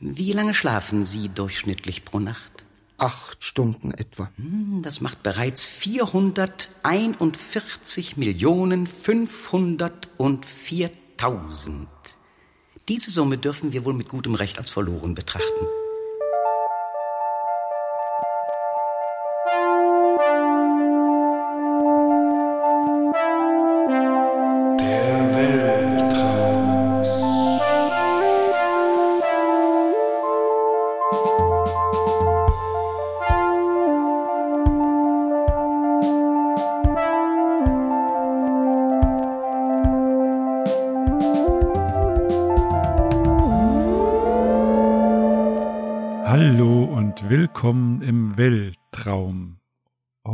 Wie 0.00 0.32
lange 0.32 0.54
schlafen 0.54 1.04
Sie 1.04 1.28
durchschnittlich 1.28 2.06
pro 2.06 2.18
Nacht? 2.20 2.64
Acht 2.96 3.44
Stunden 3.44 3.92
etwa. 3.92 4.30
Hm, 4.36 4.80
Das 4.82 5.02
macht 5.02 5.22
bereits 5.22 5.66
441 5.66 8.16
Millionen 8.16 8.88
504.000. 8.88 11.86
Diese 12.88 13.10
Summe 13.10 13.36
dürfen 13.36 13.74
wir 13.74 13.84
wohl 13.84 13.92
mit 13.94 14.08
gutem 14.08 14.34
Recht 14.34 14.56
als 14.58 14.70
verloren 14.70 15.14
betrachten. 15.14 15.66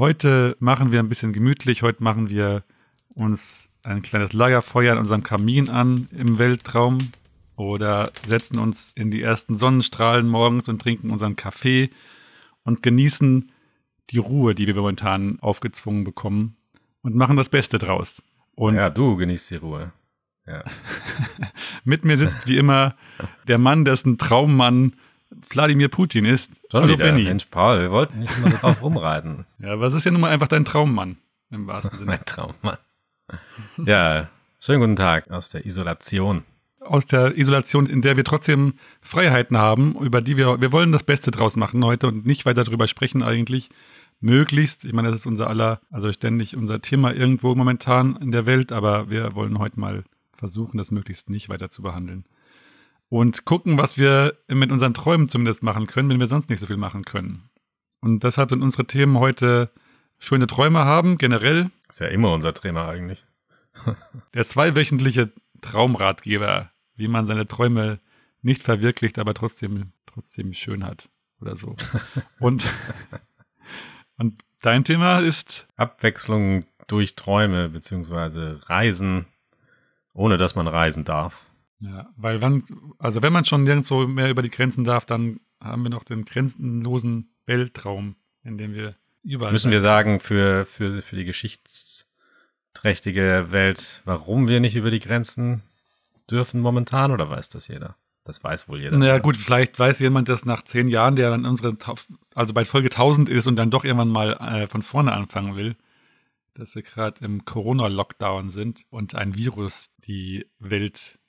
Heute 0.06 0.56
machen 0.60 0.92
wir 0.92 1.00
ein 1.00 1.08
bisschen 1.08 1.32
gemütlich. 1.32 1.82
Heute 1.82 2.00
machen 2.00 2.30
wir 2.30 2.62
uns 3.08 3.70
ein 3.82 4.02
kleines 4.02 4.32
Lagerfeuer 4.32 4.92
in 4.92 5.00
unserem 5.00 5.24
Kamin 5.24 5.68
an 5.68 6.06
im 6.16 6.38
Weltraum 6.38 6.98
oder 7.56 8.12
setzen 8.24 8.60
uns 8.60 8.92
in 8.94 9.10
die 9.10 9.20
ersten 9.20 9.56
Sonnenstrahlen 9.56 10.28
morgens 10.28 10.68
und 10.68 10.80
trinken 10.80 11.10
unseren 11.10 11.34
Kaffee 11.34 11.90
und 12.62 12.84
genießen 12.84 13.50
die 14.10 14.18
Ruhe, 14.18 14.54
die 14.54 14.68
wir 14.68 14.76
momentan 14.76 15.40
aufgezwungen 15.40 16.04
bekommen 16.04 16.54
und 17.02 17.16
machen 17.16 17.36
das 17.36 17.48
Beste 17.48 17.78
draus. 17.78 18.22
Und 18.54 18.76
ja, 18.76 18.90
du 18.90 19.16
genießt 19.16 19.50
die 19.50 19.56
Ruhe. 19.56 19.92
Ja. 20.46 20.62
mit 21.84 22.04
mir 22.04 22.16
sitzt 22.16 22.46
wie 22.46 22.58
immer 22.58 22.94
der 23.48 23.58
Mann, 23.58 23.84
dessen 23.84 24.18
Traummann 24.18 24.92
Wladimir 25.50 25.88
Putin 25.88 26.24
ist. 26.24 26.50
Schon 26.70 26.82
Hallo 26.82 26.94
wieder. 26.94 27.04
Benny. 27.06 27.24
Mensch, 27.24 27.46
Paul, 27.46 27.80
wir 27.80 27.90
wollten 27.90 28.20
nicht 28.20 28.36
immer 28.38 28.50
so 28.50 28.56
drauf 28.58 28.82
rumreiten. 28.82 29.44
Ja, 29.58 29.72
aber 29.72 29.86
es 29.86 29.94
ist 29.94 30.04
ja 30.04 30.12
nun 30.12 30.20
mal 30.20 30.30
einfach 30.30 30.48
dein 30.48 30.64
Traummann 30.64 31.16
im 31.50 31.66
wahrsten 31.66 31.90
Sinne. 31.98 32.12
mein 32.12 32.24
Traummann. 32.24 32.78
Ja, 33.84 34.28
schönen 34.60 34.80
guten 34.80 34.96
Tag 34.96 35.30
aus 35.30 35.50
der 35.50 35.66
Isolation. 35.66 36.44
aus 36.80 37.06
der 37.06 37.36
Isolation, 37.36 37.86
in 37.86 38.02
der 38.02 38.16
wir 38.16 38.24
trotzdem 38.24 38.74
Freiheiten 39.00 39.58
haben, 39.58 39.96
über 39.96 40.20
die 40.20 40.36
wir, 40.36 40.60
wir 40.60 40.70
wollen 40.72 40.92
das 40.92 41.02
Beste 41.02 41.30
draus 41.32 41.56
machen 41.56 41.84
heute 41.84 42.06
und 42.06 42.24
nicht 42.24 42.46
weiter 42.46 42.62
darüber 42.64 42.86
sprechen 42.86 43.22
eigentlich. 43.22 43.68
Möglichst, 44.20 44.84
ich 44.84 44.92
meine, 44.94 45.10
das 45.10 45.20
ist 45.20 45.26
unser 45.26 45.48
aller, 45.48 45.80
also 45.90 46.10
ständig 46.10 46.56
unser 46.56 46.80
Thema 46.80 47.12
irgendwo 47.12 47.54
momentan 47.54 48.16
in 48.16 48.30
der 48.32 48.46
Welt, 48.46 48.72
aber 48.72 49.10
wir 49.10 49.34
wollen 49.34 49.58
heute 49.58 49.78
mal 49.78 50.04
versuchen, 50.34 50.78
das 50.78 50.90
möglichst 50.90 51.28
nicht 51.28 51.48
weiter 51.48 51.68
zu 51.68 51.82
behandeln. 51.82 52.24
Und 53.08 53.44
gucken, 53.44 53.78
was 53.78 53.98
wir 53.98 54.36
mit 54.48 54.72
unseren 54.72 54.94
Träumen 54.94 55.28
zumindest 55.28 55.62
machen 55.62 55.86
können, 55.86 56.08
wenn 56.08 56.20
wir 56.20 56.26
sonst 56.26 56.50
nicht 56.50 56.60
so 56.60 56.66
viel 56.66 56.76
machen 56.76 57.04
können. 57.04 57.48
Und 58.00 58.24
das 58.24 58.38
hat 58.38 58.52
in 58.52 58.62
unsere 58.62 58.86
Themen 58.86 59.18
heute 59.18 59.70
schöne 60.18 60.46
Träume 60.46 60.84
haben, 60.84 61.18
generell. 61.18 61.70
Ist 61.88 62.00
ja 62.00 62.08
immer 62.08 62.32
unser 62.32 62.54
Thema 62.54 62.88
eigentlich. 62.88 63.24
Der 64.34 64.44
zweiwöchentliche 64.44 65.32
Traumratgeber, 65.60 66.70
wie 66.94 67.08
man 67.08 67.26
seine 67.26 67.46
Träume 67.46 68.00
nicht 68.42 68.62
verwirklicht, 68.62 69.18
aber 69.18 69.34
trotzdem, 69.34 69.92
trotzdem 70.06 70.52
schön 70.52 70.84
hat 70.84 71.08
oder 71.40 71.56
so. 71.56 71.76
Und, 72.40 72.66
und 74.18 74.42
dein 74.62 74.84
Thema 74.84 75.18
ist, 75.18 75.66
Abwechslung 75.76 76.64
durch 76.86 77.16
Träume 77.16 77.68
beziehungsweise 77.68 78.60
Reisen, 78.68 79.26
ohne 80.14 80.38
dass 80.38 80.54
man 80.54 80.68
reisen 80.68 81.04
darf. 81.04 81.44
Ja, 81.80 82.08
weil 82.16 82.40
wann, 82.42 82.64
also 82.98 83.22
wenn 83.22 83.32
man 83.32 83.44
schon 83.44 83.62
nirgendwo 83.64 84.06
mehr 84.06 84.30
über 84.30 84.42
die 84.42 84.50
Grenzen 84.50 84.84
darf, 84.84 85.04
dann 85.04 85.40
haben 85.60 85.82
wir 85.82 85.90
noch 85.90 86.04
den 86.04 86.24
grenzenlosen 86.24 87.32
Weltraum, 87.44 88.14
in 88.42 88.56
dem 88.58 88.74
wir 88.74 88.94
überall 89.22 89.52
Müssen 89.52 89.70
wir 89.70 89.80
sagen, 89.80 90.18
für, 90.20 90.66
für, 90.66 91.00
für 91.02 91.16
die 91.16 91.24
geschichtsträchtige 91.24 93.46
Welt, 93.50 94.02
warum 94.04 94.48
wir 94.48 94.60
nicht 94.60 94.76
über 94.76 94.90
die 94.90 95.00
Grenzen 95.00 95.62
dürfen 96.30 96.60
momentan 96.60 97.10
oder 97.12 97.28
weiß 97.28 97.48
das 97.50 97.68
jeder? 97.68 97.96
Das 98.24 98.42
weiß 98.42 98.68
wohl 98.68 98.80
jeder. 98.80 98.96
Naja, 98.98 99.18
gut, 99.18 99.36
vielleicht 99.36 99.78
weiß 99.78 100.00
jemand 100.00 100.28
das 100.28 100.44
nach 100.44 100.62
zehn 100.62 100.88
Jahren, 100.88 101.14
der 101.14 101.30
dann 101.30 101.46
unsere, 101.46 101.76
also 102.34 102.52
bei 102.52 102.64
Folge 102.64 102.88
1000 102.88 103.28
ist 103.28 103.46
und 103.46 103.54
dann 103.54 103.70
doch 103.70 103.84
irgendwann 103.84 104.08
mal 104.08 104.32
äh, 104.32 104.66
von 104.66 104.82
vorne 104.82 105.12
anfangen 105.12 105.54
will, 105.54 105.76
dass 106.54 106.74
wir 106.74 106.82
gerade 106.82 107.24
im 107.24 107.44
Corona-Lockdown 107.44 108.50
sind 108.50 108.84
und 108.90 109.14
ein 109.14 109.36
Virus 109.36 109.90
die 109.98 110.44
Welt 110.58 111.20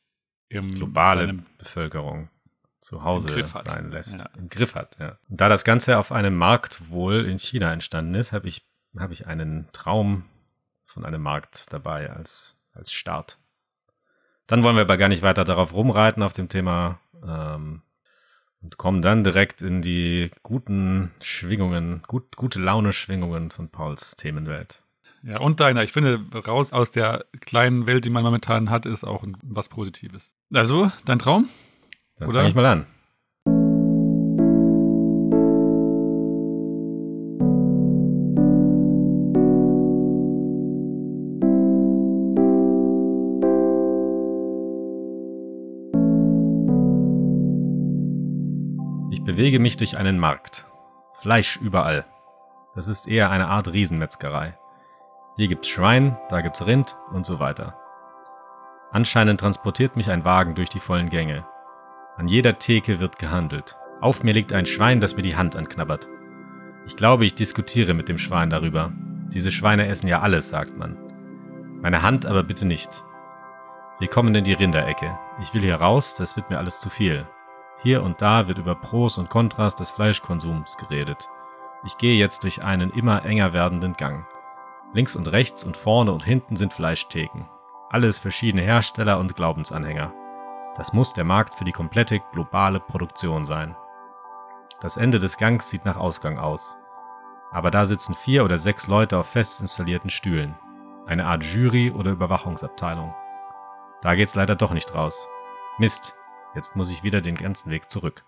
im 0.50 0.72
globale 0.72 1.40
Bevölkerung 1.58 2.30
zu 2.80 3.04
Hause 3.04 3.44
sein 3.44 3.92
lässt. 3.92 4.20
Ja. 4.20 4.30
Im 4.38 4.50
Griff 4.50 4.76
hat, 4.76 4.98
ja. 5.00 5.18
Und 5.30 5.42
da 5.42 5.50
das 5.50 5.64
Ganze 5.64 5.98
auf 5.98 6.12
einem 6.12 6.38
Markt 6.38 6.90
wohl 6.90 7.26
in 7.26 7.38
China 7.38 7.74
entstanden 7.74 8.16
ist, 8.16 8.32
habe 8.32 8.48
ich, 8.48 8.66
habe 8.98 9.14
ich 9.14 9.28
einen 9.28 9.68
Traum 9.74 10.26
von 10.86 11.04
einem 11.04 11.22
Markt 11.22 11.74
dabei 11.74 12.10
als, 12.10 12.58
als 12.72 12.94
Start. 12.94 13.40
Dann 14.48 14.64
wollen 14.64 14.78
wir 14.78 14.84
aber 14.84 14.98
gar 14.98 15.10
nicht 15.10 15.22
weiter 15.22 15.44
darauf 15.44 15.74
rumreiten 15.74 16.24
auf 16.24 16.32
dem 16.32 16.48
Thema 16.48 17.02
ähm, 17.22 17.82
und 18.62 18.78
kommen 18.78 19.02
dann 19.02 19.26
direkt 19.26 19.62
in 19.62 19.82
die 19.82 20.32
guten 20.42 21.12
Schwingungen, 21.22 22.04
gut, 22.08 22.38
gute 22.38 22.60
Laune-Schwingungen 22.60 23.52
von 23.52 23.70
Pauls 23.70 24.16
Themenwelt. 24.16 24.84
Ja, 25.24 25.40
und 25.40 25.60
deiner. 25.60 25.84
Ich 25.84 25.92
finde, 25.92 26.20
raus 26.48 26.72
aus 26.72 26.92
der 26.92 27.26
kleinen 27.42 27.88
Welt, 27.88 28.06
die 28.06 28.10
man 28.10 28.24
momentan 28.24 28.70
hat, 28.70 28.86
ist 28.86 29.04
auch 29.04 29.24
was 29.44 29.70
Positives. 29.70 30.32
Also, 30.54 30.92
dein 31.06 31.20
Traum? 31.20 31.50
Dann 32.18 32.30
Oder? 32.30 32.40
fange 32.40 32.50
ich 32.50 32.56
mal 32.56 32.66
an. 32.66 32.86
Ich 49.12 49.24
bewege 49.24 49.60
mich 49.60 49.78
durch 49.78 49.98
einen 49.98 50.20
Markt. 50.20 50.66
Fleisch 51.14 51.58
überall. 51.58 52.06
Das 52.76 52.88
ist 52.88 53.08
eher 53.08 53.30
eine 53.30 53.48
Art 53.48 53.74
Riesenmetzgerei. 53.74 54.58
Hier 55.38 55.48
gibt's 55.48 55.68
Schwein, 55.68 56.18
da 56.30 56.42
gibt's 56.42 56.66
Rind 56.66 56.98
und 57.12 57.24
so 57.24 57.40
weiter. 57.40 57.76
Anscheinend 58.92 59.40
transportiert 59.40 59.96
mich 59.96 60.10
ein 60.10 60.26
Wagen 60.26 60.56
durch 60.56 60.70
die 60.70 60.80
vollen 60.80 61.12
Gänge. 61.12 61.46
An 62.16 62.28
jeder 62.28 62.58
Theke 62.58 63.00
wird 63.00 63.20
gehandelt. 63.20 63.78
Auf 64.02 64.24
mir 64.24 64.34
liegt 64.34 64.52
ein 64.52 64.66
Schwein, 64.66 65.00
das 65.00 65.16
mir 65.16 65.22
die 65.22 65.36
Hand 65.36 65.56
anknabbert. 65.56 66.10
Ich 66.88 66.96
glaube, 66.96 67.24
ich 67.24 67.36
diskutiere 67.36 67.94
mit 67.94 68.10
dem 68.10 68.18
Schwein 68.18 68.50
darüber. 68.50 68.92
Diese 69.32 69.52
Schweine 69.52 69.86
essen 69.86 70.08
ja 70.08 70.22
alles, 70.22 70.50
sagt 70.50 70.76
man. 70.76 70.98
Meine 71.82 72.02
Hand 72.02 72.26
aber 72.26 72.42
bitte 72.42 72.66
nicht. 72.66 72.90
Wir 74.00 74.08
kommen 74.08 74.34
in 74.34 74.44
die 74.44 74.54
Rinderecke. 74.54 75.20
Ich 75.40 75.54
will 75.54 75.62
hier 75.62 75.76
raus, 75.76 76.16
das 76.16 76.36
wird 76.36 76.50
mir 76.50 76.58
alles 76.58 76.80
zu 76.80 76.90
viel. 76.90 77.28
Hier 77.84 78.02
und 78.02 78.24
da 78.24 78.48
wird 78.48 78.58
über 78.58 78.74
Pros 78.74 79.20
und 79.20 79.30
Kontras 79.30 79.76
des 79.76 79.92
Fleischkonsums 79.92 80.78
geredet. 80.78 81.30
Ich 81.86 82.00
gehe 82.00 82.18
jetzt 82.18 82.44
durch 82.44 82.64
einen 82.64 82.90
immer 82.90 83.24
enger 83.24 83.54
werdenden 83.54 83.94
Gang. 83.98 84.26
Links 84.94 85.16
und 85.16 85.32
rechts 85.32 85.64
und 85.64 85.78
vorne 85.78 86.12
und 86.12 86.24
hinten 86.24 86.56
sind 86.56 86.74
Fleischtheken. 86.74 87.50
Alles 87.90 88.18
verschiedene 88.20 88.64
Hersteller 88.64 89.20
und 89.20 89.36
Glaubensanhänger. 89.36 90.14
Das 90.76 90.94
muss 90.94 91.14
der 91.14 91.24
Markt 91.24 91.56
für 91.56 91.66
die 91.66 91.72
komplette 91.72 92.20
globale 92.32 92.80
Produktion 92.80 93.46
sein. 93.46 93.76
Das 94.80 94.98
Ende 94.98 95.20
des 95.20 95.38
Gangs 95.38 95.70
sieht 95.70 95.86
nach 95.86 95.98
Ausgang 95.98 96.38
aus. 96.38 96.78
Aber 97.52 97.72
da 97.72 97.86
sitzen 97.86 98.14
vier 98.14 98.44
oder 98.44 98.58
sechs 98.58 98.88
Leute 98.88 99.18
auf 99.18 99.28
fest 99.28 99.62
installierten 99.62 100.10
Stühlen. 100.10 100.56
Eine 101.06 101.26
Art 101.26 101.44
Jury 101.44 101.92
oder 101.92 102.12
Überwachungsabteilung. 102.12 103.16
Da 104.02 104.16
geht's 104.16 104.36
leider 104.36 104.56
doch 104.56 104.74
nicht 104.74 104.94
raus. 104.94 105.28
Mist, 105.80 106.16
jetzt 106.54 106.76
muss 106.76 106.92
ich 106.92 107.04
wieder 107.04 107.22
den 107.22 107.36
ganzen 107.36 107.72
Weg 107.72 107.90
zurück. 107.90 108.26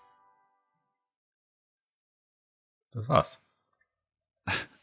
Das 2.92 3.08
war's. 3.08 3.42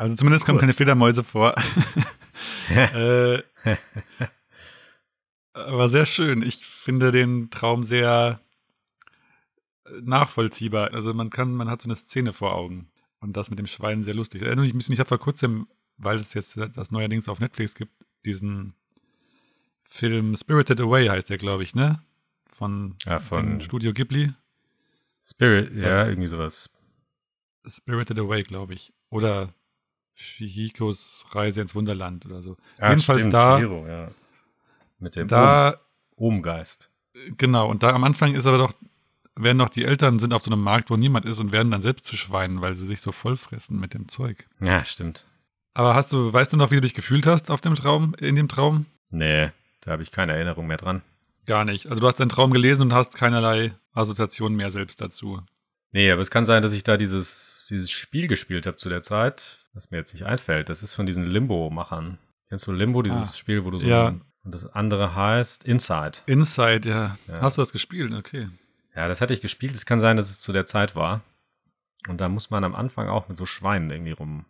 Also 0.00 0.16
zumindest 0.16 0.46
kommen 0.46 0.58
keine. 0.58 0.72
Fledermäuse 0.72 1.22
vor. 1.22 1.54
äh, 2.70 3.42
aber 5.52 5.88
sehr 5.88 6.06
schön. 6.06 6.42
Ich 6.42 6.64
finde 6.64 7.12
den 7.12 7.50
Traum 7.50 7.82
sehr 7.84 8.40
nachvollziehbar. 10.00 10.94
Also 10.94 11.12
man 11.12 11.30
kann, 11.30 11.52
man 11.54 11.68
hat 11.68 11.82
so 11.82 11.86
eine 11.88 11.96
Szene 11.96 12.32
vor 12.32 12.54
Augen. 12.54 12.90
Und 13.20 13.36
das 13.36 13.50
mit 13.50 13.58
dem 13.58 13.66
Schwein 13.66 14.02
sehr 14.02 14.14
lustig. 14.14 14.40
Erinnere 14.42 14.64
mich 14.64 14.72
ein 14.74 14.78
bisschen, 14.78 14.94
ich 14.94 15.00
habe 15.00 15.08
vor 15.08 15.18
kurzem, 15.18 15.66
weil 15.98 16.16
es 16.16 16.32
jetzt 16.32 16.56
das 16.56 16.90
neuerdings 16.90 17.28
auf 17.28 17.40
Netflix 17.40 17.74
gibt, 17.74 17.92
diesen 18.24 18.72
Film 19.82 20.34
Spirited 20.36 20.80
Away 20.80 21.08
heißt 21.08 21.28
der, 21.28 21.36
glaube 21.38 21.62
ich, 21.62 21.74
ne? 21.74 22.02
von, 22.48 22.96
Ja, 23.04 23.18
von- 23.18 23.60
Studio 23.60 23.92
Ghibli. 23.92 24.32
Spirit, 25.22 25.74
ja, 25.76 26.06
irgendwie 26.06 26.28
sowas. 26.28 26.72
Spirited 27.66 28.18
Away, 28.18 28.42
glaube 28.44 28.72
ich. 28.72 28.94
Oder 29.10 29.52
Chihikos 30.20 31.26
Reise 31.32 31.62
ins 31.62 31.74
Wunderland 31.74 32.26
oder 32.26 32.42
so. 32.42 32.56
Ah, 32.78 32.90
Jedenfalls 32.90 33.20
stimmt, 33.20 33.34
da, 33.34 33.56
Chihiro, 33.56 33.86
ja. 33.86 34.08
Mit 34.98 35.16
dem 35.16 35.28
da, 35.28 35.76
Ohmgeist. 36.16 36.90
genau, 37.38 37.68
und 37.70 37.82
da 37.82 37.90
am 37.92 38.04
Anfang 38.04 38.34
ist 38.34 38.46
aber 38.46 38.58
doch, 38.58 38.74
werden 39.34 39.56
noch 39.56 39.70
die 39.70 39.84
Eltern 39.84 40.18
sind 40.18 40.34
auf 40.34 40.42
so 40.42 40.50
einem 40.52 40.62
Markt, 40.62 40.90
wo 40.90 40.96
niemand 40.96 41.24
ist 41.24 41.38
und 41.40 41.52
werden 41.52 41.70
dann 41.70 41.80
selbst 41.80 42.04
zu 42.04 42.16
Schweinen, 42.16 42.60
weil 42.60 42.74
sie 42.74 42.86
sich 42.86 43.00
so 43.00 43.12
vollfressen 43.12 43.80
mit 43.80 43.94
dem 43.94 44.08
Zeug. 44.08 44.46
Ja, 44.60 44.84
stimmt. 44.84 45.24
Aber 45.72 45.94
hast 45.94 46.12
du, 46.12 46.30
weißt 46.32 46.52
du 46.52 46.56
noch, 46.58 46.70
wie 46.70 46.74
du 46.76 46.80
dich 46.82 46.94
gefühlt 46.94 47.26
hast 47.26 47.50
auf 47.50 47.60
dem 47.62 47.74
Traum, 47.74 48.14
in 48.18 48.34
dem 48.34 48.48
Traum? 48.48 48.86
Nee, 49.10 49.50
da 49.80 49.92
habe 49.92 50.02
ich 50.02 50.10
keine 50.10 50.32
Erinnerung 50.32 50.66
mehr 50.66 50.76
dran. 50.76 51.00
Gar 51.46 51.64
nicht. 51.64 51.86
Also 51.86 52.00
du 52.00 52.06
hast 52.06 52.20
deinen 52.20 52.28
Traum 52.28 52.50
gelesen 52.52 52.82
und 52.82 52.92
hast 52.92 53.14
keinerlei 53.14 53.72
Assoziationen 53.92 54.56
mehr 54.56 54.70
selbst 54.70 55.00
dazu. 55.00 55.40
Nee, 55.92 56.10
aber 56.12 56.20
es 56.22 56.30
kann 56.30 56.44
sein, 56.44 56.62
dass 56.62 56.72
ich 56.72 56.84
da 56.84 56.96
dieses, 56.96 57.66
dieses 57.68 57.90
Spiel 57.90 58.28
gespielt 58.28 58.66
habe 58.66 58.76
zu 58.76 58.88
der 58.88 59.02
Zeit, 59.02 59.58
was 59.72 59.90
mir 59.90 59.98
jetzt 59.98 60.12
nicht 60.14 60.24
einfällt. 60.24 60.68
Das 60.68 60.82
ist 60.82 60.92
von 60.94 61.06
diesen 61.06 61.24
Limbo-Machern. 61.24 62.18
Kennst 62.48 62.66
du 62.66 62.72
Limbo, 62.72 63.02
dieses 63.02 63.34
Ah. 63.34 63.36
Spiel, 63.36 63.64
wo 63.64 63.70
du 63.70 63.78
so. 63.78 63.86
Ja. 63.86 64.08
ein- 64.08 64.22
und 64.42 64.54
das 64.54 64.66
andere 64.72 65.14
heißt 65.14 65.64
Inside. 65.64 66.18
Inside, 66.26 66.88
ja. 66.88 67.16
Ja. 67.28 67.40
Hast 67.42 67.58
du 67.58 67.62
das 67.62 67.72
gespielt? 67.72 68.12
Okay. 68.14 68.48
Ja, 68.96 69.06
das 69.08 69.20
hatte 69.20 69.34
ich 69.34 69.40
gespielt. 69.40 69.74
Es 69.74 69.84
kann 69.84 70.00
sein, 70.00 70.16
dass 70.16 70.30
es 70.30 70.40
zu 70.40 70.52
der 70.52 70.64
Zeit 70.66 70.94
war. 70.96 71.22
Und 72.08 72.20
da 72.20 72.28
muss 72.28 72.50
man 72.50 72.64
am 72.64 72.74
Anfang 72.74 73.08
auch 73.08 73.28
mit 73.28 73.36
so 73.36 73.44
Schweinen 73.44 73.90
irgendwie 73.90 74.12
rum, 74.12 74.46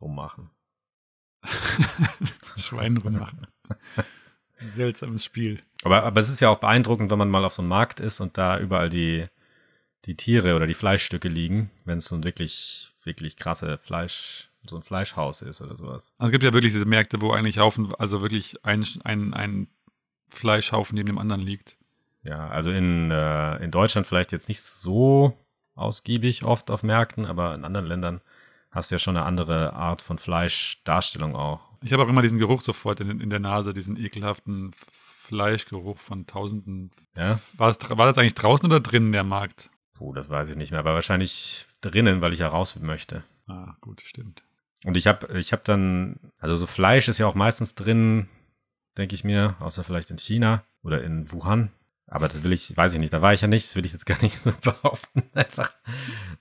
rummachen. 0.00 0.50
Schwein 2.56 2.96
rummachen. 2.96 3.46
Seltsames 4.54 5.24
Spiel. 5.24 5.60
Aber, 5.84 6.02
aber 6.04 6.20
es 6.20 6.28
ist 6.28 6.40
ja 6.40 6.48
auch 6.48 6.58
beeindruckend, 6.58 7.10
wenn 7.10 7.18
man 7.18 7.30
mal 7.30 7.44
auf 7.44 7.52
so 7.54 7.62
einem 7.62 7.68
Markt 7.68 8.00
ist 8.00 8.20
und 8.20 8.36
da 8.38 8.58
überall 8.58 8.88
die, 8.88 9.26
die 10.06 10.16
Tiere 10.16 10.56
oder 10.56 10.66
die 10.66 10.74
Fleischstücke 10.74 11.28
liegen, 11.28 11.70
wenn 11.84 11.98
es 11.98 12.06
so 12.06 12.16
ein 12.16 12.24
wirklich, 12.24 12.90
wirklich 13.04 13.36
krasse 13.36 13.78
Fleisch, 13.78 14.50
so 14.66 14.76
ein 14.76 14.82
Fleischhaus 14.82 15.42
ist 15.42 15.60
oder 15.60 15.76
sowas. 15.76 16.12
Also 16.18 16.28
es 16.28 16.32
gibt 16.32 16.44
ja 16.44 16.52
wirklich 16.52 16.72
diese 16.72 16.86
Märkte, 16.86 17.20
wo 17.20 17.32
eigentlich 17.32 17.58
Haufen, 17.58 17.94
also 17.98 18.22
wirklich 18.22 18.64
ein, 18.64 18.84
ein, 19.04 19.34
ein 19.34 19.68
Fleischhaufen 20.28 20.96
neben 20.96 21.06
dem 21.06 21.18
anderen 21.18 21.42
liegt. 21.42 21.76
Ja, 22.22 22.48
also 22.48 22.70
in, 22.70 23.10
äh, 23.10 23.56
in 23.62 23.70
Deutschland 23.70 24.06
vielleicht 24.06 24.32
jetzt 24.32 24.48
nicht 24.48 24.60
so 24.60 25.36
ausgiebig 25.74 26.44
oft 26.44 26.70
auf 26.70 26.82
Märkten, 26.82 27.26
aber 27.26 27.54
in 27.54 27.64
anderen 27.64 27.86
Ländern 27.86 28.20
hast 28.70 28.90
du 28.90 28.94
ja 28.94 28.98
schon 28.98 29.16
eine 29.16 29.26
andere 29.26 29.72
Art 29.72 30.02
von 30.02 30.18
Fleischdarstellung 30.18 31.34
auch. 31.34 31.60
Ich 31.82 31.92
habe 31.92 32.02
auch 32.02 32.08
immer 32.08 32.22
diesen 32.22 32.38
Geruch 32.38 32.60
sofort 32.60 33.00
in, 33.00 33.20
in 33.20 33.30
der 33.30 33.40
Nase, 33.40 33.72
diesen 33.72 33.96
ekelhaften 33.96 34.72
Fleischgeruch 34.74 35.98
von 35.98 36.26
tausenden. 36.26 36.90
Ja? 37.16 37.40
War 37.56 37.72
das, 37.72 37.90
war 37.90 38.06
das 38.06 38.18
eigentlich 38.18 38.34
draußen 38.34 38.66
oder 38.66 38.80
drinnen 38.80 39.12
der 39.12 39.24
Markt? 39.24 39.70
Puh, 40.00 40.14
das 40.14 40.30
weiß 40.30 40.48
ich 40.48 40.56
nicht 40.56 40.70
mehr, 40.70 40.80
aber 40.80 40.94
wahrscheinlich 40.94 41.66
drinnen, 41.82 42.22
weil 42.22 42.32
ich 42.32 42.38
ja 42.38 42.48
raus 42.48 42.78
möchte. 42.80 43.22
Ah, 43.46 43.74
gut, 43.82 44.00
stimmt. 44.00 44.42
Und 44.86 44.96
ich 44.96 45.06
habe 45.06 45.38
ich 45.38 45.52
hab 45.52 45.62
dann, 45.64 46.18
also 46.38 46.56
so 46.56 46.66
Fleisch 46.66 47.08
ist 47.08 47.18
ja 47.18 47.26
auch 47.26 47.34
meistens 47.34 47.74
drin, 47.74 48.26
denke 48.96 49.14
ich 49.14 49.24
mir, 49.24 49.56
außer 49.60 49.84
vielleicht 49.84 50.10
in 50.10 50.16
China 50.16 50.64
oder 50.82 51.04
in 51.04 51.30
Wuhan. 51.30 51.70
Aber 52.06 52.28
das 52.28 52.42
will 52.42 52.54
ich, 52.54 52.74
weiß 52.74 52.94
ich 52.94 52.98
nicht, 52.98 53.12
da 53.12 53.20
war 53.20 53.34
ich 53.34 53.42
ja 53.42 53.46
nicht, 53.46 53.66
das 53.66 53.76
will 53.76 53.84
ich 53.84 53.92
jetzt 53.92 54.06
gar 54.06 54.22
nicht 54.22 54.38
so 54.38 54.52
behaupten. 54.62 55.22
Einfach, 55.34 55.70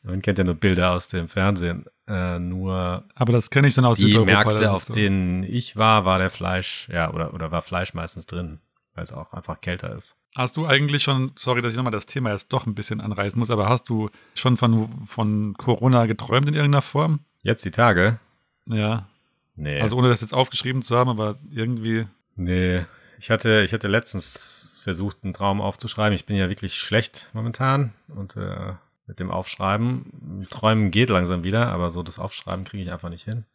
man 0.03 0.21
kennt 0.21 0.37
ja 0.37 0.45
nur 0.45 0.55
Bilder 0.55 0.91
aus 0.91 1.09
dem 1.09 1.27
Fernsehen. 1.27 1.83
Äh, 2.07 2.39
nur 2.39 3.03
Aber 3.13 3.33
das 3.33 3.49
kenne 3.49 3.67
ich 3.67 3.73
schon 3.73 3.83
aus 3.83 3.97
die 3.97 4.05
Südeuropa. 4.05 4.31
Märkte, 4.31 4.53
das 4.53 4.61
ist 4.61 4.69
auf 4.69 4.83
so. 4.83 4.93
denen 4.93 5.43
ich 5.43 5.75
war, 5.75 6.05
war 6.05 6.17
der 6.17 6.29
Fleisch, 6.29 6.87
ja, 6.93 7.11
oder, 7.11 7.33
oder 7.33 7.51
war 7.51 7.61
Fleisch 7.61 7.93
meistens 7.93 8.25
drin, 8.25 8.61
weil 8.93 9.03
es 9.03 9.11
auch 9.11 9.33
einfach 9.33 9.59
kälter 9.59 9.93
ist. 9.93 10.15
Hast 10.35 10.57
du 10.57 10.67
eigentlich 10.67 11.03
schon, 11.03 11.31
sorry, 11.35 11.61
dass 11.61 11.73
ich 11.73 11.77
nochmal 11.77 11.91
das 11.91 12.05
Thema 12.05 12.31
jetzt 12.31 12.49
doch 12.53 12.67
ein 12.67 12.75
bisschen 12.75 13.01
anreißen 13.01 13.39
muss, 13.39 13.49
aber 13.49 13.67
hast 13.67 13.89
du 13.89 14.09
schon 14.35 14.57
von, 14.57 14.89
von 15.05 15.55
Corona 15.57 16.05
geträumt 16.05 16.47
in 16.47 16.53
irgendeiner 16.53 16.83
Form? 16.83 17.21
Jetzt 17.43 17.65
die 17.65 17.71
Tage? 17.71 18.19
Ja. 18.67 19.07
Nee. 19.55 19.81
Also 19.81 19.97
ohne 19.97 20.09
das 20.09 20.21
jetzt 20.21 20.33
aufgeschrieben 20.33 20.81
zu 20.81 20.95
haben, 20.97 21.09
aber 21.09 21.39
irgendwie. 21.51 22.05
Nee, 22.35 22.85
ich 23.19 23.29
hatte, 23.29 23.61
ich 23.63 23.73
hatte 23.73 23.87
letztens 23.87 24.81
versucht, 24.83 25.17
einen 25.23 25.33
Traum 25.33 25.61
aufzuschreiben. 25.61 26.15
Ich 26.15 26.25
bin 26.25 26.37
ja 26.37 26.47
wirklich 26.47 26.75
schlecht 26.75 27.29
momentan 27.33 27.93
und 28.07 28.35
äh, 28.37 28.73
mit 29.07 29.19
dem 29.19 29.31
Aufschreiben. 29.31 30.45
Träumen 30.49 30.91
geht 30.91 31.09
langsam 31.09 31.43
wieder, 31.43 31.67
aber 31.67 31.89
so 31.89 32.03
das 32.03 32.19
Aufschreiben 32.19 32.63
kriege 32.63 32.83
ich 32.83 32.91
einfach 32.91 33.09
nicht 33.09 33.25
hin. 33.25 33.45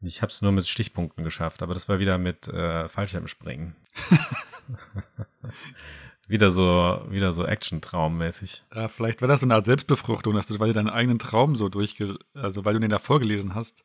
Und 0.00 0.08
ich 0.08 0.20
habe 0.22 0.30
es 0.30 0.42
nur 0.42 0.52
mit 0.52 0.66
Stichpunkten 0.68 1.24
geschafft, 1.24 1.62
aber 1.62 1.74
das 1.74 1.88
war 1.88 1.98
wieder 1.98 2.18
mit 2.18 2.48
äh, 2.48 2.88
Fallschirmspringen. 2.88 3.76
wieder 6.28 6.50
so, 6.50 7.04
wieder 7.08 7.32
so 7.32 7.44
Action-Traummäßig. 7.44 8.64
Ja, 8.74 8.88
vielleicht 8.88 9.20
war 9.20 9.28
das 9.28 9.40
so 9.40 9.46
eine 9.46 9.54
Art 9.54 9.64
Selbstbefruchtung, 9.64 10.34
dass 10.34 10.46
du, 10.46 10.58
weil 10.60 10.68
du 10.68 10.74
deinen 10.74 10.90
eigenen 10.90 11.18
Traum 11.18 11.56
so 11.56 11.68
durchge, 11.68 12.18
also 12.34 12.64
weil 12.64 12.74
du 12.74 12.80
den 12.80 12.90
da 12.90 12.98
vorgelesen 12.98 13.54
hast 13.54 13.84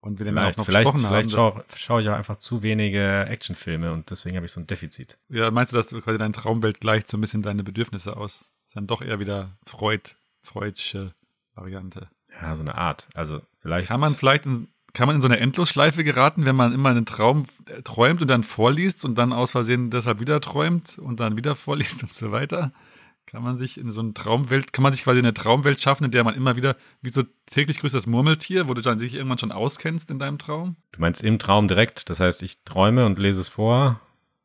und 0.00 0.18
wir 0.18 0.24
den 0.26 0.36
dann 0.36 0.44
auch 0.44 0.48
Vielleicht, 0.54 0.58
noch 0.58 0.64
vielleicht, 0.66 0.92
besprochen 0.92 1.08
vielleicht 1.08 1.36
haben. 1.36 1.52
schaue 1.54 1.64
schau 1.76 1.98
ich 1.98 2.08
auch 2.08 2.14
einfach 2.14 2.36
zu 2.36 2.62
wenige 2.62 3.26
Actionfilme 3.26 3.92
und 3.92 4.10
deswegen 4.10 4.36
habe 4.36 4.46
ich 4.46 4.52
so 4.52 4.60
ein 4.60 4.66
Defizit. 4.66 5.18
ja, 5.28 5.50
meinst 5.50 5.72
du, 5.72 5.76
dass 5.76 5.88
du 5.88 6.00
quasi 6.00 6.18
deine 6.18 6.32
Traumwelt 6.32 6.80
gleicht 6.80 7.08
so 7.08 7.16
ein 7.16 7.20
bisschen 7.20 7.42
deine 7.42 7.64
Bedürfnisse 7.64 8.16
aus? 8.16 8.44
ist 8.66 8.76
dann 8.76 8.86
doch 8.86 9.02
eher 9.02 9.20
wieder 9.20 9.56
Freud, 9.64 10.10
Freudsche 10.42 11.14
Variante. 11.54 12.10
Ja, 12.40 12.54
so 12.54 12.62
eine 12.62 12.74
Art. 12.76 13.08
Also 13.14 13.40
vielleicht. 13.58 13.88
Kann 13.88 14.00
man 14.00 14.14
vielleicht 14.14 14.46
in, 14.46 14.68
kann 14.96 15.08
man 15.08 15.16
in 15.16 15.22
so 15.22 15.28
eine 15.28 15.38
Endlosschleife 15.38 16.04
geraten, 16.04 16.46
wenn 16.46 16.56
man 16.56 16.72
immer 16.72 16.88
einen 16.88 17.04
Traum 17.04 17.44
äh, 17.68 17.82
träumt 17.82 18.22
und 18.22 18.28
dann 18.28 18.42
vorliest 18.42 19.04
und 19.04 19.16
dann 19.18 19.34
aus 19.34 19.50
Versehen 19.50 19.90
deshalb 19.90 20.20
wieder 20.20 20.40
träumt 20.40 20.98
und 20.98 21.20
dann 21.20 21.36
wieder 21.36 21.54
vorliest 21.54 22.02
und 22.02 22.14
so 22.14 22.32
weiter? 22.32 22.72
Kann 23.26 23.42
man 23.42 23.58
sich 23.58 23.76
in 23.76 23.92
so 23.92 24.00
eine 24.00 24.14
Traumwelt, 24.14 24.72
kann 24.72 24.82
man 24.82 24.94
sich 24.94 25.02
quasi 25.02 25.18
eine 25.18 25.34
Traumwelt 25.34 25.82
schaffen, 25.82 26.04
in 26.04 26.12
der 26.12 26.24
man 26.24 26.34
immer 26.34 26.56
wieder, 26.56 26.76
wie 27.02 27.10
so 27.10 27.24
täglich 27.44 27.80
grüßt 27.80 27.94
das 27.94 28.06
Murmeltier, 28.06 28.68
wo 28.68 28.74
du 28.74 28.80
dann 28.80 28.98
dich 28.98 29.12
irgendwann 29.12 29.36
schon 29.36 29.52
auskennst 29.52 30.10
in 30.10 30.18
deinem 30.18 30.38
Traum? 30.38 30.76
Du 30.92 31.00
meinst 31.02 31.22
im 31.22 31.38
Traum 31.38 31.68
direkt, 31.68 32.08
das 32.08 32.20
heißt, 32.20 32.42
ich 32.42 32.64
träume 32.64 33.04
und 33.04 33.18
lese 33.18 33.42
es 33.42 33.48
vor? 33.48 34.00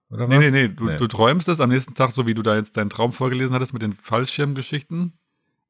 Oder 0.09 0.27
Nee, 0.27 0.39
was? 0.39 0.51
nee, 0.51 0.63
nee, 0.63 0.68
du, 0.68 0.88
du 0.98 1.07
träumst 1.07 1.48
es 1.48 1.62
am 1.62 1.69
nächsten 1.69 1.94
Tag, 1.94 2.12
so 2.12 2.27
wie 2.27 2.33
du 2.33 2.42
da 2.42 2.57
jetzt 2.57 2.75
deinen 2.75 2.89
Traum 2.89 3.13
vorgelesen 3.13 3.56
hattest 3.56 3.71
mit 3.71 3.83
den 3.83 3.94
Fallschirmgeschichten 3.94 5.13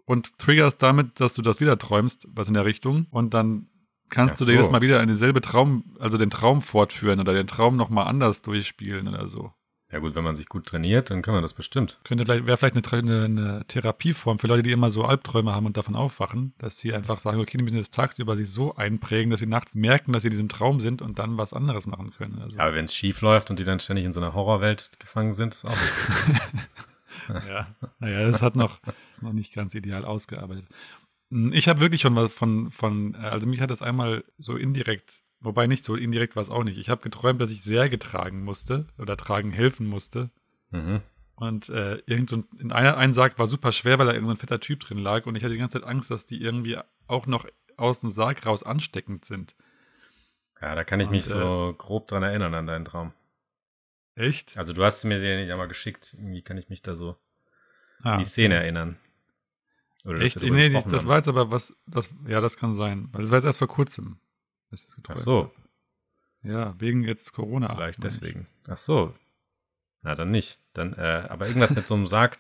und 0.05 0.39
triggerst 0.39 0.81
damit, 0.81 1.19
dass 1.19 1.35
du 1.35 1.43
das 1.43 1.59
wieder 1.59 1.77
träumst, 1.77 2.27
was 2.33 2.47
in 2.47 2.55
der 2.55 2.65
Richtung 2.65 3.05
und 3.11 3.35
dann 3.35 3.67
kannst 4.11 4.35
Ach 4.35 4.37
du 4.39 4.45
dir 4.45 4.51
so. 4.51 4.57
jedes 4.57 4.69
Mal 4.69 4.81
wieder 4.81 5.01
in 5.01 5.07
denselbe 5.07 5.41
Traum, 5.41 5.83
also 5.99 6.19
den 6.19 6.29
Traum 6.29 6.61
fortführen 6.61 7.19
oder 7.19 7.33
den 7.33 7.47
Traum 7.47 7.75
nochmal 7.75 8.05
anders 8.05 8.43
durchspielen 8.43 9.07
oder 9.07 9.27
so. 9.27 9.51
Ja 9.91 9.99
gut, 9.99 10.15
wenn 10.15 10.23
man 10.23 10.35
sich 10.35 10.47
gut 10.47 10.67
trainiert, 10.67 11.09
dann 11.09 11.21
kann 11.21 11.33
man 11.33 11.43
das 11.43 11.53
bestimmt. 11.53 11.99
Könnte 12.05 12.23
vielleicht, 12.23 12.45
wäre 12.45 12.55
vielleicht 12.55 12.93
eine, 12.93 13.03
eine, 13.03 13.25
eine 13.25 13.65
Therapieform 13.67 14.39
für 14.39 14.47
Leute, 14.47 14.63
die 14.63 14.71
immer 14.71 14.89
so 14.89 15.03
Albträume 15.03 15.53
haben 15.53 15.65
und 15.65 15.75
davon 15.75 15.95
aufwachen, 15.95 16.53
dass 16.59 16.77
sie 16.77 16.93
einfach 16.93 17.19
sagen, 17.19 17.41
okay, 17.41 17.57
die 17.57 17.63
müssen 17.63 17.77
das 17.77 17.89
tagsüber 17.89 18.38
sich 18.38 18.50
so 18.50 18.75
einprägen, 18.75 19.31
dass 19.31 19.41
sie 19.41 19.47
nachts 19.47 19.75
merken, 19.75 20.13
dass 20.13 20.21
sie 20.21 20.29
in 20.29 20.33
diesem 20.33 20.47
Traum 20.47 20.79
sind 20.79 21.01
und 21.01 21.19
dann 21.19 21.38
was 21.38 21.51
anderes 21.51 21.88
machen 21.88 22.12
können. 22.12 22.39
Also, 22.41 22.57
Aber 22.57 22.74
wenn 22.74 22.86
es 22.86 22.95
schief 22.95 23.19
läuft 23.19 23.50
und 23.50 23.59
die 23.59 23.65
dann 23.65 23.81
ständig 23.81 24.05
in 24.05 24.13
so 24.13 24.21
einer 24.21 24.33
Horrorwelt 24.33 24.91
gefangen 25.00 25.33
sind, 25.33 25.53
ist 25.53 25.65
auch. 25.65 25.77
Ja, 27.47 27.67
naja, 28.00 28.31
das 28.31 28.41
hat 28.41 28.55
noch, 28.55 28.79
ist 29.12 29.21
noch 29.21 29.33
nicht 29.33 29.53
ganz 29.53 29.75
ideal 29.75 30.05
ausgearbeitet. 30.05 30.65
Hm, 31.31 31.51
Ich 31.53 31.67
habe 31.67 31.79
wirklich 31.79 32.01
schon 32.01 32.15
was 32.15 32.33
von, 32.33 32.69
von, 32.71 33.15
äh, 33.15 33.17
also 33.17 33.47
mich 33.47 33.59
hat 33.61 33.71
das 33.71 33.81
einmal 33.81 34.23
so 34.38 34.55
indirekt, 34.55 35.23
wobei 35.39 35.65
nicht 35.67 35.83
so 35.83 35.95
indirekt 35.95 36.35
war 36.35 36.43
es 36.43 36.50
auch 36.50 36.63
nicht. 36.63 36.77
Ich 36.77 36.89
habe 36.89 37.01
geträumt, 37.01 37.41
dass 37.41 37.51
ich 37.51 37.63
Särge 37.63 37.97
tragen 37.97 38.43
musste 38.43 38.88
oder 39.00 39.17
tragen 39.17 39.51
helfen 39.51 39.88
musste. 39.88 40.29
mhm. 40.69 41.01
Und 41.35 41.69
äh, 41.69 41.95
irgend 42.05 42.29
so 42.29 42.35
ein, 42.38 42.45
in 42.59 42.71
einer 42.71 42.97
einen 42.97 43.15
Sarg 43.15 43.39
war 43.39 43.47
super 43.47 43.71
schwer, 43.71 43.97
weil 43.97 44.05
da 44.05 44.13
irgendein 44.13 44.38
fetter 44.38 44.59
Typ 44.59 44.81
drin 44.81 45.00
lag. 45.00 45.25
Und 45.25 45.35
ich 45.35 45.43
hatte 45.43 45.53
die 45.53 45.59
ganze 45.59 45.79
Zeit 45.79 45.89
Angst, 45.89 46.11
dass 46.11 46.27
die 46.27 46.39
irgendwie 46.39 46.77
auch 47.07 47.25
noch 47.25 47.47
aus 47.77 48.01
dem 48.01 48.11
Sarg 48.11 48.45
raus 48.45 48.61
ansteckend 48.61 49.25
sind. 49.25 49.55
Ja, 50.61 50.75
da 50.75 50.83
kann 50.83 51.00
ich 51.00 51.09
mich 51.09 51.25
Und, 51.25 51.31
äh, 51.31 51.39
so 51.39 51.73
grob 51.79 52.07
dran 52.07 52.21
erinnern 52.21 52.53
an 52.53 52.67
deinen 52.67 52.85
Traum. 52.85 53.13
Echt? 54.13 54.55
Also 54.55 54.73
du 54.73 54.83
hast 54.83 55.03
mir 55.05 55.19
den 55.19 55.47
ja 55.47 55.57
mal 55.57 55.67
geschickt. 55.67 56.13
Irgendwie 56.13 56.43
kann 56.43 56.57
ich 56.57 56.69
mich 56.69 56.83
da 56.83 56.93
so 56.93 57.15
Ah, 58.03 58.13
an 58.13 58.19
die 58.19 58.25
Szene 58.25 58.55
erinnern. 58.55 58.97
Oder 60.05 60.22
Echt? 60.22 60.41
Nee, 60.41 60.70
das 60.70 60.86
haben. 60.86 61.08
war 61.08 61.17
jetzt 61.17 61.27
aber 61.27 61.51
was, 61.51 61.75
das, 61.86 62.10
ja, 62.25 62.41
das 62.41 62.58
kann 62.58 62.74
sein. 62.74 63.10
Weil 63.12 63.22
das 63.22 63.31
war 63.31 63.38
jetzt 63.38 63.46
erst 63.46 63.60
vor 63.60 63.67
kurzem. 63.67 64.20
ich 64.72 64.86
Ach 65.08 65.15
so, 65.15 65.43
hab. 65.43 65.51
Ja, 66.43 66.74
wegen 66.79 67.03
jetzt 67.03 67.34
Corona. 67.34 67.75
vielleicht 67.75 68.00
meine 68.00 68.08
ich. 68.12 68.20
deswegen. 68.20 68.48
Ach 68.67 68.77
so. 68.77 69.13
Na, 70.01 70.15
dann 70.15 70.31
nicht. 70.31 70.60
Dann, 70.74 70.93
äh, 70.93 71.27
aber 71.29 71.48
irgendwas 71.48 71.75
mit 71.75 71.86
so 71.86 71.93
einem 71.93 72.08
Sarg 72.08 72.39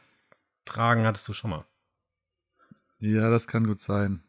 tragen 0.65 1.05
hattest 1.05 1.27
du 1.29 1.33
schon 1.33 1.51
mal. 1.51 1.65
Ja, 2.99 3.29
das 3.29 3.47
kann 3.47 3.67
gut 3.67 3.81
sein. 3.81 4.23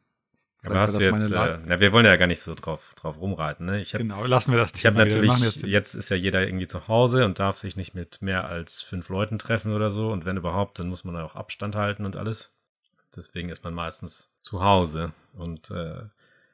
Aber 0.65 0.79
hast 0.79 0.97
du 0.97 1.01
jetzt, 1.01 1.31
äh, 1.31 1.59
na, 1.67 1.81
wir 1.81 1.93
wollen 1.93 2.07
ja 2.07 2.15
gar 2.17 2.29
nicht 2.29 2.41
so 2.41 2.55
drauf, 2.55 2.95
drauf 2.95 3.21
rumreiten, 3.21 3.67
ne? 3.67 3.81
Ich 3.81 3.95
habe 3.95 4.05
Genau, 4.05 4.25
lassen 4.25 4.53
wir 4.53 4.59
das 4.59 4.73
Ich 4.75 4.87
habe 4.87 4.97
Thema 4.97 5.07
wieder. 5.07 5.23
Wir 5.23 5.29
natürlich, 5.29 5.57
jetzt, 5.57 5.67
jetzt, 5.67 5.95
ist 5.95 6.09
ja 6.11 6.17
jeder 6.17 6.47
irgendwie 6.47 6.69
zu 6.69 6.87
Hause 6.87 7.25
und 7.25 7.41
darf 7.41 7.57
sich 7.57 7.77
nicht 7.77 7.95
mit 7.95 8.23
mehr 8.23 8.45
als 8.45 8.81
fünf 8.81 9.09
Leuten 9.09 9.39
treffen 9.41 9.73
oder 9.73 9.91
so. 9.91 10.13
Und 10.13 10.25
wenn 10.25 10.37
überhaupt, 10.37 10.79
dann 10.79 10.89
muss 10.89 11.03
man 11.03 11.17
auch 11.17 11.35
Abstand 11.35 11.75
halten 11.75 12.07
und 12.07 12.15
alles. 12.17 12.53
Deswegen 13.17 13.49
ist 13.49 13.65
man 13.65 13.75
meistens 13.75 14.33
zu 14.41 14.63
Hause. 14.63 15.13
Und 15.35 15.71
äh, 15.71 16.05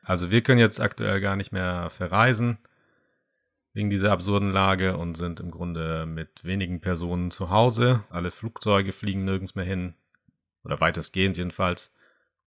also 0.02 0.30
wir 0.30 0.42
können 0.42 0.60
jetzt 0.60 0.80
aktuell 0.80 1.20
gar 1.20 1.36
nicht 1.36 1.52
mehr 1.52 1.90
verreisen. 1.90 2.58
wegen 3.74 3.90
dieser 3.90 4.10
absurden 4.10 4.50
Lage 4.50 4.96
und 4.96 5.16
sind 5.16 5.38
im 5.38 5.50
Grunde 5.50 6.04
mit 6.06 6.42
wenigen 6.44 6.80
Personen 6.80 7.30
zu 7.30 7.50
Hause. 7.50 8.02
Alle 8.10 8.30
Flugzeuge 8.32 8.92
fliegen 8.92 9.24
nirgends 9.24 9.54
mehr 9.54 9.64
hin. 9.64 9.94
Oder 10.64 10.80
weitestgehend 10.80 11.36
jedenfalls. 11.36 11.92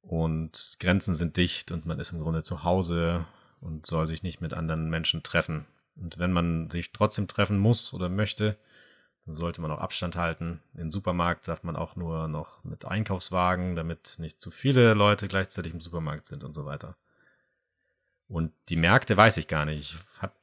Und 0.02 0.78
Grenzen 0.80 1.16
sind 1.16 1.38
dicht 1.38 1.72
und 1.72 1.86
man 1.86 2.00
ist 2.00 2.12
im 2.12 2.20
Grunde 2.20 2.44
zu 2.44 2.64
Hause 2.64 3.26
und 3.62 3.86
soll 3.86 4.08
sich 4.08 4.24
nicht 4.24 4.42
mit 4.42 4.54
anderen 4.54 4.90
Menschen 4.90 5.24
treffen. 5.24 5.66
Und 6.02 6.18
wenn 6.18 6.32
man 6.32 6.70
sich 6.70 6.92
trotzdem 6.92 7.28
treffen 7.28 7.58
muss 7.58 7.94
oder 7.94 8.10
möchte, 8.10 8.58
dann 9.26 9.34
sollte 9.34 9.62
man 9.62 9.72
auch 9.72 9.80
Abstand 9.80 10.16
halten. 10.16 10.62
Im 10.76 10.90
Supermarkt 10.90 11.48
darf 11.48 11.64
man 11.64 11.76
auch 11.76 11.96
nur 11.96 12.28
noch 12.28 12.64
mit 12.64 12.86
Einkaufswagen, 12.86 13.76
damit 13.76 14.16
nicht 14.18 14.42
zu 14.42 14.52
viele 14.52 14.94
Leute 14.94 15.28
gleichzeitig 15.28 15.74
im 15.74 15.82
Supermarkt 15.82 16.26
sind 16.26 16.44
und 16.44 16.54
so 16.54 16.66
weiter. 16.66 16.96
Und 18.28 18.54
die 18.70 18.78
Märkte 18.78 19.18
weiß 19.18 19.38
ich 19.38 19.48
gar 19.48 19.66
nicht. 19.66 19.94
Ich 19.94 20.22
habe 20.22 20.34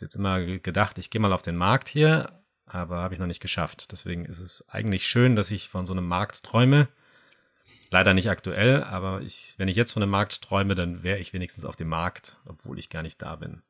jetzt 0.00 0.14
immer 0.14 0.40
gedacht, 0.44 0.96
ich 0.98 1.10
gehe 1.10 1.20
mal 1.20 1.32
auf 1.32 1.42
den 1.42 1.56
Markt 1.56 1.88
hier, 1.88 2.40
aber 2.66 2.98
habe 2.98 3.14
ich 3.14 3.20
noch 3.20 3.26
nicht 3.26 3.42
geschafft. 3.42 3.90
Deswegen 3.92 4.24
ist 4.24 4.38
es 4.38 4.68
eigentlich 4.68 5.06
schön, 5.06 5.36
dass 5.36 5.50
ich 5.50 5.68
von 5.68 5.84
so 5.84 5.92
einem 5.92 6.06
Markt 6.06 6.44
träume. 6.44 6.88
Leider 7.90 8.14
nicht 8.14 8.30
aktuell, 8.30 8.84
aber 8.84 9.20
ich, 9.20 9.54
wenn 9.58 9.68
ich 9.68 9.76
jetzt 9.76 9.92
von 9.92 10.02
einem 10.02 10.12
Markt 10.12 10.40
träume, 10.42 10.74
dann 10.74 11.02
wäre 11.02 11.18
ich 11.18 11.32
wenigstens 11.32 11.64
auf 11.64 11.76
dem 11.76 11.88
Markt, 11.88 12.36
obwohl 12.46 12.78
ich 12.78 12.90
gar 12.90 13.02
nicht 13.02 13.20
da 13.20 13.36
bin. 13.36 13.62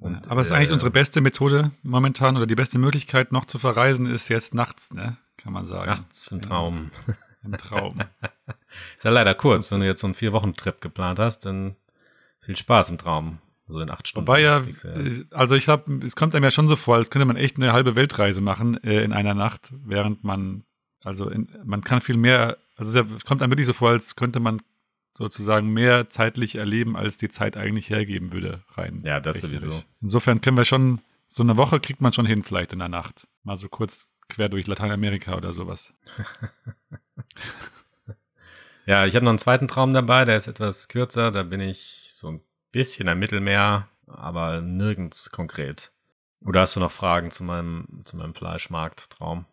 Und, 0.00 0.28
aber 0.28 0.40
es 0.40 0.46
ist 0.46 0.52
eigentlich 0.52 0.70
äh, 0.70 0.74
unsere 0.74 0.90
beste 0.90 1.20
Methode 1.20 1.70
momentan 1.82 2.36
oder 2.36 2.46
die 2.46 2.54
beste 2.54 2.78
Möglichkeit 2.78 3.32
noch 3.32 3.44
zu 3.44 3.58
verreisen 3.58 4.06
ist 4.06 4.28
jetzt 4.28 4.54
nachts, 4.54 4.92
ne? 4.92 5.18
Kann 5.36 5.52
man 5.52 5.66
sagen. 5.66 5.90
Nachts 5.90 6.32
im 6.32 6.42
Traum. 6.42 6.90
Im 7.44 7.56
Traum. 7.56 8.00
ist 8.96 9.04
ja 9.04 9.10
leider 9.10 9.34
kurz, 9.34 9.70
wenn 9.72 9.80
du 9.80 9.86
jetzt 9.86 10.02
so 10.02 10.06
einen 10.06 10.12
Vier-Wochen-Trip 10.12 10.78
geplant 10.80 11.18
hast, 11.18 11.46
dann 11.46 11.76
viel 12.40 12.54
Spaß 12.56 12.90
im 12.90 12.98
Traum. 12.98 13.38
So 13.66 13.80
in 13.80 13.90
acht 13.90 14.08
Stunden. 14.08 14.26
Wobei 14.26 14.40
ja, 14.40 14.62
also 15.30 15.54
ich 15.54 15.64
glaube, 15.64 16.04
es 16.04 16.16
kommt 16.16 16.34
einem 16.34 16.44
ja 16.44 16.50
schon 16.50 16.66
so 16.66 16.76
vor, 16.76 16.96
als 16.96 17.08
könnte 17.08 17.24
man 17.24 17.36
echt 17.36 17.56
eine 17.56 17.72
halbe 17.72 17.96
Weltreise 17.96 18.40
machen 18.40 18.82
äh, 18.82 19.02
in 19.04 19.12
einer 19.12 19.34
Nacht, 19.34 19.72
während 19.84 20.24
man, 20.24 20.64
also 21.04 21.30
in, 21.30 21.48
man 21.64 21.82
kann 21.82 22.00
viel 22.00 22.16
mehr, 22.16 22.58
also 22.76 22.98
es 22.98 23.24
kommt 23.24 23.42
einem 23.42 23.52
wirklich 23.52 23.66
so 23.66 23.72
vor, 23.72 23.90
als 23.90 24.16
könnte 24.16 24.40
man 24.40 24.60
sozusagen 25.16 25.68
mehr 25.68 26.08
zeitlich 26.08 26.56
erleben, 26.56 26.96
als 26.96 27.18
die 27.18 27.28
Zeit 27.28 27.56
eigentlich 27.56 27.90
hergeben 27.90 28.32
würde, 28.32 28.62
rein. 28.72 29.00
Ja, 29.04 29.20
das 29.20 29.40
sowieso. 29.40 29.82
Insofern 30.00 30.40
können 30.40 30.56
wir 30.56 30.64
schon, 30.64 31.00
so 31.26 31.42
eine 31.42 31.56
Woche 31.56 31.80
kriegt 31.80 32.00
man 32.00 32.12
schon 32.12 32.26
hin, 32.26 32.42
vielleicht 32.42 32.72
in 32.72 32.78
der 32.78 32.88
Nacht. 32.88 33.26
Mal 33.42 33.56
so 33.56 33.68
kurz 33.68 34.08
quer 34.28 34.48
durch 34.48 34.66
Lateinamerika 34.66 35.36
oder 35.36 35.52
sowas. 35.52 35.94
ja, 38.86 39.06
ich 39.06 39.14
habe 39.14 39.24
noch 39.24 39.30
einen 39.30 39.38
zweiten 39.38 39.68
Traum 39.68 39.92
dabei, 39.92 40.24
der 40.24 40.36
ist 40.36 40.46
etwas 40.46 40.88
kürzer, 40.88 41.30
da 41.30 41.42
bin 41.42 41.60
ich 41.60 42.10
so 42.14 42.28
ein 42.28 42.40
bisschen 42.72 43.08
am 43.08 43.18
Mittelmeer, 43.18 43.88
aber 44.06 44.60
nirgends 44.60 45.30
konkret. 45.30 45.92
Oder 46.44 46.62
hast 46.62 46.76
du 46.76 46.80
noch 46.80 46.90
Fragen 46.90 47.30
zu 47.30 47.44
meinem, 47.44 48.00
zu 48.04 48.16
meinem 48.16 48.34
Fleischmarkt-Traum? 48.34 49.44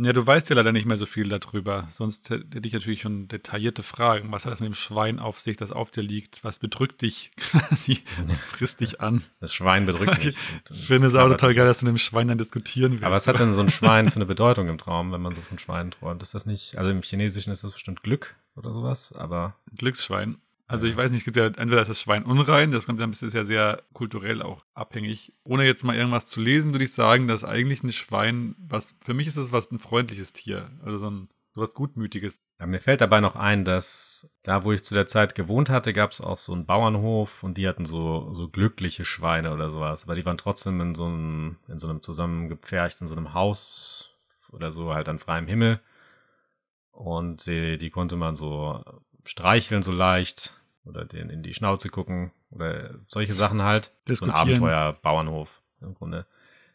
Ja, 0.00 0.12
du 0.12 0.24
weißt 0.24 0.48
ja 0.48 0.54
leider 0.54 0.70
nicht 0.70 0.86
mehr 0.86 0.96
so 0.96 1.06
viel 1.06 1.28
darüber. 1.28 1.88
Sonst 1.90 2.30
hätte 2.30 2.60
ich 2.62 2.72
natürlich 2.72 3.00
schon 3.00 3.26
detaillierte 3.26 3.82
Fragen. 3.82 4.30
Was 4.30 4.44
hat 4.44 4.52
das 4.52 4.60
mit 4.60 4.68
dem 4.68 4.74
Schwein 4.74 5.18
auf 5.18 5.40
sich, 5.40 5.56
das 5.56 5.72
auf 5.72 5.90
dir 5.90 6.02
liegt? 6.02 6.44
Was 6.44 6.60
bedrückt 6.60 7.02
dich 7.02 7.32
quasi 7.36 8.02
frisst 8.46 8.80
dich 8.80 9.00
an? 9.00 9.22
Das 9.40 9.52
Schwein 9.52 9.86
bedrückt 9.86 10.24
mich. 10.24 10.36
Ich 10.70 10.86
finde 10.86 11.08
es 11.08 11.16
auch 11.16 11.28
total 11.28 11.52
geil, 11.52 11.66
dass 11.66 11.80
du 11.80 11.86
mit 11.86 11.94
dem 11.94 11.98
Schwein 11.98 12.28
dann 12.28 12.38
diskutieren 12.38 12.92
willst. 12.92 13.04
Aber 13.04 13.16
was 13.16 13.26
hat 13.26 13.40
denn 13.40 13.52
so 13.52 13.60
ein 13.60 13.70
Schwein 13.70 14.08
für 14.10 14.16
eine 14.16 14.26
Bedeutung 14.26 14.68
im 14.68 14.78
Traum, 14.78 15.10
wenn 15.10 15.20
man 15.20 15.34
so 15.34 15.40
von 15.40 15.58
Schweinen 15.58 15.90
träumt? 15.90 16.22
Ist 16.22 16.34
das 16.34 16.46
nicht, 16.46 16.78
also 16.78 16.90
im 16.90 17.02
Chinesischen 17.02 17.52
ist 17.52 17.64
das 17.64 17.72
bestimmt 17.72 18.04
Glück 18.04 18.36
oder 18.54 18.72
sowas, 18.72 19.12
aber. 19.12 19.56
Glücksschwein. 19.76 20.36
Also 20.68 20.86
ich 20.86 20.96
weiß 20.96 21.10
nicht, 21.10 21.20
es 21.20 21.24
gibt 21.24 21.38
ja 21.38 21.46
entweder 21.46 21.80
ist 21.80 21.88
das 21.88 22.00
Schwein 22.00 22.24
unrein, 22.24 22.70
das 22.70 22.84
kommt 22.84 23.00
ja 23.00 23.06
ist 23.06 23.22
ja 23.34 23.44
sehr 23.44 23.82
kulturell 23.94 24.42
auch 24.42 24.64
abhängig. 24.74 25.32
Ohne 25.42 25.64
jetzt 25.64 25.82
mal 25.82 25.96
irgendwas 25.96 26.26
zu 26.26 26.42
lesen, 26.42 26.74
würde 26.74 26.84
ich 26.84 26.92
sagen, 26.92 27.26
dass 27.26 27.42
eigentlich 27.42 27.82
ein 27.82 27.92
Schwein, 27.92 28.54
was 28.58 28.94
für 29.00 29.14
mich 29.14 29.26
ist 29.26 29.38
das 29.38 29.50
was 29.50 29.70
ein 29.72 29.78
freundliches 29.78 30.34
Tier, 30.34 30.70
also 30.84 30.98
so 30.98 31.10
ein 31.10 31.28
sowas 31.54 31.74
Gutmütiges. 31.74 32.40
Ja, 32.60 32.66
mir 32.66 32.80
fällt 32.80 33.00
dabei 33.00 33.20
noch 33.20 33.34
ein, 33.34 33.64
dass 33.64 34.30
da, 34.42 34.64
wo 34.64 34.72
ich 34.72 34.84
zu 34.84 34.94
der 34.94 35.06
Zeit 35.06 35.34
gewohnt 35.34 35.70
hatte, 35.70 35.92
gab 35.94 36.12
es 36.12 36.20
auch 36.20 36.38
so 36.38 36.52
einen 36.52 36.66
Bauernhof 36.66 37.42
und 37.42 37.56
die 37.56 37.66
hatten 37.66 37.86
so, 37.86 38.32
so 38.34 38.48
glückliche 38.48 39.04
Schweine 39.04 39.52
oder 39.52 39.70
sowas. 39.70 40.04
Aber 40.04 40.14
die 40.14 40.24
waren 40.26 40.38
trotzdem 40.38 40.80
in 40.80 40.94
so 40.94 41.06
einem, 41.06 41.56
in 41.66 41.78
so 41.78 41.88
einem 41.88 42.02
zusammengepfercht, 42.02 43.00
in 43.00 43.06
so 43.06 43.16
einem 43.16 43.34
Haus 43.34 44.16
oder 44.52 44.70
so 44.70 44.94
halt 44.94 45.08
an 45.08 45.18
freiem 45.18 45.46
Himmel. 45.46 45.80
Und 46.92 47.46
die, 47.46 47.78
die 47.78 47.90
konnte 47.90 48.16
man 48.16 48.36
so 48.36 48.84
streicheln 49.24 49.82
so 49.82 49.92
leicht 49.92 50.57
oder 50.88 51.04
den 51.04 51.30
in 51.30 51.42
die 51.42 51.54
Schnauze 51.54 51.88
gucken 51.88 52.32
oder 52.50 52.94
solche 53.06 53.34
Sachen 53.34 53.62
halt. 53.62 53.90
So 54.06 54.24
ein 54.24 54.30
Abenteuer-Bauernhof 54.30 55.60
im 55.80 55.94
Grunde. 55.94 56.26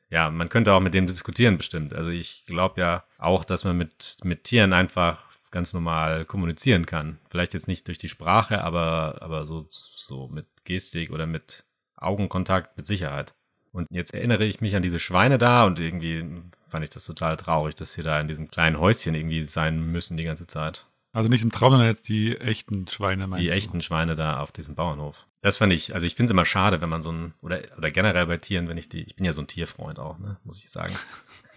Ja, 0.10 0.30
man 0.30 0.50
könnte 0.50 0.74
auch 0.74 0.80
mit 0.80 0.94
dem 0.94 1.08
diskutieren 1.08 1.58
bestimmt. 1.58 1.94
Also 1.94 2.12
ich 2.12 2.46
glaube 2.46 2.80
ja 2.80 3.04
auch, 3.18 3.44
dass 3.44 3.64
man 3.64 3.78
mit, 3.78 4.18
mit 4.24 4.44
Tieren 4.44 4.74
einfach 4.74 5.24
ganz 5.50 5.74
normal 5.74 6.26
kommunizieren 6.26 6.86
kann. 6.86 7.20
Vielleicht 7.30 7.54
jetzt 7.54 7.68
nicht 7.68 7.88
durch 7.88 7.98
die 7.98 8.10
Sprache, 8.10 8.64
aber, 8.64 9.18
aber 9.22 9.46
so, 9.46 9.66
so 9.70 10.28
mit 10.28 10.46
Gestik 10.66 11.12
oder 11.12 11.26
mit 11.26 11.64
Augenkontakt 11.96 12.78
mit 12.78 12.88
Sicherheit. 12.88 13.34
Und 13.72 13.88
jetzt 13.90 14.14
erinnere 14.14 14.46
ich 14.46 14.62
mich 14.62 14.76
an 14.76 14.84
diese 14.84 15.00
Schweine 15.00 15.40
da 15.40 15.66
und 15.66 15.80
irgendwie 15.80 16.24
fand 16.68 16.84
ich 16.84 16.92
das 16.92 17.06
total 17.06 17.38
traurig, 17.38 17.74
dass 17.74 17.94
sie 17.94 18.04
da 18.04 18.20
in 18.20 18.28
diesem 18.28 18.52
kleinen 18.52 18.80
Häuschen 18.80 19.16
irgendwie 19.16 19.42
sein 19.42 19.92
müssen 19.92 20.16
die 20.16 20.24
ganze 20.24 20.46
Zeit. 20.46 20.86
Also 21.14 21.30
nicht 21.30 21.44
im 21.44 21.52
Traum, 21.52 21.72
sondern 21.72 21.88
jetzt 21.88 22.10
die 22.10 22.36
echten 22.38 22.88
Schweine, 22.88 23.28
meinst 23.28 23.42
Die 23.44 23.48
du? 23.48 23.54
echten 23.54 23.82
Schweine 23.82 24.16
da 24.16 24.40
auf 24.40 24.52
diesem 24.52 24.74
Bauernhof. 24.74 25.28
Das 25.44 25.58
fand 25.58 25.72
ich, 25.72 25.94
also 25.94 26.08
ich 26.08 26.16
finde 26.16 26.26
es 26.26 26.32
immer 26.32 26.46
schade, 26.46 26.82
wenn 26.82 26.90
man 26.90 27.04
so 27.04 27.12
ein, 27.12 27.34
oder, 27.42 27.62
oder 27.78 27.92
generell 27.92 28.26
bei 28.26 28.38
Tieren, 28.38 28.68
wenn 28.68 28.78
ich 28.78 28.90
die, 28.90 29.04
ich 29.04 29.16
bin 29.16 29.26
ja 29.26 29.32
so 29.32 29.42
ein 29.42 29.48
Tierfreund 29.48 30.00
auch, 30.00 30.18
ne, 30.18 30.38
muss 30.44 30.64
ich 30.64 30.72
sagen. 30.72 30.94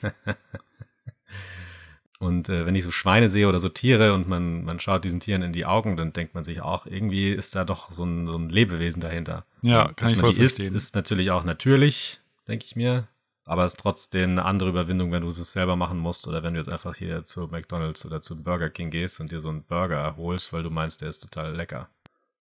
und 2.19 2.51
äh, 2.51 2.67
wenn 2.67 2.75
ich 2.75 2.85
so 2.85 2.91
Schweine 2.91 3.31
sehe 3.31 3.49
oder 3.49 3.59
so 3.59 3.71
Tiere 3.71 4.13
und 4.13 4.29
man, 4.29 4.63
man 4.63 4.79
schaut 4.79 5.05
diesen 5.05 5.21
Tieren 5.21 5.41
in 5.41 5.53
die 5.53 5.65
Augen, 5.65 5.97
dann 5.97 6.13
denkt 6.13 6.35
man 6.35 6.45
sich 6.45 6.61
auch, 6.61 6.85
irgendwie 6.85 7.31
ist 7.31 7.55
da 7.57 7.65
doch 7.65 7.91
so 7.91 8.05
ein, 8.05 8.27
so 8.27 8.37
ein 8.37 8.51
Lebewesen 8.51 9.01
dahinter. 9.01 9.47
Ja, 9.63 9.85
kann 9.85 9.95
Dass 9.97 10.11
ich 10.11 10.19
voll 10.19 10.31
die 10.31 10.37
verstehen. 10.37 10.67
Isst, 10.67 10.75
ist 10.89 10.95
natürlich 10.95 11.31
auch 11.31 11.45
natürlich, 11.45 12.21
denke 12.47 12.67
ich 12.67 12.77
mir. 12.77 13.09
Aber 13.49 13.65
es 13.65 13.75
ist 13.75 13.81
trotzdem 13.81 14.31
eine 14.31 14.45
andere 14.45 14.69
Überwindung, 14.69 15.13
wenn 15.13 15.23
du 15.23 15.29
es 15.29 15.53
selber 15.53 15.77
machen 15.77 15.99
musst 15.99 16.27
oder 16.27 16.43
wenn 16.43 16.55
du 16.55 16.61
jetzt 16.61 16.71
einfach 16.71 16.97
hier 16.97 17.25
zu 17.25 17.47
McDonalds 17.47 18.05
oder 18.05 18.21
zu 18.21 18.43
Burger 18.43 18.71
King 18.71 18.91
gehst 18.91 19.21
und 19.21 19.31
dir 19.31 19.39
so 19.39 19.49
einen 19.49 19.63
Burger 19.63 20.17
holst, 20.17 20.53
weil 20.53 20.65
du 20.65 20.71
meinst, 20.71 21.01
der 21.01 21.09
ist 21.09 21.21
total 21.21 21.55
lecker. 21.55 21.89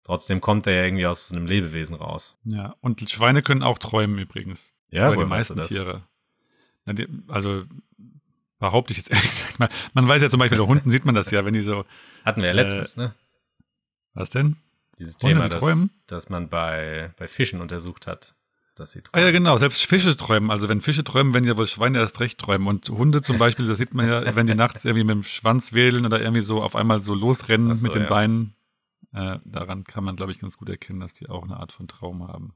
Trotzdem 0.03 0.41
kommt 0.41 0.65
der 0.65 0.73
ja 0.73 0.83
irgendwie 0.85 1.05
aus 1.05 1.31
einem 1.31 1.45
Lebewesen 1.45 1.95
raus. 1.95 2.37
Ja, 2.43 2.75
und 2.81 3.07
Schweine 3.07 3.43
können 3.43 3.61
auch 3.61 3.77
träumen 3.77 4.17
übrigens. 4.17 4.73
Ja, 4.89 5.07
aber 5.07 5.17
die 5.17 5.25
meisten 5.25 5.59
Tiere. 5.61 6.01
Also 7.27 7.65
behaupte 8.57 8.93
ich 8.93 8.97
jetzt 8.97 9.09
ehrlich 9.11 9.29
gesagt 9.29 9.59
mal. 9.59 9.69
Man 9.93 10.07
weiß 10.07 10.23
ja 10.23 10.29
zum 10.29 10.39
Beispiel, 10.39 10.57
bei 10.57 10.65
Hunden 10.65 10.89
sieht 10.89 11.05
man 11.05 11.13
das 11.13 11.29
ja, 11.29 11.45
wenn 11.45 11.53
die 11.53 11.61
so. 11.61 11.85
Hatten 12.23 12.41
wir 12.41 12.47
ja 12.47 12.53
letztens, 12.55 12.97
äh, 12.97 13.01
ne? 13.01 13.15
Was 14.15 14.31
denn? 14.31 14.57
Dieses 14.97 15.17
Thema, 15.17 15.49
dass, 15.49 15.63
dass 16.07 16.29
man 16.29 16.49
bei, 16.49 17.13
bei 17.17 17.27
Fischen 17.27 17.61
untersucht 17.61 18.07
hat, 18.07 18.33
dass 18.75 18.91
sie 18.91 19.01
träumen. 19.01 19.23
Ah 19.23 19.27
ja, 19.27 19.31
genau. 19.31 19.57
Selbst 19.57 19.85
Fische 19.85 20.15
träumen. 20.15 20.51
Also 20.51 20.69
wenn 20.69 20.81
Fische 20.81 21.03
träumen, 21.03 21.33
wenn 21.33 21.43
ja 21.43 21.57
wohl 21.57 21.67
Schweine 21.67 21.99
erst 21.99 22.19
recht 22.19 22.39
träumen. 22.39 22.67
Und 22.67 22.89
Hunde 22.89 23.21
zum 23.21 23.37
Beispiel, 23.37 23.67
da 23.67 23.75
sieht 23.75 23.93
man 23.93 24.07
ja, 24.07 24.35
wenn 24.35 24.47
die 24.47 24.55
nachts 24.55 24.85
irgendwie 24.85 25.05
mit 25.05 25.15
dem 25.15 25.23
Schwanz 25.23 25.73
wählen 25.73 26.05
oder 26.05 26.21
irgendwie 26.21 26.41
so 26.41 26.61
auf 26.61 26.75
einmal 26.75 26.99
so 26.99 27.13
losrennen 27.13 27.73
so, 27.75 27.83
mit 27.83 27.95
den 27.95 28.03
ja. 28.03 28.09
Beinen. 28.09 28.55
Äh, 29.13 29.39
daran 29.45 29.85
kann 29.85 30.03
man, 30.03 30.15
glaube 30.15 30.31
ich, 30.31 30.39
ganz 30.39 30.57
gut 30.57 30.69
erkennen, 30.69 30.99
dass 30.99 31.13
die 31.13 31.29
auch 31.29 31.43
eine 31.43 31.57
Art 31.57 31.71
von 31.71 31.87
Traum 31.87 32.27
haben. 32.27 32.53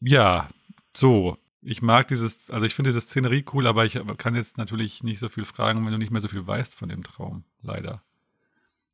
Ja, 0.00 0.48
so. 0.92 1.38
Ich 1.66 1.80
mag 1.80 2.08
dieses, 2.08 2.50
also 2.50 2.66
ich 2.66 2.74
finde 2.74 2.90
diese 2.90 3.00
Szenerie 3.00 3.44
cool, 3.54 3.66
aber 3.66 3.86
ich 3.86 3.98
kann 4.18 4.34
jetzt 4.34 4.58
natürlich 4.58 5.02
nicht 5.02 5.18
so 5.18 5.30
viel 5.30 5.46
fragen, 5.46 5.84
wenn 5.84 5.92
du 5.92 5.98
nicht 5.98 6.10
mehr 6.10 6.20
so 6.20 6.28
viel 6.28 6.46
weißt 6.46 6.74
von 6.74 6.90
dem 6.90 7.02
Traum. 7.04 7.44
Leider. 7.62 8.02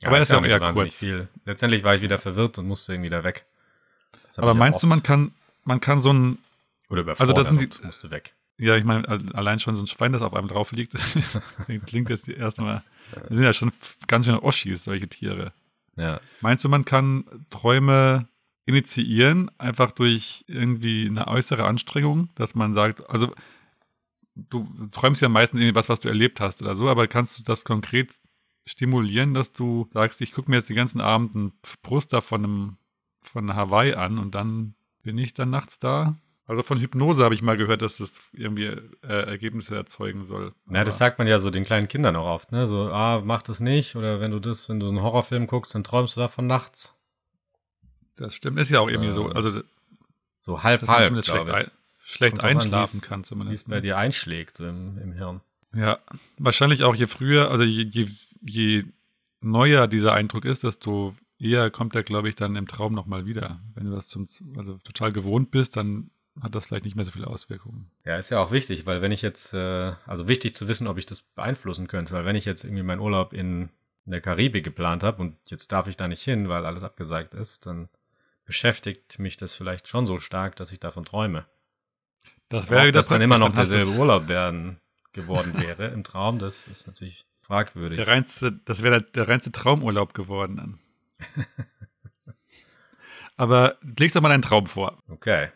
Ja, 0.00 0.08
aber 0.08 0.18
er 0.18 0.22
ist 0.22 0.30
ja 0.30 0.38
auch 0.38 0.44
eher 0.44 0.60
kurz. 0.60 0.94
Viel. 0.94 1.28
Letztendlich 1.44 1.82
war 1.82 1.96
ich 1.96 2.02
wieder 2.02 2.18
verwirrt 2.18 2.58
und 2.58 2.68
musste 2.68 2.92
irgendwie 2.92 3.10
da 3.10 3.24
weg. 3.24 3.44
Aber 4.36 4.54
meinst 4.54 4.82
du, 4.82 4.86
man 4.86 5.02
kann, 5.02 5.32
man 5.64 5.80
kann 5.80 6.00
so 6.00 6.12
ein 6.12 6.38
oder 6.90 7.02
überfordert 7.02 7.36
also 7.36 7.50
das 7.52 7.58
sind 7.58 7.78
die, 7.78 7.86
musste 7.86 8.10
weg. 8.10 8.34
Ja, 8.58 8.76
ich 8.76 8.84
meine, 8.84 9.08
allein 9.32 9.58
schon 9.58 9.74
so 9.74 9.82
ein 9.82 9.86
Schwein, 9.86 10.12
das 10.12 10.20
auf 10.20 10.34
einem 10.34 10.48
drauf 10.48 10.72
liegt, 10.72 10.92
das 10.94 11.16
klingt 11.86 12.10
jetzt 12.10 12.28
erstmal, 12.28 12.82
das 13.12 13.30
sind 13.30 13.44
ja 13.44 13.54
schon 13.54 13.72
ganz 14.06 14.26
schön 14.26 14.36
Oschis, 14.36 14.84
solche 14.84 15.08
Tiere. 15.08 15.52
Ja. 15.96 16.20
Meinst 16.42 16.64
du, 16.64 16.68
man 16.68 16.84
kann 16.84 17.24
Träume 17.48 18.28
initiieren, 18.66 19.50
einfach 19.58 19.92
durch 19.92 20.44
irgendwie 20.46 21.06
eine 21.06 21.26
äußere 21.26 21.64
Anstrengung, 21.64 22.28
dass 22.34 22.54
man 22.54 22.74
sagt, 22.74 23.08
also 23.08 23.34
du 24.34 24.68
träumst 24.92 25.22
ja 25.22 25.28
meistens 25.28 25.60
irgendwie 25.60 25.74
was, 25.74 25.88
was 25.88 26.00
du 26.00 26.08
erlebt 26.08 26.40
hast 26.40 26.60
oder 26.60 26.76
so, 26.76 26.88
aber 26.88 27.06
kannst 27.08 27.38
du 27.38 27.42
das 27.42 27.64
konkret 27.64 28.14
stimulieren, 28.66 29.34
dass 29.34 29.52
du 29.52 29.88
sagst, 29.92 30.20
ich 30.20 30.32
gucke 30.32 30.50
mir 30.50 30.58
jetzt 30.58 30.68
den 30.68 30.76
ganzen 30.76 31.00
Abend 31.00 31.34
ein 31.34 31.52
Poster 31.82 32.20
von 32.20 32.44
einem 32.44 32.76
von 33.22 33.54
Hawaii 33.54 33.94
an 33.94 34.18
und 34.18 34.34
dann 34.34 34.74
bin 35.02 35.18
ich 35.18 35.34
dann 35.34 35.50
nachts 35.50 35.78
da 35.78 36.16
also 36.50 36.64
von 36.64 36.80
Hypnose 36.80 37.22
habe 37.22 37.32
ich 37.32 37.42
mal 37.42 37.56
gehört, 37.56 37.80
dass 37.80 37.98
das 37.98 38.28
irgendwie 38.32 38.64
äh, 38.64 38.80
Ergebnisse 39.02 39.76
erzeugen 39.76 40.24
soll. 40.24 40.52
Ja, 40.68 40.82
das 40.82 40.98
sagt 40.98 41.20
man 41.20 41.28
ja 41.28 41.38
so 41.38 41.48
den 41.50 41.62
kleinen 41.62 41.86
Kindern 41.86 42.16
auch 42.16 42.26
oft, 42.26 42.50
ne? 42.50 42.66
So, 42.66 42.90
ah, 42.90 43.22
mach 43.24 43.42
das 43.42 43.60
nicht. 43.60 43.94
Oder 43.94 44.18
wenn 44.18 44.32
du 44.32 44.40
das, 44.40 44.68
wenn 44.68 44.80
du 44.80 44.88
einen 44.88 45.00
Horrorfilm 45.00 45.46
guckst, 45.46 45.76
dann 45.76 45.84
träumst 45.84 46.16
du 46.16 46.20
davon 46.20 46.48
nachts. 46.48 46.98
Das 48.16 48.34
stimmt, 48.34 48.58
ist 48.58 48.68
ja 48.68 48.80
auch 48.80 48.88
irgendwie 48.88 49.10
äh, 49.10 49.12
so. 49.12 49.26
Also 49.26 49.62
so 50.40 50.64
halb 50.64 50.82
halb, 50.88 51.24
schlecht 51.24 51.48
ein, 51.48 51.70
schlecht 52.02 52.40
einschlafen 52.42 53.00
kann 53.00 53.20
Wie 53.20 53.22
es 53.22 53.28
zumindest. 53.28 53.68
bei 53.68 53.80
dir 53.80 53.96
einschlägt 53.96 54.56
so 54.56 54.66
im, 54.66 54.98
im 54.98 55.12
Hirn. 55.12 55.42
Ja, 55.72 56.00
wahrscheinlich 56.36 56.82
auch 56.82 56.96
je 56.96 57.06
früher, 57.06 57.52
also 57.52 57.62
je, 57.62 57.84
je, 57.84 58.08
je 58.42 58.84
neuer 59.40 59.86
dieser 59.86 60.14
Eindruck 60.14 60.44
ist, 60.46 60.64
desto 60.64 61.14
eher 61.38 61.70
kommt 61.70 61.94
er, 61.94 62.02
glaube 62.02 62.28
ich, 62.28 62.34
dann 62.34 62.56
im 62.56 62.66
Traum 62.66 62.92
nochmal 62.92 63.24
wieder. 63.24 63.60
Wenn 63.74 63.84
du 63.84 63.92
das 63.92 64.08
zum, 64.08 64.26
also 64.56 64.78
total 64.78 65.12
gewohnt 65.12 65.52
bist, 65.52 65.76
dann 65.76 66.10
hat 66.42 66.54
das 66.54 66.66
vielleicht 66.66 66.84
nicht 66.84 66.96
mehr 66.96 67.04
so 67.04 67.10
viele 67.10 67.26
Auswirkungen. 67.26 67.90
Ja, 68.04 68.16
ist 68.16 68.30
ja 68.30 68.40
auch 68.40 68.50
wichtig, 68.50 68.86
weil 68.86 69.02
wenn 69.02 69.12
ich 69.12 69.22
jetzt, 69.22 69.52
äh, 69.54 69.92
also 70.06 70.28
wichtig 70.28 70.54
zu 70.54 70.68
wissen, 70.68 70.86
ob 70.86 70.98
ich 70.98 71.06
das 71.06 71.20
beeinflussen 71.20 71.86
könnte, 71.86 72.12
weil 72.12 72.24
wenn 72.24 72.36
ich 72.36 72.44
jetzt 72.44 72.64
irgendwie 72.64 72.82
meinen 72.82 73.00
Urlaub 73.00 73.32
in, 73.32 73.68
in 74.06 74.12
der 74.12 74.20
Karibik 74.20 74.64
geplant 74.64 75.02
habe 75.02 75.20
und 75.22 75.36
jetzt 75.46 75.72
darf 75.72 75.86
ich 75.86 75.96
da 75.96 76.08
nicht 76.08 76.22
hin, 76.22 76.48
weil 76.48 76.66
alles 76.66 76.82
abgesagt 76.82 77.34
ist, 77.34 77.66
dann 77.66 77.88
beschäftigt 78.44 79.18
mich 79.18 79.36
das 79.36 79.54
vielleicht 79.54 79.88
schon 79.88 80.06
so 80.06 80.18
stark, 80.18 80.56
dass 80.56 80.72
ich 80.72 80.80
davon 80.80 81.04
träume. 81.04 81.46
Das 82.48 82.68
wäre 82.68 82.90
das 82.90 83.08
dann 83.08 83.20
immer 83.20 83.38
noch 83.38 83.54
derselbe 83.54 83.92
Urlaub 83.92 84.28
werden 84.28 84.80
geworden 85.12 85.54
wäre 85.60 85.88
im 85.88 86.04
Traum, 86.04 86.38
das 86.38 86.66
ist 86.66 86.86
natürlich 86.86 87.26
fragwürdig. 87.42 87.96
Der 87.96 88.06
reinste, 88.06 88.52
das 88.52 88.82
wäre 88.82 89.00
der, 89.00 89.10
der 89.10 89.28
reinste 89.28 89.52
Traumurlaub 89.52 90.14
geworden 90.14 90.56
dann. 90.56 90.78
Aber 93.36 93.78
legst 93.98 94.14
doch 94.14 94.20
mal 94.20 94.28
deinen 94.28 94.42
Traum 94.42 94.66
vor. 94.66 95.02
Okay. 95.08 95.48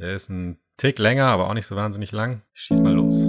Der 0.00 0.14
ist 0.14 0.30
ein 0.30 0.56
Tick 0.78 0.98
länger, 0.98 1.26
aber 1.26 1.50
auch 1.50 1.52
nicht 1.52 1.66
so 1.66 1.76
wahnsinnig 1.76 2.10
lang. 2.10 2.40
Schieß 2.54 2.80
mal 2.80 2.94
los. 2.94 3.28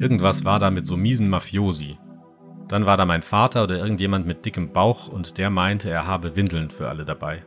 Irgendwas 0.00 0.46
war 0.46 0.58
da 0.58 0.70
mit 0.70 0.86
so 0.86 0.96
miesen 0.96 1.28
Mafiosi. 1.28 1.98
Dann 2.68 2.86
war 2.86 2.96
da 2.96 3.04
mein 3.04 3.20
Vater 3.20 3.64
oder 3.64 3.76
irgendjemand 3.76 4.26
mit 4.26 4.46
dickem 4.46 4.72
Bauch 4.72 5.08
und 5.08 5.36
der 5.36 5.50
meinte, 5.50 5.90
er 5.90 6.06
habe 6.06 6.34
Windeln 6.34 6.70
für 6.70 6.88
alle 6.88 7.04
dabei. 7.04 7.44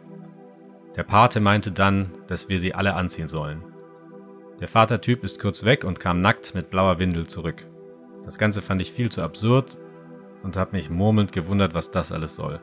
Der 0.95 1.03
Pate 1.03 1.39
meinte 1.39 1.71
dann, 1.71 2.11
dass 2.27 2.49
wir 2.49 2.59
sie 2.59 2.75
alle 2.75 2.93
anziehen 2.93 3.27
sollen. 3.27 3.63
Der 4.59 4.67
Vatertyp 4.67 5.23
ist 5.23 5.39
kurz 5.39 5.63
weg 5.63 5.85
und 5.85 5.99
kam 5.99 6.21
nackt 6.21 6.53
mit 6.53 6.69
blauer 6.69 6.99
Windel 6.99 7.27
zurück. 7.27 7.65
Das 8.25 8.37
Ganze 8.37 8.61
fand 8.61 8.81
ich 8.81 8.91
viel 8.91 9.09
zu 9.09 9.23
absurd 9.23 9.77
und 10.43 10.57
habe 10.57 10.75
mich 10.75 10.89
murmelnd 10.89 11.31
gewundert, 11.31 11.73
was 11.73 11.91
das 11.91 12.11
alles 12.11 12.35
soll. 12.35 12.59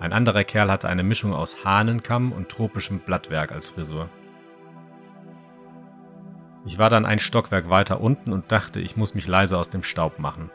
Ein 0.00 0.12
anderer 0.12 0.42
Kerl 0.42 0.70
hatte 0.70 0.88
eine 0.88 1.04
Mischung 1.04 1.32
aus 1.32 1.64
Hahnenkamm 1.64 2.32
und 2.32 2.48
tropischem 2.48 2.98
Blattwerk 2.98 3.52
als 3.52 3.70
Frisur. 3.70 4.08
Ich 6.64 6.78
war 6.78 6.90
dann 6.90 7.06
ein 7.06 7.20
Stockwerk 7.20 7.70
weiter 7.70 8.00
unten 8.00 8.32
und 8.32 8.50
dachte, 8.50 8.80
ich 8.80 8.96
muss 8.96 9.14
mich 9.14 9.28
leise 9.28 9.58
aus 9.58 9.68
dem 9.68 9.84
Staub 9.84 10.18
machen. 10.18 10.50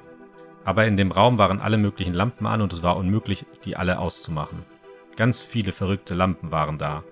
Aber 0.66 0.86
in 0.86 0.98
dem 0.98 1.12
Raum 1.12 1.38
waren 1.38 1.62
alle 1.62 1.78
möglichen 1.78 2.14
Lampen 2.14 2.46
an 2.46 2.62
und 2.62 2.74
es 2.74 2.84
war 2.84 2.98
unmöglich, 2.98 3.46
die 3.64 3.78
alle 3.78 4.00
auszumachen. 4.00 4.66
Ganz 5.16 5.42
viele 5.42 5.72
verrückte 5.72 6.14
Lampen 6.14 6.52
waren 6.52 6.78
da. 6.78 7.04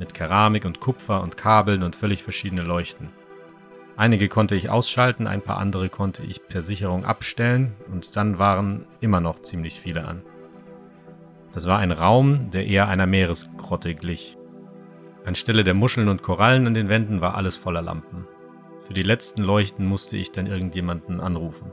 Mit 0.00 0.14
Keramik 0.14 0.64
und 0.64 0.80
Kupfer 0.80 1.22
und 1.22 1.36
Kabeln 1.36 1.82
und 1.82 1.94
völlig 1.94 2.22
verschiedene 2.22 2.62
Leuchten. 2.62 3.10
Einige 3.98 4.28
konnte 4.28 4.54
ich 4.54 4.70
ausschalten, 4.70 5.26
ein 5.26 5.42
paar 5.42 5.58
andere 5.58 5.90
konnte 5.90 6.22
ich 6.22 6.48
per 6.48 6.62
Sicherung 6.62 7.04
abstellen 7.04 7.74
und 7.92 8.16
dann 8.16 8.38
waren 8.38 8.86
immer 9.00 9.20
noch 9.20 9.40
ziemlich 9.42 9.78
viele 9.78 10.06
an. 10.06 10.22
Das 11.52 11.66
war 11.66 11.78
ein 11.78 11.92
Raum, 11.92 12.50
der 12.50 12.66
eher 12.66 12.88
einer 12.88 13.04
Meeresgrotte 13.04 13.94
glich. 13.94 14.38
Anstelle 15.26 15.64
der 15.64 15.74
Muscheln 15.74 16.08
und 16.08 16.22
Korallen 16.22 16.66
an 16.66 16.72
den 16.72 16.88
Wänden 16.88 17.20
war 17.20 17.34
alles 17.34 17.58
voller 17.58 17.82
Lampen. 17.82 18.26
Für 18.86 18.94
die 18.94 19.02
letzten 19.02 19.42
Leuchten 19.42 19.84
musste 19.84 20.16
ich 20.16 20.32
dann 20.32 20.46
irgendjemanden 20.46 21.20
anrufen. 21.20 21.72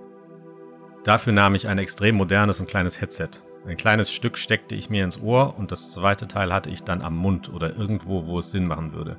Dafür 1.05 1.31
nahm 1.31 1.55
ich 1.55 1.69
ein 1.69 1.77
extrem 1.77 2.15
modernes 2.15 2.59
und 2.59 2.67
kleines 2.67 2.99
Headset. 2.99 3.29
Ein 3.65 3.77
kleines 3.77 4.11
Stück 4.11 4.37
steckte 4.37 4.75
ich 4.75 4.89
mir 4.89 5.03
ins 5.03 5.21
Ohr 5.21 5.55
und 5.57 5.71
das 5.71 5.91
zweite 5.91 6.27
Teil 6.27 6.53
hatte 6.53 6.69
ich 6.69 6.83
dann 6.83 7.01
am 7.01 7.15
Mund 7.15 7.51
oder 7.51 7.75
irgendwo, 7.75 8.25
wo 8.25 8.39
es 8.39 8.51
Sinn 8.51 8.67
machen 8.67 8.93
würde. 8.93 9.17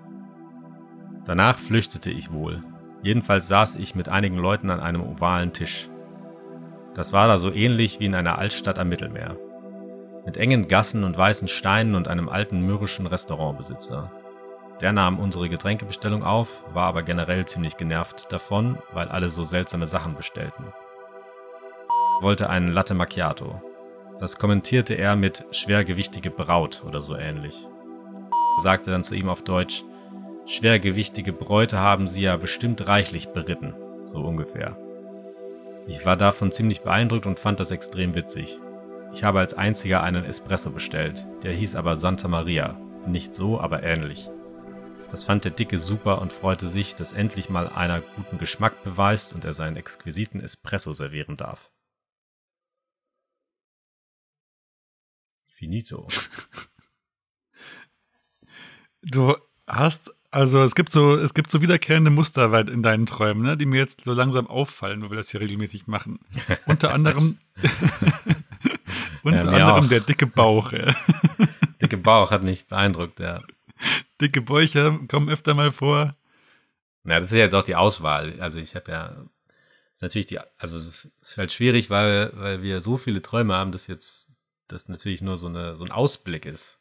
Danach 1.24 1.58
flüchtete 1.58 2.10
ich 2.10 2.32
wohl. 2.32 2.62
Jedenfalls 3.02 3.48
saß 3.48 3.76
ich 3.76 3.94
mit 3.94 4.08
einigen 4.08 4.38
Leuten 4.38 4.70
an 4.70 4.80
einem 4.80 5.02
ovalen 5.02 5.52
Tisch. 5.52 5.88
Das 6.94 7.12
war 7.12 7.28
da 7.28 7.38
so 7.38 7.52
ähnlich 7.52 8.00
wie 8.00 8.06
in 8.06 8.14
einer 8.14 8.38
Altstadt 8.38 8.78
am 8.78 8.88
Mittelmeer. 8.88 9.36
Mit 10.24 10.36
engen 10.36 10.68
Gassen 10.68 11.04
und 11.04 11.16
weißen 11.16 11.48
Steinen 11.48 11.94
und 11.94 12.08
einem 12.08 12.28
alten 12.28 12.62
mürrischen 12.62 13.06
Restaurantbesitzer. 13.06 14.10
Der 14.80 14.92
nahm 14.92 15.18
unsere 15.18 15.48
Getränkebestellung 15.48 16.22
auf, 16.22 16.62
war 16.72 16.86
aber 16.86 17.02
generell 17.02 17.44
ziemlich 17.46 17.76
genervt 17.76 18.32
davon, 18.32 18.78
weil 18.92 19.08
alle 19.08 19.28
so 19.28 19.44
seltsame 19.44 19.86
Sachen 19.86 20.14
bestellten. 20.14 20.72
Wollte 22.20 22.48
einen 22.48 22.68
Latte 22.68 22.94
Macchiato. 22.94 23.60
Das 24.20 24.38
kommentierte 24.38 24.94
er 24.94 25.14
mit 25.14 25.44
schwergewichtige 25.52 26.30
Braut 26.30 26.82
oder 26.84 27.00
so 27.00 27.16
ähnlich. 27.16 27.68
Sagte 28.62 28.90
dann 28.90 29.04
zu 29.04 29.14
ihm 29.14 29.28
auf 29.28 29.42
Deutsch, 29.42 29.84
schwergewichtige 30.44 31.32
Bräute 31.32 31.78
haben 31.78 32.08
sie 32.08 32.22
ja 32.22 32.36
bestimmt 32.36 32.88
reichlich 32.88 33.28
beritten, 33.28 33.74
so 34.04 34.18
ungefähr. 34.18 34.76
Ich 35.86 36.04
war 36.04 36.16
davon 36.16 36.50
ziemlich 36.50 36.80
beeindruckt 36.80 37.26
und 37.26 37.38
fand 37.38 37.60
das 37.60 37.70
extrem 37.70 38.14
witzig. 38.14 38.58
Ich 39.12 39.24
habe 39.24 39.38
als 39.38 39.54
einziger 39.54 40.02
einen 40.02 40.24
Espresso 40.24 40.70
bestellt, 40.70 41.26
der 41.42 41.52
hieß 41.52 41.76
aber 41.76 41.96
Santa 41.96 42.28
Maria. 42.28 42.76
Nicht 43.06 43.34
so, 43.34 43.60
aber 43.60 43.84
ähnlich. 43.84 44.28
Das 45.10 45.24
fand 45.24 45.44
der 45.44 45.52
Dicke 45.52 45.78
super 45.78 46.20
und 46.20 46.32
freute 46.32 46.66
sich, 46.66 46.94
dass 46.94 47.12
endlich 47.12 47.48
mal 47.48 47.68
einer 47.68 48.00
guten 48.00 48.36
Geschmack 48.36 48.82
beweist 48.84 49.32
und 49.32 49.44
er 49.44 49.54
seinen 49.54 49.76
exquisiten 49.76 50.40
Espresso 50.40 50.92
servieren 50.92 51.36
darf. 51.36 51.70
Finito. 55.58 56.06
Du 59.00 59.36
hast, 59.66 60.10
also 60.32 60.62
es 60.62 60.74
gibt 60.74 60.90
so, 60.90 61.16
es 61.16 61.32
gibt 61.32 61.48
so 61.48 61.62
wiederkehrende 61.62 62.10
Muster 62.10 62.52
in 62.68 62.82
deinen 62.82 63.06
Träumen, 63.06 63.44
ne, 63.44 63.56
die 63.56 63.64
mir 63.64 63.78
jetzt 63.78 64.04
so 64.04 64.12
langsam 64.12 64.48
auffallen, 64.48 65.02
wo 65.02 65.10
wir 65.10 65.16
das 65.16 65.30
hier 65.30 65.40
regelmäßig 65.40 65.86
machen. 65.86 66.18
Unter 66.66 66.92
anderem, 66.92 67.38
unter 69.22 69.44
mir 69.44 69.56
anderem 69.56 69.84
auch. 69.84 69.88
der 69.88 70.00
dicke 70.00 70.26
Bauch. 70.26 70.72
Ja. 70.72 70.92
Dicke 71.80 71.96
Bauch 71.96 72.32
hat 72.32 72.42
mich 72.42 72.66
beeindruckt, 72.66 73.20
ja. 73.20 73.40
Dicke 74.20 74.42
Bäuche 74.42 74.98
kommen 75.06 75.28
öfter 75.28 75.54
mal 75.54 75.70
vor. 75.70 76.16
Ja, 77.04 77.20
das 77.20 77.30
ist 77.30 77.36
ja 77.36 77.44
jetzt 77.44 77.54
auch 77.54 77.62
die 77.62 77.76
Auswahl. 77.76 78.38
Also 78.40 78.58
ich 78.58 78.74
habe 78.74 78.90
ja, 78.90 79.24
ist 79.94 80.02
natürlich 80.02 80.26
die, 80.26 80.40
also 80.58 80.76
es 80.76 81.08
ist 81.20 81.38
halt 81.38 81.52
schwierig, 81.52 81.88
weil, 81.88 82.32
weil 82.34 82.62
wir 82.62 82.80
so 82.80 82.96
viele 82.96 83.22
Träume 83.22 83.54
haben, 83.54 83.70
dass 83.70 83.86
jetzt 83.86 84.28
das 84.68 84.88
natürlich 84.88 85.22
nur 85.22 85.36
so, 85.36 85.48
eine, 85.48 85.76
so 85.76 85.84
ein 85.84 85.90
Ausblick 85.90 86.46
ist. 86.46 86.78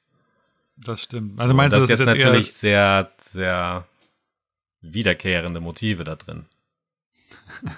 Das 0.75 1.01
stimmt. 1.01 1.39
Also 1.39 1.53
meinst 1.53 1.75
Und 1.75 1.81
du, 1.81 1.87
das 1.87 1.97
das 1.97 1.99
ist 1.99 2.05
jetzt 2.05 2.15
natürlich 2.15 2.53
sehr, 2.53 3.11
sehr 3.19 3.87
wiederkehrende 4.81 5.59
Motive 5.59 6.03
da 6.03 6.15
drin. 6.15 6.45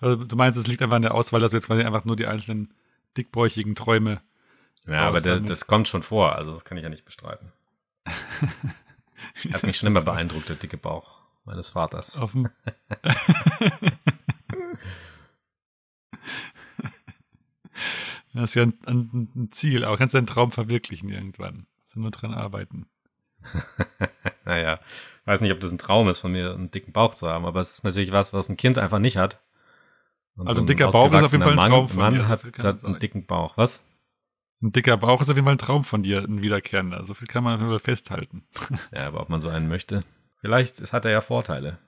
Also 0.00 0.24
du 0.24 0.34
meinst, 0.34 0.56
es 0.56 0.66
liegt 0.66 0.80
einfach 0.80 0.96
an 0.96 1.02
der 1.02 1.14
Auswahl, 1.14 1.40
dass 1.40 1.50
du 1.50 1.58
jetzt 1.58 1.66
quasi 1.66 1.82
einfach 1.82 2.06
nur 2.06 2.16
die 2.16 2.26
einzelnen 2.26 2.72
dickbäuchigen 3.18 3.74
Träume. 3.74 4.22
Ja, 4.86 5.02
aber 5.02 5.20
der, 5.20 5.40
das 5.40 5.66
kommt 5.66 5.88
schon 5.88 6.02
vor, 6.02 6.36
also 6.36 6.54
das 6.54 6.64
kann 6.64 6.78
ich 6.78 6.82
ja 6.82 6.88
nicht 6.88 7.04
bestreiten. 7.04 7.52
Hat 9.52 9.62
mich 9.62 9.76
schon 9.76 9.88
immer 9.88 10.00
beeindruckt, 10.00 10.48
der 10.48 10.56
dicke 10.56 10.78
Bauch 10.78 11.20
meines 11.44 11.68
Vaters. 11.68 12.12
dem 12.32 12.48
Das 18.32 18.50
ist 18.50 18.54
ja 18.54 18.62
ein, 18.62 18.74
ein, 19.34 19.48
Ziel, 19.50 19.84
aber 19.84 19.96
kannst 19.96 20.14
deinen 20.14 20.26
Traum 20.26 20.50
verwirklichen 20.50 21.08
irgendwann. 21.08 21.66
Musst 21.82 21.96
nur 21.96 22.10
dran 22.10 22.34
arbeiten. 22.34 22.86
Naja, 24.46 24.80
weiß 25.26 25.42
nicht, 25.42 25.52
ob 25.52 25.60
das 25.60 25.70
ein 25.70 25.78
Traum 25.78 26.08
ist, 26.08 26.18
von 26.18 26.32
mir 26.32 26.52
einen 26.54 26.72
dicken 26.72 26.92
Bauch 26.92 27.14
zu 27.14 27.28
haben, 27.28 27.44
aber 27.44 27.60
es 27.60 27.70
ist 27.70 27.84
natürlich 27.84 28.10
was, 28.10 28.32
was 28.32 28.48
ein 28.48 28.56
Kind 28.56 28.78
einfach 28.78 28.98
nicht 28.98 29.16
hat. 29.16 29.40
Und 30.34 30.48
Also 30.48 30.62
ein 30.62 30.66
dicker 30.66 30.90
Bauch 30.90 31.12
ist 31.12 31.22
auf 31.22 31.32
jeden 31.32 31.44
Fall 31.44 31.58
ein 31.58 31.70
Traum 31.70 31.88
von 31.88 31.98
Mann, 31.98 32.16
so 32.16 32.26
hat, 32.26 32.44
hat 32.58 32.84
einen 32.84 32.98
dicken 32.98 33.26
Bauch. 33.26 33.56
Was? 33.56 33.84
Ein 34.62 34.72
dicker 34.72 34.96
Bauch 34.96 35.20
ist 35.20 35.28
auf 35.28 35.36
jeden 35.36 35.44
Fall 35.44 35.54
ein 35.54 35.58
Traum 35.58 35.84
von 35.84 36.02
dir, 36.02 36.24
ein 36.24 36.42
wiederkehrender. 36.42 37.06
So 37.06 37.14
viel 37.14 37.28
kann 37.28 37.44
man 37.44 37.54
auf 37.54 37.60
jeden 37.60 37.70
Fall 37.70 37.78
festhalten. 37.78 38.44
Ja, 38.92 39.06
aber 39.06 39.20
ob 39.20 39.28
man 39.28 39.40
so 39.40 39.48
einen 39.48 39.68
möchte. 39.68 40.02
Vielleicht 40.40 40.92
hat 40.92 41.04
er 41.04 41.10
ja 41.12 41.20
Vorteile. 41.20 41.78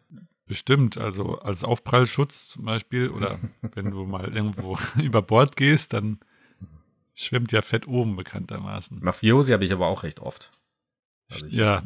Bestimmt, 0.47 0.99
also 0.99 1.39
als 1.39 1.65
Aufprallschutz 1.65 2.51
zum 2.51 2.65
Beispiel 2.65 3.09
oder 3.09 3.39
wenn 3.75 3.91
du 3.91 4.05
mal 4.05 4.35
irgendwo 4.35 4.79
über 5.03 5.23
Bord 5.23 5.57
gehst, 5.57 5.93
dann 5.95 6.21
schwimmt 7.15 7.53
ja 7.53 7.63
Fett 7.63 7.87
oben 7.87 8.17
bekanntermaßen. 8.17 8.99
Mafiosi 9.03 9.53
habe 9.53 9.65
ich 9.65 9.73
aber 9.73 9.87
auch 9.87 10.03
recht 10.03 10.21
oft. 10.21 10.51
Also 11.31 11.47
Ja. 11.47 11.83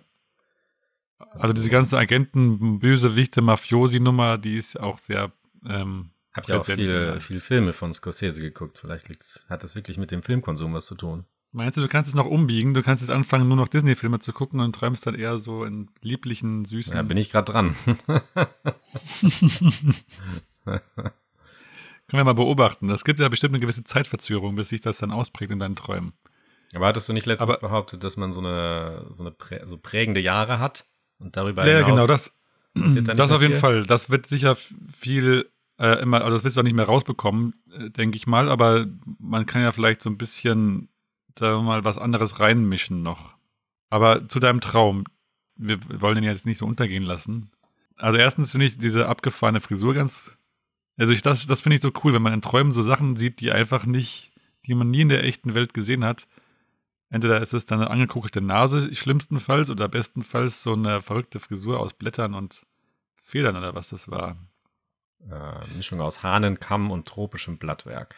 Also 1.19 1.55
diese 1.55 1.71
ganze 1.71 1.97
Agenten, 1.97 2.79
Bösewichte, 2.79 3.41
Mafiosi-Nummer, 3.41 4.37
die 4.37 4.59
ist 4.59 4.79
auch 4.79 4.99
sehr 4.99 5.33
ähm, 5.67 6.11
Hab 6.33 6.47
ja 6.49 6.59
auch 6.59 6.65
viele, 6.65 7.21
viele 7.21 7.41
Filme 7.41 7.73
von 7.73 7.95
Scorsese 7.95 8.43
geguckt. 8.43 8.79
Vielleicht 8.79 9.09
liegt's, 9.09 9.47
hat 9.49 9.65
das 9.65 9.75
wirklich 9.75 9.97
mit 9.97 10.11
dem 10.11 10.23
Filmkonsum 10.23 10.75
was 10.75 10.87
zu 10.87 10.95
tun. 10.95 11.25
Meinst 11.53 11.79
du, 11.79 11.81
du 11.81 11.89
kannst 11.89 12.09
es 12.09 12.15
noch 12.15 12.27
umbiegen? 12.27 12.75
Du 12.75 12.83
kannst 12.83 13.01
jetzt 13.03 13.11
anfangen, 13.11 13.49
nur 13.49 13.57
noch 13.57 13.69
Disney-Filme 13.69 14.19
zu 14.19 14.35
gucken 14.35 14.61
und 14.61 14.75
träumst 14.75 15.07
dann 15.07 15.15
eher 15.15 15.39
so 15.39 15.65
in 15.65 15.89
lieblichen, 16.03 16.67
süßen. 16.67 16.95
Ja, 16.95 17.03
bin 17.03 17.17
ich 17.17 17.31
gerade 17.31 17.51
dran. 17.51 17.75
Können 22.09 22.21
wir 22.21 22.25
mal 22.25 22.35
beobachten. 22.35 22.89
Es 22.91 23.05
gibt 23.05 23.19
ja 23.21 23.29
bestimmt 23.29 23.55
eine 23.55 23.61
gewisse 23.61 23.83
Zeitverzögerung, 23.85 24.55
bis 24.55 24.69
sich 24.69 24.81
das 24.81 24.99
dann 24.99 25.11
ausprägt 25.11 25.51
in 25.51 25.59
deinen 25.59 25.77
Träumen. 25.77 26.13
Aber 26.75 26.87
hattest 26.87 27.09
du 27.09 27.13
nicht 27.13 27.27
letztens 27.27 27.51
Aber- 27.57 27.69
behauptet, 27.69 28.05
dass 28.05 28.17
man 28.17 28.33
so 28.33 28.41
eine, 28.41 29.07
so 29.13 29.23
eine 29.25 29.31
prä 29.33 29.63
so 29.67 29.77
prägende 29.79 30.21
Jahre 30.21 30.59
hat 30.59 30.87
und 31.19 31.37
darüber 31.37 31.67
Ja, 31.67 31.79
hinaus 31.79 31.89
genau, 31.91 32.07
das, 32.07 32.33
passiert 32.75 33.09
dann 33.09 33.17
das 33.17 33.33
auf 33.33 33.41
jeden 33.41 33.55
viel? 33.55 33.61
Fall. 33.61 33.83
Das 33.85 34.11
wird 34.11 34.27
sicher 34.27 34.57
viel 34.57 35.49
äh, 35.79 36.01
immer, 36.01 36.23
also 36.23 36.33
das 36.37 36.45
wirst 36.45 36.57
du 36.57 36.61
auch 36.61 36.65
nicht 36.65 36.77
mehr 36.77 36.87
rausbekommen, 36.87 37.55
äh, 37.73 37.91
denke 37.91 38.17
ich 38.17 38.27
mal, 38.27 38.49
aber 38.49 38.87
man 39.19 39.47
kann 39.47 39.63
ja 39.63 39.73
vielleicht 39.73 40.01
so 40.03 40.09
ein 40.11 40.17
bisschen 40.19 40.89
da 41.35 41.61
mal 41.61 41.85
was 41.85 41.99
anderes 41.99 42.41
reinmischen 42.41 43.03
noch. 43.03 43.35
Aber 43.91 44.27
zu 44.29 44.41
deinem 44.41 44.61
Traum, 44.61 45.05
wir 45.57 45.79
wollen 46.01 46.15
den 46.17 46.25
ja 46.25 46.33
jetzt 46.33 46.47
nicht 46.47 46.59
so 46.59 46.67
untergehen 46.67 47.03
lassen. 47.05 47.51
Also 47.97 48.19
erstens 48.19 48.53
finde 48.53 48.67
ich 48.67 48.79
diese 48.79 49.07
abgefahrene 49.09 49.61
Frisur 49.61 49.95
ganz, 49.95 50.39
also 50.99 51.13
ich, 51.13 51.23
das, 51.23 51.47
das 51.47 51.63
finde 51.63 51.77
ich 51.77 51.83
so 51.83 51.93
cool, 52.05 52.13
wenn 52.13 52.23
man 52.23 52.33
in 52.33 52.43
Träumen 52.43 52.73
so 52.73 52.83
Sachen 52.83 53.17
sieht, 53.17 53.41
die 53.41 53.53
einfach 53.53 53.87
nicht, 53.87 54.33
die 54.67 54.75
man 54.75 54.91
nie 54.91 55.03
in 55.03 55.09
der 55.09 55.25
echten 55.25 55.55
Welt 55.55 55.75
gesehen 55.75 56.05
hat. 56.05 56.27
Entweder 57.09 57.41
ist 57.41 57.55
es 57.55 57.67
dann 57.67 57.81
eine 57.81 57.91
angekugelte 57.91 58.41
Nase, 58.41 58.93
schlimmstenfalls, 58.95 59.71
oder 59.71 59.89
bestenfalls 59.89 60.63
so 60.63 60.73
eine 60.73 61.01
verrückte 61.01 61.39
Frisur 61.39 61.79
aus 61.79 61.95
Blättern 61.95 62.35
und 62.35 62.67
Federn 63.15 63.57
oder 63.57 63.75
was 63.75 63.91
das 63.91 64.11
war. 64.11 64.37
Äh, 65.31 65.77
Mischung 65.77 66.01
aus 66.01 66.23
Hahnenkamm 66.23 66.91
und 66.91 67.07
tropischem 67.07 67.59
Blattwerk. 67.59 68.17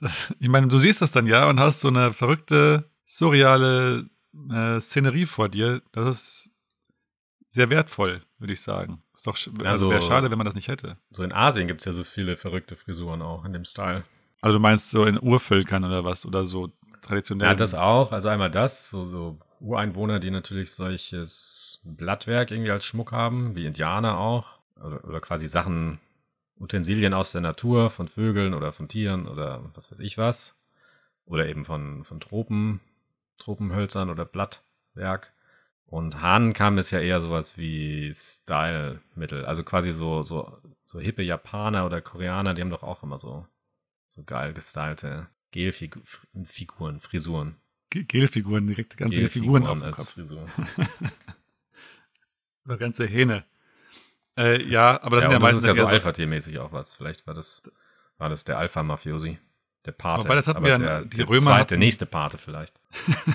Das, 0.00 0.34
ich 0.38 0.48
meine, 0.48 0.68
du 0.68 0.78
siehst 0.78 1.02
das 1.02 1.12
dann 1.12 1.26
ja 1.26 1.48
und 1.48 1.60
hast 1.60 1.80
so 1.80 1.88
eine 1.88 2.12
verrückte, 2.12 2.90
surreale 3.04 4.08
äh, 4.50 4.80
Szenerie 4.80 5.26
vor 5.26 5.48
dir. 5.48 5.82
Das 5.92 6.08
ist 6.08 6.50
sehr 7.48 7.70
wertvoll, 7.70 8.22
würde 8.40 8.52
ich 8.52 8.62
sagen. 8.62 9.02
Ist 9.14 9.26
doch, 9.26 9.36
also, 9.36 9.64
Also- 9.64 9.90
wäre 9.90 10.02
schade, 10.02 10.30
wenn 10.30 10.38
man 10.38 10.44
das 10.46 10.54
nicht 10.54 10.68
hätte. 10.68 10.94
So 11.10 11.22
in 11.22 11.32
Asien 11.32 11.66
gibt 11.68 11.80
es 11.80 11.84
ja 11.84 11.92
so 11.92 12.04
viele 12.04 12.36
verrückte 12.36 12.74
Frisuren 12.76 13.22
auch 13.22 13.44
in 13.44 13.52
dem 13.52 13.64
Style. 13.64 14.04
Also 14.40 14.56
du 14.58 14.62
meinst 14.62 14.90
so 14.90 15.04
in 15.04 15.20
Urvölkern 15.20 15.84
oder 15.84 16.04
was 16.04 16.24
oder 16.24 16.46
so 16.46 16.72
traditionell. 17.02 17.48
Ja, 17.48 17.54
das 17.54 17.74
auch. 17.74 18.12
Also 18.12 18.28
einmal 18.28 18.50
das, 18.50 18.88
so, 18.90 19.04
so 19.04 19.38
Ureinwohner, 19.60 20.18
die 20.20 20.30
natürlich 20.30 20.72
solches 20.72 21.80
Blattwerk 21.84 22.50
irgendwie 22.50 22.70
als 22.70 22.84
Schmuck 22.84 23.12
haben, 23.12 23.54
wie 23.54 23.66
Indianer 23.66 24.18
auch. 24.18 24.58
Oder, 24.82 25.04
oder 25.04 25.20
quasi 25.20 25.46
Sachen, 25.46 26.00
Utensilien 26.58 27.12
aus 27.12 27.32
der 27.32 27.42
Natur, 27.42 27.90
von 27.90 28.08
Vögeln 28.08 28.54
oder 28.54 28.72
von 28.72 28.88
Tieren 28.88 29.28
oder 29.28 29.62
was 29.74 29.90
weiß 29.92 30.00
ich 30.00 30.16
was. 30.16 30.56
Oder 31.26 31.46
eben 31.46 31.66
von, 31.66 32.04
von 32.04 32.18
Tropen, 32.20 32.80
Tropenhölzern 33.36 34.08
oder 34.08 34.24
Blattwerk. 34.24 35.32
Und 35.90 36.22
Hahnenkamm 36.22 36.78
ist 36.78 36.92
ja 36.92 37.00
eher 37.00 37.20
sowas 37.20 37.58
wie 37.58 38.12
Style-Mittel. 38.14 39.44
Also 39.44 39.64
quasi 39.64 39.90
so, 39.90 40.22
so, 40.22 40.56
so 40.84 41.00
hippe 41.00 41.22
Japaner 41.22 41.84
oder 41.84 42.00
Koreaner, 42.00 42.54
die 42.54 42.62
haben 42.62 42.70
doch 42.70 42.84
auch 42.84 43.02
immer 43.02 43.18
so, 43.18 43.44
so 44.10 44.22
geil 44.22 44.52
gestylte 44.52 45.26
Gelfiguren, 45.50 47.00
Frisuren. 47.00 47.56
Ge- 47.90 48.04
Gelfiguren, 48.04 48.68
direkt 48.68 48.96
ganze 48.96 49.26
Figuren 49.26 49.66
auf 49.66 49.80
dem 49.82 49.90
Kopf. 49.90 50.10
Frisur. 50.14 50.46
So 52.64 52.76
ganze 52.76 53.06
Hähne. 53.06 53.44
Äh, 54.36 54.62
ja, 54.68 55.02
aber 55.02 55.16
das 55.16 55.24
ja, 55.24 55.30
sind 55.30 55.42
ja 55.42 55.48
das 55.48 55.58
ist 55.58 55.64
ja 55.64 55.74
so 55.74 55.86
Alpha-Tier-mäßig 55.86 56.58
auch 56.60 56.72
was. 56.72 56.94
Vielleicht 56.94 57.26
war 57.26 57.34
das, 57.34 57.62
war 58.18 58.28
das 58.28 58.44
der 58.44 58.58
Alpha-Mafiosi. 58.58 59.38
Der 59.86 59.92
Pate. 59.92 60.24
Wobei, 60.24 60.34
das 60.34 60.46
hatten 60.46 60.58
Aber 60.58 60.66
wir 60.66 60.72
ja- 60.72 60.78
der, 60.78 61.04
die 61.06 61.16
der 61.16 61.28
Römer 61.28 61.40
zweite, 61.40 61.58
hatten- 61.60 61.68
der 61.70 61.78
nächste 61.78 62.06
Pate 62.06 62.38
vielleicht. 62.38 62.80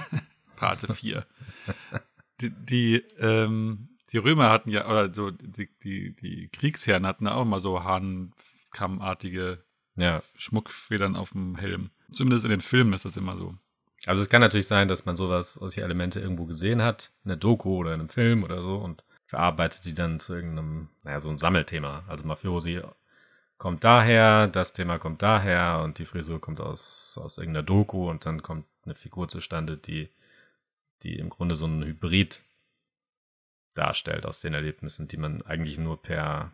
Pate 0.56 0.94
4. 0.94 1.26
die, 2.42 2.50
die, 2.50 2.96
ähm, 3.20 3.90
die 4.12 4.18
Römer 4.18 4.50
hatten 4.50 4.70
ja, 4.70 4.88
oder 4.90 5.14
so, 5.14 5.32
die, 5.32 5.70
die, 5.84 6.16
die 6.16 6.50
Kriegsherren 6.50 7.06
hatten 7.06 7.28
auch 7.28 7.46
mal 7.46 7.60
so 7.60 7.84
Hahnkammartige 7.84 9.64
Ja. 9.96 10.22
Schmuckfedern 10.36 11.16
auf 11.16 11.32
dem 11.32 11.56
Helm. 11.56 11.90
Zumindest 12.12 12.46
in 12.46 12.52
den 12.52 12.62
Filmen 12.62 12.94
ist 12.94 13.06
das 13.06 13.18
immer 13.18 13.38
so. 13.38 13.56
Also 14.06 14.22
es 14.22 14.30
kann 14.30 14.42
natürlich 14.42 14.68
sein, 14.68 14.88
dass 14.88 15.06
man 15.06 15.16
sowas, 15.16 15.54
solche 15.54 15.82
Elemente 15.82 16.20
irgendwo 16.20 16.46
gesehen 16.46 16.82
hat, 16.82 17.12
in 17.24 17.30
der 17.30 17.38
Doku 17.38 17.76
oder 17.78 17.94
in 17.94 18.02
einem 18.02 18.10
Film 18.10 18.44
oder 18.44 18.62
so 18.62 18.76
und 18.78 19.04
verarbeitet 19.26 19.86
die 19.86 19.96
dann 19.96 20.20
zu 20.20 20.36
irgendeinem, 20.36 20.90
naja, 21.04 21.20
so 21.20 21.30
ein 21.30 21.38
Sammelthema. 21.38 22.04
Also 22.08 22.26
Mafiosi 22.26 22.82
kommt 23.58 23.84
daher, 23.84 24.48
das 24.48 24.74
Thema 24.74 25.00
kommt 25.00 25.24
daher 25.24 25.82
und 25.84 25.98
die 25.98 26.06
Frisur 26.06 26.40
kommt 26.40 26.62
aus, 26.62 27.20
aus 27.20 27.38
irgendeiner 27.40 27.64
Doku 27.64 28.10
und 28.10 28.26
dann 28.26 28.44
kommt 28.44 28.66
eine 28.84 28.94
Figur 28.94 29.28
zustande, 29.28 29.78
die, 29.78 30.10
die 31.06 31.18
im 31.18 31.30
Grunde 31.30 31.56
so 31.56 31.66
ein 31.68 31.84
Hybrid 31.84 32.44
darstellt 33.74 34.26
aus 34.26 34.42
den 34.42 34.54
Erlebnissen, 34.54 35.08
die 35.08 35.18
man 35.18 35.42
eigentlich 35.42 35.78
nur 35.78 36.02
per, 36.02 36.52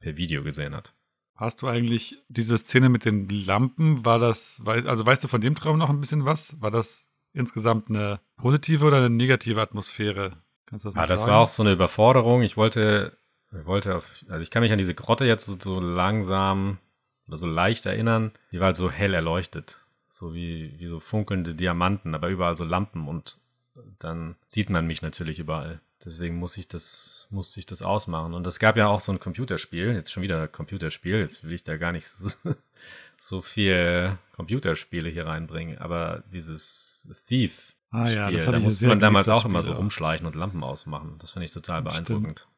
per 0.00 0.16
Video 0.16 0.42
gesehen 0.42 0.74
hat. 0.74 0.94
Hast 1.34 1.60
du 1.60 1.66
eigentlich 1.66 2.16
diese 2.28 2.56
Szene 2.56 2.88
mit 2.88 3.04
den 3.04 3.28
Lampen, 3.28 4.04
war 4.06 4.18
das, 4.18 4.62
also 4.64 5.04
weißt 5.04 5.22
du 5.22 5.28
von 5.28 5.40
dem 5.42 5.54
Traum 5.54 5.76
noch 5.78 5.90
ein 5.90 6.00
bisschen 6.00 6.24
was? 6.24 6.60
War 6.62 6.70
das 6.70 7.10
insgesamt 7.34 7.90
eine 7.90 8.20
positive 8.36 8.86
oder 8.86 8.96
eine 8.98 9.10
negative 9.10 9.60
Atmosphäre? 9.60 10.42
Kannst 10.64 10.86
du 10.86 10.88
das 10.88 10.94
Ja, 10.94 11.02
noch 11.02 11.08
das 11.08 11.20
sagen? 11.20 11.32
war 11.32 11.40
auch 11.40 11.48
so 11.50 11.62
eine 11.62 11.72
Überforderung. 11.72 12.42
Ich 12.42 12.56
wollte, 12.56 13.18
ich 13.52 13.66
wollte 13.66 13.96
auf, 13.96 14.24
also 14.28 14.40
ich 14.40 14.50
kann 14.50 14.62
mich 14.62 14.72
an 14.72 14.78
diese 14.78 14.94
Grotte 14.94 15.26
jetzt 15.26 15.44
so, 15.44 15.58
so 15.60 15.78
langsam 15.78 16.78
oder 17.28 17.36
so 17.36 17.46
leicht 17.46 17.84
erinnern. 17.84 18.32
Die 18.50 18.58
war 18.58 18.66
halt 18.66 18.76
so 18.76 18.90
hell 18.90 19.12
erleuchtet. 19.12 19.80
So 20.08 20.32
wie, 20.32 20.78
wie 20.78 20.86
so 20.86 21.00
funkelnde 21.00 21.54
Diamanten, 21.54 22.14
aber 22.14 22.28
überall 22.30 22.56
so 22.56 22.64
Lampen 22.64 23.06
und 23.08 23.38
dann 23.98 24.36
sieht 24.46 24.70
man 24.70 24.86
mich 24.86 25.02
natürlich 25.02 25.38
überall. 25.38 25.80
Deswegen 26.04 26.36
muss 26.36 26.56
ich 26.56 26.68
das, 26.68 27.26
musste 27.30 27.58
ich 27.58 27.66
das 27.66 27.82
ausmachen. 27.82 28.34
Und 28.34 28.46
es 28.46 28.58
gab 28.58 28.76
ja 28.76 28.86
auch 28.88 29.00
so 29.00 29.12
ein 29.12 29.18
Computerspiel, 29.18 29.92
jetzt 29.94 30.12
schon 30.12 30.22
wieder 30.22 30.46
Computerspiel, 30.46 31.18
jetzt 31.18 31.42
will 31.42 31.52
ich 31.52 31.64
da 31.64 31.76
gar 31.76 31.92
nicht 31.92 32.06
so, 32.08 32.54
so 33.18 33.42
viel 33.42 34.18
Computerspiele 34.32 35.08
hier 35.08 35.26
reinbringen, 35.26 35.78
aber 35.78 36.22
dieses 36.30 37.08
Thief 37.26 37.76
Ah 37.90 38.10
ja, 38.10 38.30
das 38.30 38.44
Da 38.44 38.58
musste 38.58 38.88
man 38.88 39.00
damals 39.00 39.28
auch 39.28 39.44
immer 39.44 39.62
so 39.62 39.72
rumschleichen 39.72 40.26
und 40.26 40.34
Lampen 40.34 40.62
ausmachen. 40.62 41.16
Das 41.18 41.30
finde 41.30 41.46
ich 41.46 41.52
total 41.52 41.88
Stimmt. 41.90 42.48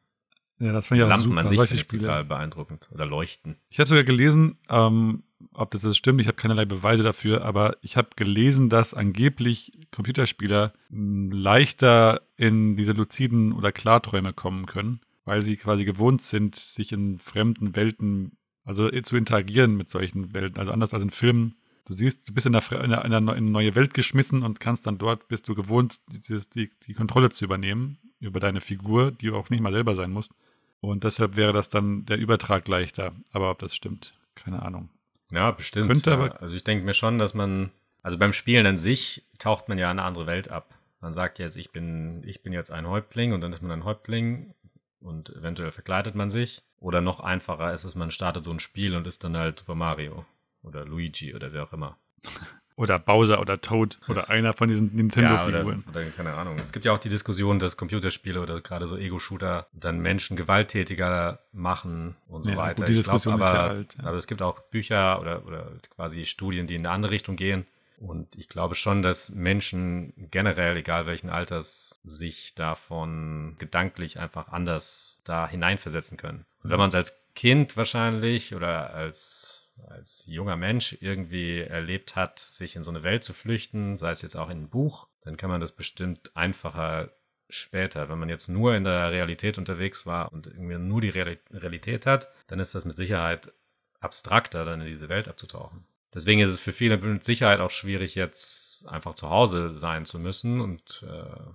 Ja, 0.59 0.73
das 0.73 0.87
fand 0.87 0.99
ich 0.99 1.05
auch 1.05 1.09
Lampen 1.09 1.23
super. 1.29 1.39
an 1.39 1.47
sich 1.47 1.71
ich 1.71 1.87
total 1.87 2.25
beeindruckend. 2.25 2.89
Oder 2.93 3.05
Leuchten. 3.05 3.55
Ich 3.69 3.79
habe 3.79 3.87
sogar 3.87 4.03
gelesen, 4.03 4.57
ähm, 4.69 5.23
ob 5.53 5.71
das 5.71 5.83
jetzt 5.83 5.97
stimmt, 5.97 6.19
ich 6.19 6.27
habe 6.27 6.35
keinerlei 6.35 6.65
Beweise 6.65 7.01
dafür, 7.01 7.45
aber 7.45 7.77
ich 7.81 7.95
habe 7.95 8.09
gelesen, 8.17 8.67
dass 8.67 8.93
angeblich 8.93 9.71
Computerspieler 9.91 10.73
mh, 10.89 11.33
leichter 11.35 12.21
in 12.35 12.75
diese 12.75 12.91
luziden 12.91 13.53
oder 13.53 13.71
Klarträume 13.71 14.33
kommen 14.33 14.65
können, 14.65 14.99
weil 15.23 15.43
sie 15.43 15.55
quasi 15.55 15.85
gewohnt 15.85 16.21
sind, 16.21 16.55
sich 16.55 16.91
in 16.91 17.19
fremden 17.19 17.75
Welten, 17.77 18.33
also 18.65 18.91
äh, 18.91 19.01
zu 19.01 19.15
interagieren 19.15 19.75
mit 19.77 19.87
solchen 19.89 20.35
Welten. 20.35 20.59
Also 20.59 20.71
anders 20.73 20.93
als 20.93 21.03
in 21.03 21.09
Filmen. 21.11 21.55
Du 21.85 21.93
siehst, 21.93 22.27
du 22.29 22.33
bist 22.33 22.45
in 22.45 22.53
eine, 22.53 22.61
fre- 22.61 22.83
in 22.83 22.93
eine, 22.93 23.15
in 23.15 23.29
eine 23.29 23.41
neue 23.49 23.75
Welt 23.75 23.93
geschmissen 23.93 24.43
und 24.43 24.59
kannst 24.59 24.85
dann 24.85 24.97
dort, 24.97 25.27
bist 25.29 25.47
du 25.47 25.55
gewohnt, 25.55 26.01
dieses, 26.09 26.49
die, 26.49 26.69
die 26.85 26.93
Kontrolle 26.93 27.29
zu 27.29 27.45
übernehmen 27.45 27.97
über 28.19 28.39
deine 28.41 28.59
Figur, 28.61 29.11
die 29.11 29.27
du 29.27 29.35
auch 29.35 29.49
nicht 29.49 29.61
mal 29.61 29.71
selber 29.73 29.95
sein 29.95 30.11
musst. 30.11 30.33
Und 30.81 31.03
deshalb 31.03 31.35
wäre 31.35 31.51
das 31.53 31.69
dann 31.69 32.05
der 32.05 32.17
Übertrag 32.17 32.67
leichter. 32.67 33.13
Aber 33.33 33.51
ob 33.51 33.59
das 33.59 33.75
stimmt, 33.75 34.13
keine 34.35 34.61
Ahnung. 34.61 34.89
Ja, 35.31 35.51
bestimmt. 35.51 35.87
Könnte 35.87 36.11
ja. 36.11 36.15
aber- 36.17 36.41
Also 36.41 36.55
ich 36.55 36.63
denke 36.63 36.85
mir 36.85 36.93
schon, 36.93 37.19
dass 37.19 37.33
man, 37.33 37.71
also 38.01 38.17
beim 38.17 38.33
Spielen 38.33 38.65
an 38.65 38.77
sich 38.77 39.25
taucht 39.37 39.67
man 39.69 39.77
ja 39.77 39.89
eine 39.89 40.03
andere 40.03 40.25
Welt 40.25 40.49
ab. 40.49 40.73
Man 41.01 41.13
sagt 41.13 41.39
jetzt, 41.39 41.55
ich 41.55 41.71
bin, 41.71 42.23
ich 42.25 42.41
bin 42.43 42.51
jetzt 42.53 42.71
ein 42.71 42.87
Häuptling 42.87 43.33
und 43.33 43.41
dann 43.41 43.53
ist 43.53 43.61
man 43.61 43.71
ein 43.71 43.83
Häuptling 43.85 44.53
und 44.99 45.29
eventuell 45.29 45.71
verkleidet 45.71 46.15
man 46.15 46.29
sich. 46.29 46.61
Oder 46.79 47.01
noch 47.01 47.19
einfacher 47.19 47.73
ist 47.73 47.83
es, 47.83 47.95
man 47.95 48.11
startet 48.11 48.45
so 48.45 48.51
ein 48.51 48.59
Spiel 48.59 48.95
und 48.95 49.05
ist 49.07 49.23
dann 49.23 49.35
halt 49.37 49.59
Super 49.59 49.75
Mario 49.75 50.25
oder 50.61 50.85
Luigi 50.85 51.35
oder 51.35 51.51
wer 51.53 51.63
auch 51.63 51.73
immer. 51.73 51.97
Oder 52.79 52.97
Bowser 52.97 53.41
oder 53.41 53.59
Toad 53.59 53.99
oder 54.07 54.29
einer 54.29 54.53
von 54.53 54.69
diesen 54.69 54.87
Ja, 54.89 54.95
Nintendo-Figuren. 54.95 55.83
oder, 55.91 55.99
oder 55.99 56.09
keine 56.11 56.33
Ahnung. 56.33 56.57
Es 56.63 56.71
gibt 56.71 56.85
ja 56.85 56.93
auch 56.93 56.97
die 56.97 57.09
Diskussion, 57.09 57.59
dass 57.59 57.75
Computerspiele 57.75 58.39
oder 58.41 58.61
gerade 58.61 58.87
so 58.87 58.95
Ego-Shooter 58.95 59.67
dann 59.73 59.99
Menschen 59.99 60.37
gewalttätiger 60.37 61.39
machen 61.51 62.15
und 62.27 62.43
so 62.43 62.51
Ja, 62.51 62.57
weiter. 62.57 62.75
gut, 62.75 62.87
die 62.87 62.93
Ich 62.97 63.03
glaub, 63.03 63.15
Diskussion 63.15 63.41
ist 63.41 63.47
aber, 63.47 63.57
ja 63.57 63.67
alt, 63.67 63.95
ja. 64.01 64.07
aber 64.07 64.17
es 64.17 64.27
gibt 64.27 64.41
auch 64.41 64.59
Bücher 64.61 65.19
oder, 65.19 65.45
oder 65.45 65.67
quasi 65.93 66.25
Studien, 66.25 66.67
die 66.67 66.75
in 66.75 66.85
eine 66.85 66.95
andere 66.95 67.11
Richtung 67.11 67.35
gehen. 67.35 67.65
Und 67.97 68.37
ich 68.37 68.47
glaube 68.47 68.75
schon, 68.75 69.01
dass 69.01 69.29
Menschen 69.31 70.13
generell, 70.31 70.77
egal 70.77 71.05
welchen 71.05 71.29
Alters, 71.29 71.99
sich 72.05 72.55
davon 72.55 73.55
gedanklich 73.59 74.19
einfach 74.21 74.47
anders 74.53 75.19
da 75.25 75.49
hineinversetzen 75.49 76.15
können. 76.17 76.45
Und 76.63 76.69
wenn 76.69 76.77
man 76.79 76.87
es 76.87 76.95
als 76.95 77.17
Kind 77.35 77.75
wahrscheinlich 77.75 78.55
oder 78.55 78.93
als 78.93 79.58
als 79.87 80.23
junger 80.27 80.55
Mensch 80.55 80.97
irgendwie 81.01 81.59
erlebt 81.59 82.15
hat, 82.15 82.39
sich 82.39 82.75
in 82.75 82.83
so 82.83 82.91
eine 82.91 83.03
Welt 83.03 83.23
zu 83.23 83.33
flüchten, 83.33 83.97
sei 83.97 84.11
es 84.11 84.21
jetzt 84.21 84.35
auch 84.35 84.49
in 84.49 84.63
ein 84.63 84.69
Buch, 84.69 85.07
dann 85.21 85.37
kann 85.37 85.49
man 85.49 85.61
das 85.61 85.71
bestimmt 85.71 86.35
einfacher 86.35 87.11
später. 87.49 88.09
Wenn 88.09 88.19
man 88.19 88.29
jetzt 88.29 88.47
nur 88.47 88.75
in 88.75 88.83
der 88.83 89.11
Realität 89.11 89.57
unterwegs 89.57 90.05
war 90.05 90.31
und 90.31 90.47
irgendwie 90.47 90.77
nur 90.77 91.01
die 91.01 91.11
Reali- 91.11 91.39
Realität 91.51 92.05
hat, 92.05 92.31
dann 92.47 92.59
ist 92.59 92.75
das 92.75 92.85
mit 92.85 92.95
Sicherheit 92.95 93.51
abstrakter, 93.99 94.65
dann 94.65 94.81
in 94.81 94.87
diese 94.87 95.09
Welt 95.09 95.27
abzutauchen. 95.27 95.85
Deswegen 96.13 96.41
ist 96.41 96.49
es 96.49 96.59
für 96.59 96.71
viele 96.71 96.97
mit 96.97 97.23
Sicherheit 97.23 97.59
auch 97.59 97.71
schwierig, 97.71 98.15
jetzt 98.15 98.87
einfach 98.87 99.13
zu 99.13 99.29
Hause 99.29 99.75
sein 99.75 100.05
zu 100.05 100.19
müssen 100.19 100.59
und 100.61 101.05
äh, 101.07 101.51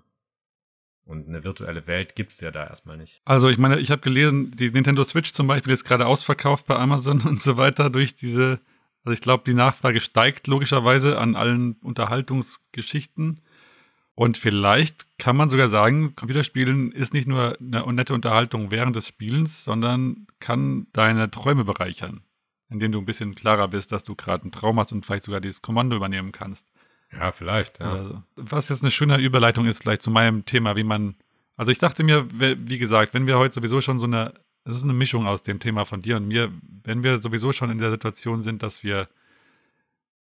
und 1.06 1.28
eine 1.28 1.44
virtuelle 1.44 1.86
Welt 1.86 2.16
gibt 2.16 2.32
es 2.32 2.40
ja 2.40 2.50
da 2.50 2.66
erstmal 2.66 2.96
nicht. 2.96 3.20
Also 3.24 3.48
ich 3.48 3.58
meine, 3.58 3.78
ich 3.78 3.90
habe 3.90 4.00
gelesen, 4.00 4.52
die 4.52 4.70
Nintendo 4.70 5.04
Switch 5.04 5.32
zum 5.32 5.46
Beispiel 5.46 5.72
ist 5.72 5.84
gerade 5.84 6.06
ausverkauft 6.06 6.66
bei 6.66 6.76
Amazon 6.76 7.20
und 7.26 7.40
so 7.40 7.56
weiter 7.56 7.90
durch 7.90 8.14
diese, 8.14 8.60
also 9.04 9.12
ich 9.12 9.20
glaube, 9.20 9.44
die 9.46 9.54
Nachfrage 9.54 10.00
steigt 10.00 10.46
logischerweise 10.46 11.18
an 11.18 11.36
allen 11.36 11.74
Unterhaltungsgeschichten. 11.82 13.40
Und 14.16 14.36
vielleicht 14.38 15.18
kann 15.18 15.36
man 15.36 15.48
sogar 15.48 15.68
sagen, 15.68 16.14
Computerspielen 16.14 16.92
ist 16.92 17.12
nicht 17.12 17.26
nur 17.26 17.58
eine 17.58 17.92
nette 17.92 18.14
Unterhaltung 18.14 18.70
während 18.70 18.94
des 18.94 19.08
Spielens, 19.08 19.64
sondern 19.64 20.28
kann 20.38 20.86
deine 20.92 21.30
Träume 21.32 21.64
bereichern, 21.64 22.22
indem 22.70 22.92
du 22.92 22.98
ein 22.98 23.06
bisschen 23.06 23.34
klarer 23.34 23.66
bist, 23.68 23.90
dass 23.90 24.04
du 24.04 24.14
gerade 24.14 24.42
einen 24.42 24.52
Traum 24.52 24.78
hast 24.78 24.92
und 24.92 25.04
vielleicht 25.04 25.24
sogar 25.24 25.40
dieses 25.40 25.62
Kommando 25.62 25.96
übernehmen 25.96 26.30
kannst. 26.30 26.68
Ja, 27.18 27.32
vielleicht, 27.32 27.80
ja. 27.80 27.92
Also, 27.92 28.22
was 28.36 28.68
jetzt 28.68 28.82
eine 28.82 28.90
schöne 28.90 29.18
Überleitung 29.18 29.66
ist, 29.66 29.80
gleich 29.80 30.00
zu 30.00 30.10
meinem 30.10 30.44
Thema, 30.44 30.76
wie 30.76 30.84
man. 30.84 31.14
Also 31.56 31.70
ich 31.70 31.78
dachte 31.78 32.02
mir, 32.02 32.26
wie 32.30 32.78
gesagt, 32.78 33.14
wenn 33.14 33.28
wir 33.28 33.38
heute 33.38 33.54
sowieso 33.54 33.80
schon 33.80 34.00
so 34.00 34.06
eine, 34.06 34.34
es 34.64 34.74
ist 34.74 34.82
eine 34.82 34.92
Mischung 34.92 35.26
aus 35.26 35.44
dem 35.44 35.60
Thema 35.60 35.84
von 35.84 36.02
dir 36.02 36.16
und 36.16 36.26
mir, 36.26 36.50
wenn 36.82 37.04
wir 37.04 37.18
sowieso 37.18 37.52
schon 37.52 37.70
in 37.70 37.78
der 37.78 37.90
Situation 37.90 38.42
sind, 38.42 38.64
dass 38.64 38.82
wir 38.82 39.08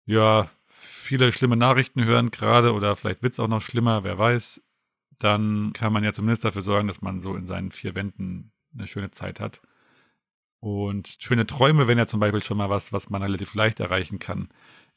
ja 0.05 0.49
viele 1.09 1.33
schlimme 1.33 1.57
Nachrichten 1.57 2.05
hören 2.05 2.31
gerade 2.31 2.73
oder 2.73 2.95
vielleicht 2.95 3.21
wird 3.21 3.33
es 3.33 3.39
auch 3.39 3.49
noch 3.49 3.61
schlimmer, 3.61 4.05
wer 4.05 4.17
weiß, 4.17 4.61
dann 5.17 5.73
kann 5.73 5.91
man 5.91 6.03
ja 6.03 6.13
zumindest 6.13 6.45
dafür 6.45 6.61
sorgen, 6.61 6.87
dass 6.87 7.01
man 7.01 7.19
so 7.19 7.35
in 7.35 7.47
seinen 7.47 7.71
vier 7.71 7.95
Wänden 7.95 8.51
eine 8.73 8.87
schöne 8.87 9.11
Zeit 9.11 9.39
hat. 9.39 9.61
Und 10.61 11.17
schöne 11.19 11.47
Träume 11.47 11.87
wären 11.87 11.97
ja 11.97 12.07
zum 12.07 12.19
Beispiel 12.19 12.43
schon 12.43 12.57
mal 12.57 12.69
was, 12.69 12.91
was 12.93 13.09
man 13.09 13.21
relativ 13.21 13.53
leicht 13.53 13.79
erreichen 13.79 14.19
kann. 14.19 14.49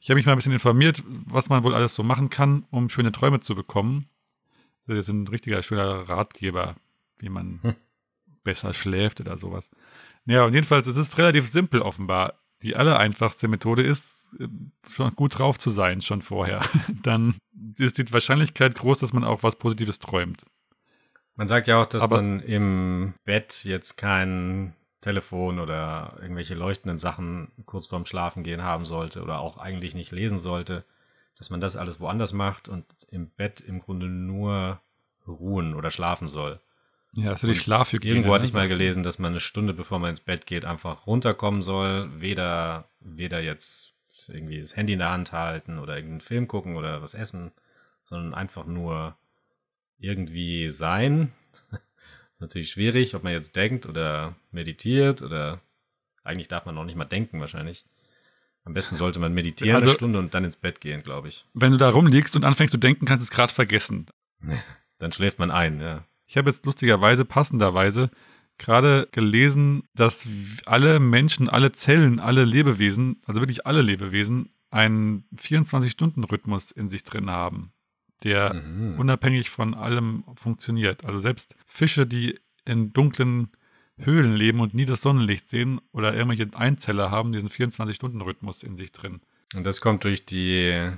Ich 0.03 0.09
habe 0.09 0.17
mich 0.17 0.25
mal 0.25 0.33
ein 0.33 0.37
bisschen 0.37 0.51
informiert, 0.51 1.01
was 1.07 1.47
man 1.47 1.63
wohl 1.63 1.73
alles 1.73 1.95
so 1.95 2.03
machen 2.03 2.29
kann, 2.29 2.65
um 2.71 2.89
schöne 2.89 3.13
Träume 3.13 3.39
zu 3.39 3.55
bekommen. 3.55 4.05
Das 4.85 4.97
ist 4.97 5.07
ein 5.07 5.25
richtiger 5.29 5.63
schöner 5.63 6.09
Ratgeber, 6.09 6.75
wie 7.19 7.29
man 7.29 7.61
hm. 7.61 7.75
besser 8.43 8.73
schläft 8.73 9.21
oder 9.21 9.37
sowas. 9.37 9.71
Ja, 10.25 10.43
und 10.43 10.55
jedenfalls 10.55 10.87
es 10.87 10.97
ist 10.97 11.17
relativ 11.17 11.47
simpel 11.47 11.81
offenbar. 11.81 12.33
Die 12.63 12.75
allereinfachste 12.75 13.47
Methode 13.47 13.83
ist, 13.83 14.29
äh, 14.41 14.49
schon 14.91 15.15
gut 15.15 15.39
drauf 15.39 15.57
zu 15.57 15.69
sein, 15.69 16.01
schon 16.01 16.21
vorher. 16.21 16.59
Dann 17.03 17.33
ist 17.77 17.97
die 17.97 18.11
Wahrscheinlichkeit 18.11 18.75
groß, 18.75 18.99
dass 18.99 19.13
man 19.13 19.23
auch 19.23 19.41
was 19.43 19.55
Positives 19.55 19.99
träumt. 19.99 20.45
Man 21.35 21.47
sagt 21.47 21.67
ja 21.69 21.79
auch, 21.79 21.85
dass 21.85 22.03
Aber 22.03 22.17
man 22.17 22.41
im 22.41 23.13
Bett 23.23 23.63
jetzt 23.63 23.95
keinen 23.95 24.75
Telefon 25.03 25.59
oder 25.59 26.17
irgendwelche 26.21 26.55
leuchtenden 26.55 26.97
Sachen 26.97 27.51
kurz 27.65 27.87
vorm 27.87 28.05
Schlafengehen 28.05 28.63
haben 28.63 28.85
sollte 28.85 29.21
oder 29.21 29.39
auch 29.39 29.57
eigentlich 29.57 29.93
nicht 29.93 30.11
lesen 30.11 30.39
sollte, 30.39 30.83
dass 31.37 31.49
man 31.49 31.61
das 31.61 31.75
alles 31.75 31.99
woanders 31.99 32.33
macht 32.33 32.69
und 32.69 32.85
im 33.09 33.29
Bett 33.29 33.61
im 33.61 33.79
Grunde 33.79 34.07
nur 34.07 34.81
ruhen 35.27 35.75
oder 35.75 35.91
schlafen 35.91 36.27
soll. 36.27 36.59
Ja, 37.13 37.31
also 37.31 37.47
die 37.47 37.55
Schlafhygiene. 37.55 38.15
Irgendwo 38.15 38.33
hatte 38.33 38.43
ne? 38.43 38.47
ich 38.47 38.53
mal 38.53 38.67
gelesen, 38.67 39.03
dass 39.03 39.19
man 39.19 39.33
eine 39.33 39.39
Stunde 39.39 39.73
bevor 39.73 39.99
man 39.99 40.09
ins 40.09 40.21
Bett 40.21 40.45
geht 40.47 40.65
einfach 40.65 41.05
runterkommen 41.05 41.61
soll, 41.61 42.09
weder 42.19 42.89
weder 42.99 43.41
jetzt 43.41 43.93
irgendwie 44.29 44.61
das 44.61 44.75
Handy 44.75 44.93
in 44.93 44.99
der 44.99 45.11
Hand 45.11 45.31
halten 45.31 45.79
oder 45.79 45.95
irgendeinen 45.95 46.21
Film 46.21 46.47
gucken 46.47 46.75
oder 46.75 47.01
was 47.01 47.13
essen, 47.13 47.51
sondern 48.03 48.33
einfach 48.33 48.65
nur 48.65 49.15
irgendwie 49.97 50.69
sein, 50.69 51.33
natürlich 52.43 52.71
schwierig, 52.71 53.15
ob 53.15 53.23
man 53.23 53.33
jetzt 53.33 53.55
denkt 53.55 53.85
oder 53.87 54.35
meditiert 54.51 55.21
oder 55.21 55.61
eigentlich 56.23 56.47
darf 56.47 56.65
man 56.65 56.75
noch 56.75 56.85
nicht 56.85 56.95
mal 56.95 57.05
denken 57.05 57.39
wahrscheinlich. 57.39 57.85
Am 58.65 58.73
besten 58.73 58.95
sollte 58.95 59.19
man 59.19 59.33
meditieren 59.33 59.75
also, 59.75 59.89
eine 59.89 59.95
Stunde 59.95 60.19
und 60.19 60.33
dann 60.33 60.45
ins 60.45 60.55
Bett 60.55 60.79
gehen, 60.79 61.03
glaube 61.03 61.27
ich. 61.27 61.45
Wenn 61.53 61.71
du 61.71 61.77
da 61.77 61.89
rumliegst 61.89 62.35
und 62.35 62.45
anfängst 62.45 62.71
zu 62.71 62.77
denken, 62.77 63.05
kannst 63.05 63.21
du 63.21 63.25
es 63.25 63.31
gerade 63.31 63.53
vergessen. 63.53 64.05
Dann 64.99 65.11
schläft 65.11 65.39
man 65.39 65.51
ein, 65.51 65.81
ja. 65.81 66.05
Ich 66.27 66.37
habe 66.37 66.49
jetzt 66.49 66.65
lustigerweise, 66.65 67.25
passenderweise, 67.25 68.09
gerade 68.57 69.07
gelesen, 69.11 69.83
dass 69.93 70.27
alle 70.65 70.99
Menschen, 70.99 71.49
alle 71.49 71.73
Zellen, 71.73 72.19
alle 72.19 72.45
Lebewesen, 72.45 73.19
also 73.25 73.41
wirklich 73.41 73.65
alle 73.67 73.81
Lebewesen, 73.81 74.53
einen 74.69 75.25
24-Stunden-Rhythmus 75.35 76.71
in 76.71 76.87
sich 76.87 77.03
drin 77.03 77.29
haben 77.29 77.72
der 78.23 78.53
mhm. 78.53 78.99
unabhängig 78.99 79.49
von 79.49 79.73
allem 79.73 80.23
funktioniert. 80.35 81.05
Also 81.05 81.19
selbst 81.19 81.55
Fische, 81.65 82.07
die 82.07 82.39
in 82.65 82.93
dunklen 82.93 83.49
Höhlen 83.97 84.35
leben 84.35 84.59
und 84.59 84.73
nie 84.73 84.85
das 84.85 85.01
Sonnenlicht 85.01 85.49
sehen 85.49 85.79
oder 85.91 86.15
irgendwelche 86.15 86.49
Einzeller 86.55 87.11
haben 87.11 87.31
diesen 87.31 87.49
24-Stunden-Rhythmus 87.49 88.63
in 88.63 88.75
sich 88.75 88.91
drin. 88.91 89.21
Und 89.55 89.65
das 89.65 89.81
kommt 89.81 90.03
durch 90.03 90.25
die 90.25 90.91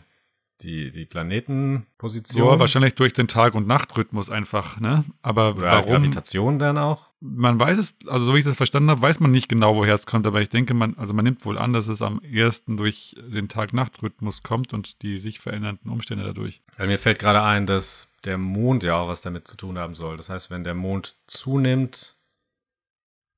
die, 0.62 0.92
die 0.92 1.06
Planetenposition. 1.06 2.48
Ja, 2.48 2.60
wahrscheinlich 2.60 2.96
durch 2.96 3.14
den 3.14 3.28
Tag- 3.28 3.56
und 3.56 3.68
Nachtrhythmus 3.68 4.30
einfach, 4.30 4.80
ne? 4.80 5.04
Aber 5.22 5.56
Oder 5.56 5.72
warum? 5.72 5.92
Gravitation 5.92 6.60
dann 6.60 6.78
auch? 6.78 7.10
Man 7.28 7.60
weiß 7.60 7.78
es, 7.78 7.96
also 8.08 8.26
so 8.26 8.34
wie 8.36 8.40
ich 8.40 8.46
das 8.46 8.58
verstanden 8.58 8.90
habe, 8.90 9.02
weiß 9.02 9.20
man 9.20 9.32
nicht 9.32 9.50
genau, 9.50 9.76
woher 9.76 9.96
es 9.96 10.06
kommt, 10.06 10.28
aber 10.28 10.42
ich 10.42 10.50
denke, 10.50 10.74
man, 10.74 10.96
also 10.98 11.14
man 11.14 11.26
nimmt 11.26 11.46
wohl 11.46 11.58
an, 11.58 11.74
dass 11.74 11.88
es 11.88 12.02
am 12.02 12.22
ersten 12.22 12.78
durch 12.78 13.16
den 13.20 13.50
Tag-Nacht-Rhythmus 13.50 14.44
kommt 14.44 14.74
und 14.74 15.02
die 15.02 15.20
sich 15.20 15.40
verändernden 15.40 15.92
Umstände 15.92 16.24
dadurch. 16.24 16.62
Weil 16.78 16.88
mir 16.88 17.00
fällt 17.00 17.20
gerade 17.20 17.42
ein, 17.42 17.66
dass 17.66 18.12
der 18.24 18.38
Mond 18.38 18.84
ja 18.84 18.98
auch 18.98 19.08
was 19.08 19.22
damit 19.22 19.48
zu 19.48 19.58
tun 19.58 19.78
haben 19.78 19.96
soll. 19.96 20.18
Das 20.18 20.30
heißt, 20.30 20.52
wenn 20.52 20.64
der 20.64 20.76
Mond 20.76 21.16
zunimmt, 21.28 22.16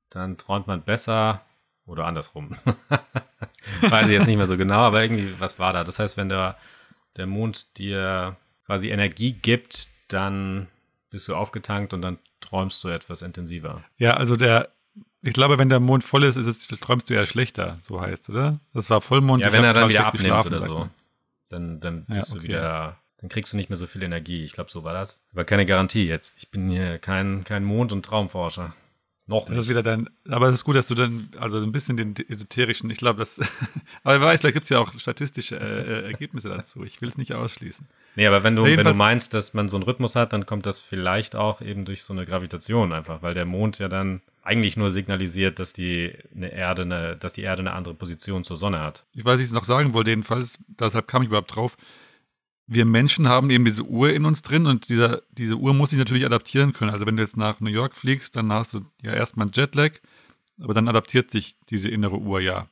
dann 0.10 0.38
träumt 0.38 0.68
man 0.68 0.84
besser 0.84 1.46
oder 1.86 2.06
andersrum. 2.06 2.56
weiß 3.82 4.08
ich 4.08 4.14
jetzt 4.14 4.28
nicht 4.28 4.38
mehr 4.38 4.46
so 4.46 4.58
genau, 4.58 4.80
aber 4.80 5.02
irgendwie, 5.02 5.34
was 5.40 5.60
war 5.60 5.74
da? 5.74 5.84
Das 5.84 6.00
heißt, 6.00 6.18
wenn 6.18 6.30
der 6.30 6.58
der 7.18 7.28
Mond 7.28 7.78
dir 7.78 8.38
quasi 8.66 8.90
Energie 8.90 9.34
gibt, 9.34 9.90
dann 10.08 10.68
bist 11.18 11.28
du 11.28 11.36
aufgetankt 11.36 11.94
und 11.94 12.04
dann 12.04 12.20
träumst 12.42 12.84
du 12.84 12.90
etwas 12.90 13.24
intensiver. 13.24 13.84
Ja, 13.98 14.14
also 14.14 14.36
der, 14.36 14.70
ich 15.24 15.34
glaube, 15.34 15.58
wenn 15.58 15.68
der 15.68 15.80
Mond 15.80 16.04
voll 16.04 16.24
ist, 16.24 16.36
ist 16.36 16.46
es, 16.46 16.80
träumst 16.80 17.10
du 17.10 17.16
eher 17.16 17.26
schlechter, 17.26 17.80
so 17.82 18.00
heißt, 18.00 18.30
oder? 18.30 18.60
Das 18.72 18.92
war 18.92 19.02
Vollmond. 19.02 19.42
Ja, 19.42 19.52
wenn 19.52 19.64
er 19.64 19.74
dann 19.74 19.90
wieder 19.90 20.06
abnimmt 20.06 20.46
oder 20.46 20.62
so. 20.62 20.90
Dann, 21.50 21.80
dann 21.80 22.06
bist 22.06 22.30
ja, 22.30 22.36
okay. 22.36 22.48
du 22.48 22.48
wieder, 22.48 22.98
dann 23.18 23.30
kriegst 23.30 23.52
du 23.52 23.58
nicht 23.58 23.72
mehr 23.72 23.78
so 23.78 23.88
viel 23.88 24.04
Energie. 24.04 24.44
Ich 24.44 24.54
glaube, 24.54 24.70
so 24.70 24.84
war 24.84 24.94
das. 24.94 25.24
Aber 25.32 25.44
keine 25.44 25.66
Garantie 25.66 26.08
jetzt. 26.08 26.36
Ich 26.38 26.52
bin 26.52 26.70
hier 26.70 27.00
kein, 27.00 27.44
kein 27.46 27.64
Mond- 27.64 27.92
und 27.92 28.06
Traumforscher. 28.06 28.76
Noch 29.30 29.50
nicht. 29.50 29.58
Das 29.58 29.66
ist 29.66 29.70
wieder 29.70 29.84
dein, 29.84 30.10
aber 30.30 30.48
es 30.48 30.56
ist 30.56 30.64
gut, 30.64 30.78
dass 30.78 30.88
du 30.88 30.96
dann, 30.96 31.30
also 31.38 31.58
ein 31.58 31.74
bisschen 31.74 31.98
den 31.98 32.16
esoterischen, 32.30 32.90
ich 32.90 32.98
glaube, 32.98 33.20
das, 33.20 33.40
aber 34.04 34.22
wer 34.22 34.28
weiß, 34.28 34.40
vielleicht 34.40 34.54
gibt 34.54 34.64
es 34.64 34.70
ja 34.70 34.80
auch 34.80 34.98
statistische 34.98 35.60
äh, 35.60 35.82
äh, 35.82 36.06
Ergebnisse 36.06 36.48
dazu. 36.48 36.84
Ich 36.84 37.02
will 37.02 37.10
es 37.10 37.18
nicht 37.18 37.34
ausschließen. 37.34 37.86
Nee, 38.16 38.26
aber 38.26 38.44
wenn 38.44 38.56
du, 38.56 38.64
wenn 38.64 38.84
du 38.84 38.94
meinst, 38.94 39.34
dass 39.34 39.54
man 39.54 39.68
so 39.68 39.76
einen 39.76 39.84
Rhythmus 39.84 40.16
hat, 40.16 40.32
dann 40.32 40.46
kommt 40.46 40.66
das 40.66 40.80
vielleicht 40.80 41.36
auch 41.36 41.62
eben 41.62 41.84
durch 41.84 42.04
so 42.04 42.14
eine 42.14 42.26
Gravitation 42.26 42.94
einfach, 42.94 43.22
weil 43.22 43.34
der 43.34 43.46
Mond 43.46 43.80
ja 43.80 43.90
dann 43.90 44.22
eigentlich 44.44 44.78
nur 44.78 44.92
signalisiert, 44.92 45.60
dass 45.60 45.74
die 45.74 46.14
eine 46.34 46.54
Erde, 46.54 46.84
eine, 46.84 47.18
dass 47.18 47.34
die 47.34 47.42
Erde 47.42 47.64
eine 47.64 47.74
andere 47.74 47.96
Position 47.96 48.46
zur 48.46 48.56
Sonne 48.56 48.80
hat. 48.80 49.04
Ich 49.14 49.26
weiß, 49.26 49.42
ich 49.42 49.48
es 49.48 49.52
noch 49.52 49.66
sagen 49.66 49.94
wollte, 49.94 50.12
jedenfalls, 50.12 50.58
deshalb 50.68 51.10
kam 51.10 51.22
ich 51.22 51.28
überhaupt 51.28 51.54
drauf 51.54 51.76
wir 52.68 52.86
Menschen 52.86 53.30
haben 53.30 53.50
eben 53.50 53.64
diese 53.64 53.84
Uhr 53.84 54.12
in 54.14 54.26
uns 54.26 54.42
drin 54.42 54.68
und 54.68 54.90
dieser, 54.90 55.22
diese 55.32 55.56
Uhr 55.56 55.74
muss 55.74 55.92
sich 55.92 56.00
natürlich 56.00 56.26
adaptieren 56.26 56.74
können. 56.74 56.92
Also 56.92 57.06
wenn 57.06 57.16
du 57.16 57.24
jetzt 57.24 57.38
nach 57.38 57.62
New 57.62 57.70
York 57.70 57.96
fliegst, 57.96 58.36
dann 58.36 58.52
hast 58.52 58.74
du 58.74 58.82
ja 59.02 59.14
erstmal 59.14 59.50
Jetlag, 59.54 59.94
aber 60.62 60.74
dann 60.74 60.90
adaptiert 60.90 61.32
sich 61.32 61.56
diese 61.70 61.90
innere 61.90 62.18
Uhr 62.18 62.42
ja. 62.42 62.68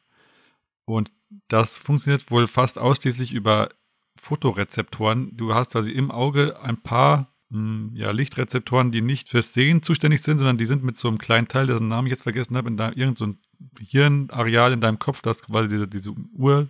Und 0.84 1.12
das 1.47 1.79
funktioniert 1.79 2.29
wohl 2.29 2.45
fast 2.45 2.77
ausschließlich 2.77 3.34
über 3.34 3.69
Fotorezeptoren. 4.17 5.36
Du 5.36 5.53
hast 5.53 5.71
quasi 5.71 5.91
im 5.91 6.12
Auge 6.12 6.60
ein 6.62 6.81
paar 6.81 7.34
hm, 7.49 7.91
ja, 7.95 8.12
Lichtrezeptoren, 8.12 8.91
die 8.91 9.01
nicht 9.01 9.29
fürs 9.29 9.53
Sehen 9.53 9.81
zuständig 9.81 10.21
sind, 10.21 10.39
sondern 10.39 10.58
die 10.58 10.65
sind 10.65 10.84
mit 10.84 10.97
so 10.97 11.08
einem 11.08 11.17
kleinen 11.17 11.47
Teil, 11.47 11.67
dessen 11.67 11.88
Namen 11.88 12.08
ich 12.08 12.12
jetzt 12.12 12.23
vergessen 12.23 12.58
habe, 12.58 12.67
in 12.67 12.77
irgendein 12.77 13.15
so 13.15 13.34
Hirnareal 13.79 14.73
in 14.73 14.81
deinem 14.81 14.99
Kopf, 14.99 15.21
das 15.21 15.41
quasi 15.41 15.69
diese, 15.69 15.88
diese 15.88 16.12
Uhr 16.12 16.69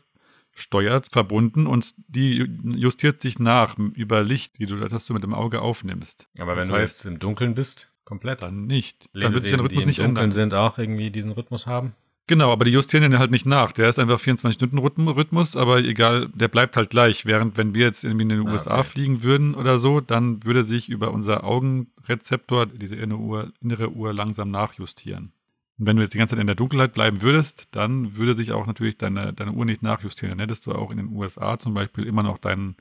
steuert, 0.55 1.07
verbunden 1.11 1.67
und 1.67 1.93
die 2.07 2.47
justiert 2.63 3.21
sich 3.21 3.37
nach 3.37 3.77
über 3.77 4.23
Licht, 4.23 4.57
die 4.57 4.65
du, 4.65 4.77
das 4.77 5.05
du 5.05 5.13
mit 5.13 5.23
dem 5.23 5.33
Auge 5.33 5.61
aufnimmst. 5.61 6.29
Aber 6.39 6.53
wenn 6.53 6.59
das 6.59 6.67
du 6.67 6.73
heißt, 6.73 7.03
jetzt 7.03 7.05
im 7.05 7.19
Dunkeln 7.19 7.53
bist, 7.53 7.91
komplett. 8.05 8.41
Dann 8.41 8.65
nicht. 8.65 9.09
Dann 9.13 9.33
wird 9.33 9.43
sich 9.43 9.53
der 9.53 9.63
Rhythmus 9.63 9.83
die 9.83 9.87
nicht 9.87 9.99
im 9.99 10.05
Dunkeln 10.05 10.23
ändern. 10.25 10.31
sind 10.31 10.53
auch 10.53 10.77
irgendwie 10.77 11.11
diesen 11.11 11.33
Rhythmus 11.33 11.67
haben. 11.67 11.93
Genau, 12.27 12.51
aber 12.51 12.65
die 12.65 12.71
justieren 12.71 13.03
den 13.03 13.19
halt 13.19 13.29
nicht 13.29 13.45
nach. 13.45 13.71
Der 13.71 13.87
ist 13.87 13.99
einfach 13.99 14.19
24-Stunden-Rhythmus, 14.19 15.55
aber 15.55 15.79
egal, 15.79 16.29
der 16.33 16.47
bleibt 16.47 16.75
halt 16.75 16.89
gleich. 16.89 17.27
Während 17.27 17.55
wenn 17.57 17.75
wir 17.75 17.85
jetzt 17.85 18.03
irgendwie 18.03 18.23
in 18.23 18.29
den 18.29 18.47
USA 18.47 18.79
okay. 18.79 18.83
fliegen 18.83 19.21
würden 19.21 19.53
oder 19.53 19.77
so, 19.77 20.01
dann 20.01 20.43
würde 20.43 20.63
sich 20.63 20.89
über 20.89 21.11
unser 21.11 21.43
Augenrezeptor 21.43 22.65
diese 22.65 22.95
innere 22.95 23.19
Uhr, 23.19 23.53
innere 23.61 23.91
Uhr 23.91 24.11
langsam 24.11 24.49
nachjustieren. 24.49 25.33
Wenn 25.77 25.97
du 25.97 26.01
jetzt 26.01 26.13
die 26.13 26.17
ganze 26.17 26.35
Zeit 26.35 26.41
in 26.41 26.47
der 26.47 26.55
Dunkelheit 26.55 26.93
bleiben 26.93 27.21
würdest, 27.21 27.67
dann 27.71 28.15
würde 28.15 28.33
sich 28.33 28.53
auch 28.53 28.65
natürlich 28.65 28.97
deine, 28.97 29.33
deine 29.33 29.51
Uhr 29.51 29.65
nicht 29.65 29.83
nachjustieren. 29.83 30.37
Dann 30.37 30.47
hättest 30.47 30.65
du 30.65 30.73
auch 30.73 30.89
in 30.89 30.97
den 30.97 31.09
USA 31.09 31.59
zum 31.59 31.73
Beispiel 31.73 32.05
immer 32.05 32.23
noch 32.23 32.37
deinen 32.37 32.77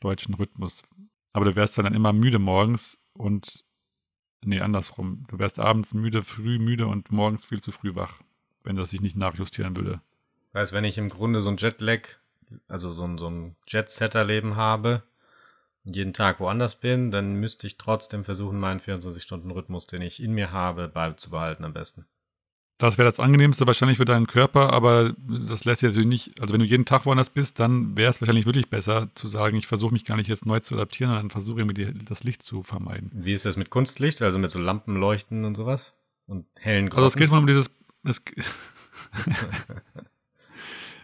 deutschen 0.00 0.34
Rhythmus. 0.34 0.82
Aber 1.34 1.44
du 1.44 1.56
wärst 1.56 1.76
dann 1.78 1.94
immer 1.94 2.12
müde 2.12 2.38
morgens 2.38 2.98
und, 3.12 3.64
nee, 4.44 4.60
andersrum. 4.60 5.24
Du 5.28 5.38
wärst 5.38 5.58
abends 5.58 5.92
müde, 5.92 6.22
früh 6.22 6.58
müde 6.58 6.86
und 6.86 7.12
morgens 7.12 7.44
viel 7.44 7.60
zu 7.60 7.70
früh 7.70 7.94
wach, 7.94 8.22
wenn 8.64 8.76
das 8.76 8.90
sich 8.90 9.02
nicht 9.02 9.16
nachjustieren 9.16 9.76
würde. 9.76 10.00
Das 10.52 10.62
heißt, 10.62 10.72
wenn 10.72 10.84
ich 10.84 10.98
im 10.98 11.10
Grunde 11.10 11.40
so 11.40 11.50
ein 11.50 11.56
Jetlag, 11.58 12.08
also 12.68 12.90
so 12.90 13.04
ein, 13.04 13.18
so 13.18 13.28
ein 13.28 13.56
Jet-Setter-Leben 13.66 14.56
habe 14.56 15.02
und 15.84 15.96
jeden 15.96 16.12
Tag 16.12 16.40
woanders 16.40 16.80
bin, 16.80 17.10
dann 17.10 17.34
müsste 17.34 17.66
ich 17.66 17.76
trotzdem 17.76 18.24
versuchen, 18.24 18.58
meinen 18.58 18.80
24-Stunden-Rhythmus, 18.80 19.86
den 19.86 20.02
ich 20.02 20.22
in 20.22 20.32
mir 20.32 20.50
habe, 20.50 20.88
beizubehalten 20.88 21.64
am 21.64 21.72
besten. 21.72 22.06
Das 22.82 22.98
wäre 22.98 23.06
das 23.06 23.20
Angenehmste 23.20 23.64
wahrscheinlich 23.68 23.98
für 23.98 24.04
deinen 24.04 24.26
Körper, 24.26 24.72
aber 24.72 25.14
das 25.28 25.64
lässt 25.64 25.82
sich 25.82 25.90
natürlich 25.90 26.08
nicht, 26.08 26.40
also 26.40 26.52
wenn 26.52 26.58
du 26.58 26.66
jeden 26.66 26.84
Tag 26.84 27.06
woanders 27.06 27.30
bist, 27.30 27.60
dann 27.60 27.96
wäre 27.96 28.10
es 28.10 28.20
wahrscheinlich 28.20 28.44
wirklich 28.44 28.70
besser 28.70 29.08
zu 29.14 29.28
sagen, 29.28 29.56
ich 29.56 29.68
versuche 29.68 29.92
mich 29.92 30.04
gar 30.04 30.16
nicht 30.16 30.26
jetzt 30.26 30.46
neu 30.46 30.58
zu 30.58 30.74
adaptieren, 30.74 31.12
sondern 31.12 31.30
versuche 31.30 31.60
irgendwie 31.60 31.94
das 32.04 32.24
Licht 32.24 32.42
zu 32.42 32.64
vermeiden. 32.64 33.12
Wie 33.14 33.34
ist 33.34 33.46
das 33.46 33.56
mit 33.56 33.70
Kunstlicht, 33.70 34.20
also 34.20 34.40
mit 34.40 34.50
so 34.50 34.58
Lampenleuchten 34.58 35.44
und 35.44 35.56
sowas? 35.56 35.94
Und 36.26 36.44
hellen 36.58 36.88
Grotten? 36.88 37.04
Also 37.04 37.14
es 37.14 37.16
geht 37.16 37.30
wohl 37.30 37.38
um 37.38 37.46
dieses, 37.46 37.70
es, 38.02 38.20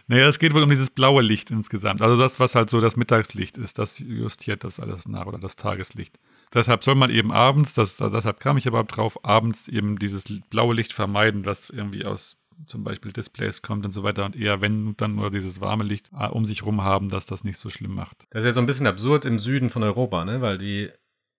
naja, 0.07 0.27
es 0.27 0.37
geht 0.37 0.53
wohl 0.53 0.63
um 0.63 0.69
dieses 0.69 0.89
blaue 0.89 1.21
Licht 1.21 1.49
insgesamt. 1.49 2.01
Also 2.01 2.21
das, 2.21 2.41
was 2.41 2.55
halt 2.55 2.69
so 2.69 2.81
das 2.81 2.97
Mittagslicht 2.97 3.57
ist, 3.57 3.79
das 3.79 3.99
justiert 3.99 4.65
das 4.65 4.81
alles 4.81 5.07
nach 5.07 5.27
oder 5.27 5.37
das 5.37 5.55
Tageslicht. 5.55 6.19
Deshalb 6.53 6.83
soll 6.83 6.95
man 6.95 7.11
eben 7.11 7.31
abends, 7.31 7.75
das, 7.75 7.97
deshalb 7.97 8.39
kam 8.39 8.57
ich 8.57 8.65
überhaupt 8.65 8.97
drauf, 8.97 9.23
abends 9.23 9.67
eben 9.67 9.99
dieses 9.99 10.23
blaue 10.49 10.73
Licht 10.73 10.93
vermeiden, 10.93 11.45
was 11.45 11.69
irgendwie 11.69 12.05
aus 12.05 12.37
zum 12.65 12.83
Beispiel 12.83 13.11
Displays 13.11 13.61
kommt 13.61 13.85
und 13.85 13.91
so 13.91 14.03
weiter 14.03 14.25
und 14.25 14.35
eher, 14.35 14.61
wenn 14.61 14.95
dann 14.97 15.15
nur 15.15 15.31
dieses 15.31 15.61
warme 15.61 15.83
Licht 15.83 16.09
äh, 16.17 16.27
um 16.27 16.45
sich 16.45 16.65
rum 16.65 16.83
haben, 16.83 17.09
dass 17.09 17.25
das 17.25 17.43
nicht 17.43 17.57
so 17.57 17.69
schlimm 17.69 17.93
macht. 17.93 18.25
Das 18.31 18.43
ist 18.43 18.47
ja 18.47 18.51
so 18.51 18.59
ein 18.59 18.65
bisschen 18.65 18.87
absurd 18.87 19.25
im 19.25 19.39
Süden 19.39 19.69
von 19.69 19.83
Europa, 19.83 20.25
ne? 20.25 20.41
Weil 20.41 20.57
die, 20.57 20.89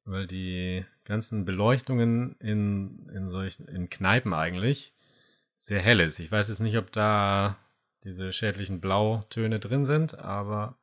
weil 0.05 0.27
die 0.27 0.85
ganzen 1.05 1.45
Beleuchtungen 1.45 2.37
in, 2.39 3.09
in 3.15 3.29
solchen, 3.29 3.67
in 3.69 3.91
Kneipen 3.91 4.33
eigentlich 4.33 4.95
sehr 5.59 5.81
hell 5.81 6.01
ist. 6.01 6.19
Ich 6.21 6.33
weiß 6.33 6.49
jetzt 6.49 6.61
nicht, 6.61 6.79
ob 6.79 6.91
da 6.93 7.59
diese 8.05 8.33
schädlichen 8.33 8.81
Blautöne 8.81 9.59
drin 9.59 9.85
sind, 9.85 10.19
aber, 10.19 10.79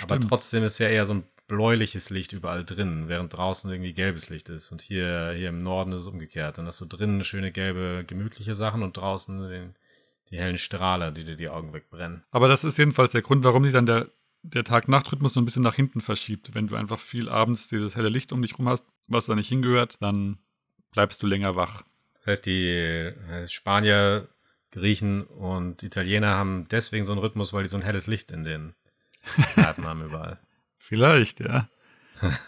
aber 0.00 0.20
trotzdem 0.20 0.64
ist 0.64 0.78
ja 0.78 0.88
eher 0.88 1.04
so 1.04 1.14
ein 1.14 1.24
bläuliches 1.52 2.08
Licht 2.08 2.32
überall 2.32 2.64
drin, 2.64 3.08
während 3.08 3.36
draußen 3.36 3.70
irgendwie 3.70 3.92
gelbes 3.92 4.30
Licht 4.30 4.48
ist. 4.48 4.72
Und 4.72 4.80
hier, 4.80 5.34
hier 5.36 5.50
im 5.50 5.58
Norden 5.58 5.92
ist 5.92 6.02
es 6.02 6.06
umgekehrt. 6.06 6.56
Dann 6.56 6.66
hast 6.66 6.80
du 6.80 6.86
drinnen 6.86 7.22
schöne 7.24 7.52
gelbe, 7.52 8.04
gemütliche 8.06 8.54
Sachen 8.54 8.82
und 8.82 8.96
draußen 8.96 9.50
den, 9.50 9.74
die 10.30 10.38
hellen 10.38 10.56
Strahler, 10.56 11.12
die 11.12 11.24
dir 11.24 11.36
die 11.36 11.50
Augen 11.50 11.74
wegbrennen. 11.74 12.24
Aber 12.30 12.48
das 12.48 12.64
ist 12.64 12.78
jedenfalls 12.78 13.12
der 13.12 13.20
Grund, 13.20 13.44
warum 13.44 13.64
sich 13.64 13.74
dann 13.74 13.84
der, 13.84 14.08
der 14.42 14.64
Tag-Nacht-Rhythmus 14.64 15.34
so 15.34 15.42
ein 15.42 15.44
bisschen 15.44 15.62
nach 15.62 15.74
hinten 15.74 16.00
verschiebt. 16.00 16.54
Wenn 16.54 16.68
du 16.68 16.74
einfach 16.74 16.98
viel 16.98 17.28
abends 17.28 17.68
dieses 17.68 17.96
helle 17.96 18.08
Licht 18.08 18.32
um 18.32 18.40
dich 18.40 18.58
rum 18.58 18.70
hast, 18.70 18.86
was 19.06 19.26
da 19.26 19.34
nicht 19.34 19.48
hingehört, 19.48 19.98
dann 20.00 20.38
bleibst 20.90 21.22
du 21.22 21.26
länger 21.26 21.54
wach. 21.54 21.82
Das 22.14 22.28
heißt, 22.28 22.46
die 22.46 22.66
äh, 22.66 23.46
Spanier, 23.46 24.28
Griechen 24.70 25.24
und 25.24 25.82
Italiener 25.82 26.34
haben 26.34 26.66
deswegen 26.70 27.04
so 27.04 27.12
einen 27.12 27.20
Rhythmus, 27.20 27.52
weil 27.52 27.64
die 27.64 27.68
so 27.68 27.76
ein 27.76 27.82
helles 27.82 28.06
Licht 28.06 28.30
in 28.30 28.44
den 28.44 28.74
Kneipen 29.52 29.84
haben 29.84 30.02
überall. 30.02 30.40
Vielleicht, 30.82 31.38
ja. 31.38 31.68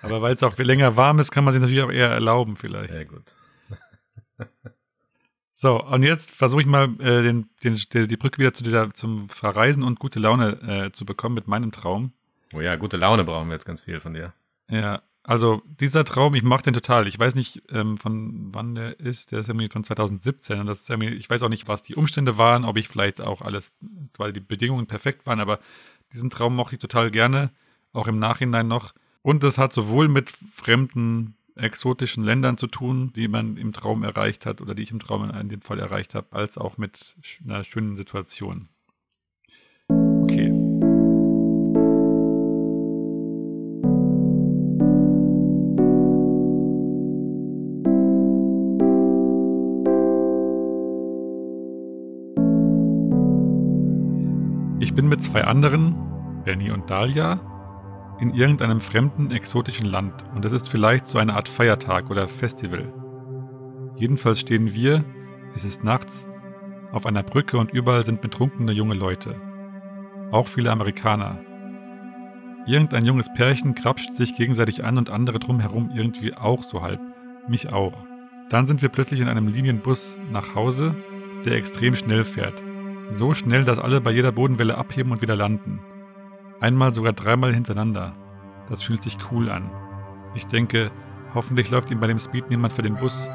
Aber 0.02 0.20
weil 0.20 0.34
es 0.34 0.42
auch 0.42 0.58
länger 0.58 0.96
warm 0.96 1.20
ist, 1.20 1.30
kann 1.30 1.44
man 1.44 1.52
sich 1.52 1.62
natürlich 1.62 1.84
auch 1.84 1.92
eher 1.92 2.08
erlauben, 2.08 2.56
vielleicht. 2.56 2.92
Sehr 2.92 3.04
gut. 3.04 3.32
so, 5.54 5.80
und 5.82 6.02
jetzt 6.02 6.32
versuche 6.32 6.60
ich 6.60 6.66
mal, 6.66 6.88
äh, 7.00 7.22
den, 7.22 7.48
den, 7.62 7.76
die 8.08 8.16
Brücke 8.16 8.38
wieder 8.38 8.52
zu 8.52 8.64
dieser, 8.64 8.92
zum 8.92 9.28
Verreisen 9.28 9.84
und 9.84 10.00
gute 10.00 10.18
Laune 10.18 10.60
äh, 10.62 10.92
zu 10.92 11.06
bekommen 11.06 11.36
mit 11.36 11.46
meinem 11.46 11.70
Traum. 11.70 12.12
Oh 12.52 12.60
ja, 12.60 12.74
gute 12.74 12.96
Laune 12.96 13.22
brauchen 13.22 13.48
wir 13.48 13.54
jetzt 13.54 13.66
ganz 13.66 13.82
viel 13.82 14.00
von 14.00 14.14
dir. 14.14 14.32
Ja, 14.68 15.02
also 15.22 15.62
dieser 15.66 16.04
Traum, 16.04 16.34
ich 16.34 16.42
mache 16.42 16.64
den 16.64 16.74
total. 16.74 17.06
Ich 17.06 17.18
weiß 17.18 17.36
nicht, 17.36 17.62
ähm, 17.70 17.98
von 17.98 18.52
wann 18.52 18.74
der 18.74 18.98
ist. 18.98 19.30
Der 19.30 19.38
ist 19.38 19.48
irgendwie 19.48 19.68
von 19.68 19.84
2017. 19.84 20.58
Und 20.58 20.66
das 20.66 20.82
ist 20.82 20.90
irgendwie, 20.90 21.14
ich 21.14 21.30
weiß 21.30 21.42
auch 21.44 21.48
nicht, 21.48 21.68
was 21.68 21.82
die 21.82 21.94
Umstände 21.94 22.36
waren, 22.36 22.64
ob 22.64 22.76
ich 22.76 22.88
vielleicht 22.88 23.20
auch 23.20 23.42
alles, 23.42 23.72
weil 24.18 24.32
die 24.32 24.40
Bedingungen 24.40 24.86
perfekt 24.86 25.24
waren, 25.24 25.40
aber 25.40 25.60
diesen 26.12 26.30
Traum 26.30 26.56
mochte 26.56 26.74
ich 26.74 26.80
total 26.80 27.10
gerne 27.10 27.50
auch 27.94 28.08
im 28.08 28.18
Nachhinein 28.18 28.68
noch. 28.68 28.92
Und 29.22 29.42
es 29.42 29.56
hat 29.56 29.72
sowohl 29.72 30.08
mit 30.08 30.30
fremden, 30.30 31.36
exotischen 31.56 32.24
Ländern 32.24 32.58
zu 32.58 32.66
tun, 32.66 33.12
die 33.14 33.28
man 33.28 33.56
im 33.56 33.72
Traum 33.72 34.02
erreicht 34.02 34.44
hat 34.44 34.60
oder 34.60 34.74
die 34.74 34.82
ich 34.82 34.90
im 34.90 34.98
Traum 34.98 35.30
in 35.30 35.48
dem 35.48 35.62
Fall 35.62 35.78
erreicht 35.78 36.14
habe, 36.14 36.26
als 36.32 36.58
auch 36.58 36.78
mit 36.78 37.16
einer 37.44 37.62
schönen 37.62 37.96
Situation. 37.96 38.68
Okay. 39.88 40.52
Ich 54.80 54.92
bin 54.92 55.08
mit 55.08 55.22
zwei 55.22 55.44
anderen, 55.44 55.94
Benny 56.44 56.70
und 56.70 56.90
Dahlia, 56.90 57.53
in 58.20 58.34
irgendeinem 58.34 58.80
fremden, 58.80 59.30
exotischen 59.30 59.86
Land 59.86 60.24
und 60.34 60.44
es 60.44 60.52
ist 60.52 60.68
vielleicht 60.68 61.06
so 61.06 61.18
eine 61.18 61.34
Art 61.34 61.48
Feiertag 61.48 62.10
oder 62.10 62.28
Festival. 62.28 62.92
Jedenfalls 63.96 64.40
stehen 64.40 64.74
wir, 64.74 65.04
es 65.54 65.64
ist 65.64 65.84
nachts, 65.84 66.26
auf 66.92 67.06
einer 67.06 67.22
Brücke 67.22 67.58
und 67.58 67.72
überall 67.72 68.04
sind 68.04 68.20
betrunkene 68.20 68.72
junge 68.72 68.94
Leute. 68.94 69.40
Auch 70.30 70.46
viele 70.46 70.70
Amerikaner. 70.70 71.40
Irgendein 72.66 73.04
junges 73.04 73.32
Pärchen 73.34 73.74
krapscht 73.74 74.14
sich 74.14 74.36
gegenseitig 74.36 74.84
an 74.84 74.96
und 74.96 75.10
andere 75.10 75.38
drumherum 75.38 75.90
irgendwie 75.94 76.34
auch 76.34 76.62
so 76.62 76.82
halb. 76.82 77.00
Mich 77.48 77.72
auch. 77.72 78.06
Dann 78.48 78.66
sind 78.66 78.80
wir 78.80 78.88
plötzlich 78.88 79.20
in 79.20 79.28
einem 79.28 79.48
Linienbus 79.48 80.18
nach 80.30 80.54
Hause, 80.54 80.94
der 81.44 81.56
extrem 81.56 81.94
schnell 81.94 82.24
fährt. 82.24 82.62
So 83.10 83.34
schnell, 83.34 83.64
dass 83.64 83.78
alle 83.78 84.00
bei 84.00 84.12
jeder 84.12 84.32
Bodenwelle 84.32 84.78
abheben 84.78 85.12
und 85.12 85.20
wieder 85.20 85.36
landen. 85.36 85.80
Einmal 86.64 86.94
sogar 86.94 87.12
dreimal 87.12 87.52
hintereinander. 87.52 88.16
Das 88.68 88.82
fühlt 88.82 89.02
sich 89.02 89.18
cool 89.30 89.50
an. 89.50 89.70
Ich 90.34 90.46
denke, 90.46 90.90
hoffentlich 91.34 91.68
läuft 91.70 91.90
ihm 91.90 92.00
bei 92.00 92.06
dem 92.06 92.18
Speed 92.18 92.48
niemand 92.48 92.72
für 92.72 92.80
den 92.80 92.96
Bus. 92.96 93.28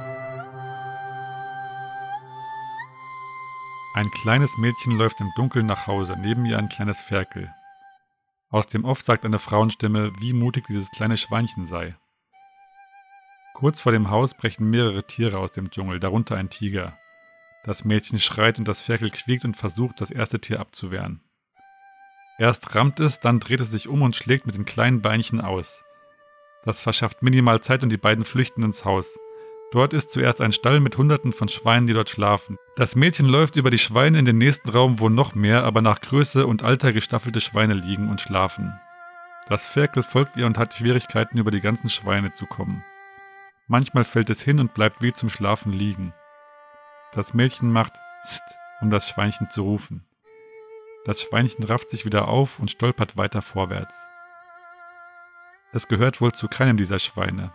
Ein 3.94 4.10
kleines 4.10 4.58
Mädchen 4.58 4.98
läuft 4.98 5.22
im 5.22 5.30
Dunkeln 5.36 5.68
nach 5.68 5.86
Hause, 5.86 6.18
neben 6.20 6.44
ihr 6.48 6.58
ein 6.58 6.70
kleines 6.70 7.02
Ferkel. 7.02 7.54
Aus 8.50 8.66
dem 8.66 8.84
Off 8.84 9.04
sagt 9.04 9.24
eine 9.26 9.38
Frauenstimme, 9.38 10.12
wie 10.20 10.34
mutig 10.34 10.66
dieses 10.68 10.90
kleine 10.90 11.16
Schweinchen 11.16 11.68
sei. 11.68 11.96
Kurz 13.54 13.80
vor 13.80 13.92
dem 13.92 14.10
Haus 14.10 14.34
brechen 14.34 14.72
mehrere 14.72 15.04
Tiere 15.04 15.38
aus 15.38 15.52
dem 15.52 15.70
Dschungel, 15.70 16.00
darunter 16.00 16.36
ein 16.36 16.50
Tiger. 16.50 16.98
Das 17.64 17.86
Mädchen 17.86 18.18
schreit 18.18 18.58
und 18.58 18.68
das 18.68 18.82
Ferkel 18.82 19.12
quiekt 19.12 19.46
und 19.46 19.56
versucht, 19.56 20.02
das 20.02 20.10
erste 20.10 20.42
Tier 20.42 20.60
abzuwehren. 20.60 21.22
Erst 22.40 22.74
rammt 22.74 23.02
es, 23.02 23.20
dann 23.20 23.42
dreht 23.42 23.60
es 23.60 23.70
sich 23.70 23.90
um 23.90 24.02
und 24.02 24.16
schlägt 24.16 24.46
mit 24.46 24.56
den 24.56 24.66
kleinen 24.66 25.02
Beinchen 25.02 25.42
aus. 25.42 25.84
Das 26.64 26.82
verschafft 26.82 27.22
minimal 27.22 27.60
Zeit 27.60 27.84
und 27.84 27.90
die 27.90 27.98
beiden 27.98 28.24
flüchten 28.24 28.64
ins 28.64 28.86
Haus. 28.86 29.20
Dort 29.72 29.94
ist 29.94 30.10
zuerst 30.10 30.42
ein 30.42 30.54
Stall 30.54 30.80
mit 30.80 30.98
Hunderten 30.98 31.32
von 31.32 31.50
Schweinen, 31.50 31.86
die 31.86 31.94
dort 31.94 32.10
schlafen. 32.10 32.58
Das 32.76 32.96
Mädchen 32.96 33.28
läuft 33.28 33.58
über 33.58 33.70
die 33.70 33.78
Schweine 33.78 34.18
in 34.18 34.26
den 34.26 34.38
nächsten 34.38 34.70
Raum, 34.70 35.00
wo 35.00 35.10
noch 35.10 35.36
mehr, 35.36 35.64
aber 35.66 35.82
nach 35.82 36.00
Größe 36.00 36.48
und 36.48 36.64
Alter 36.64 36.94
gestaffelte 36.94 37.42
Schweine 37.42 37.74
liegen 37.74 38.10
und 38.10 38.22
schlafen. 38.22 38.74
Das 39.48 39.66
Ferkel 39.66 40.02
folgt 40.02 40.38
ihr 40.38 40.48
und 40.48 40.58
hat 40.58 40.74
Schwierigkeiten, 40.74 41.38
über 41.38 41.52
die 41.52 41.62
ganzen 41.62 41.90
Schweine 41.90 42.32
zu 42.32 42.46
kommen. 42.46 42.84
Manchmal 43.68 44.06
fällt 44.06 44.30
es 44.30 44.42
hin 44.42 44.60
und 44.60 44.74
bleibt 44.74 45.02
wie 45.04 45.14
zum 45.14 45.30
Schlafen 45.30 45.74
liegen. 45.74 46.14
Das 47.12 47.34
Mädchen 47.34 47.72
macht 47.72 47.94
St, 48.26 48.42
um 48.82 48.90
das 48.90 49.10
Schweinchen 49.10 49.50
zu 49.50 49.64
rufen. 49.64 50.04
Das 51.06 51.22
Schweinchen 51.22 51.64
rafft 51.64 51.90
sich 51.90 52.06
wieder 52.06 52.28
auf 52.28 52.60
und 52.60 52.70
stolpert 52.70 53.18
weiter 53.18 53.42
vorwärts. 53.42 53.96
Es 55.72 55.88
gehört 55.88 56.20
wohl 56.20 56.32
zu 56.32 56.48
keinem 56.48 56.78
dieser 56.78 57.00
Schweine. 57.00 57.54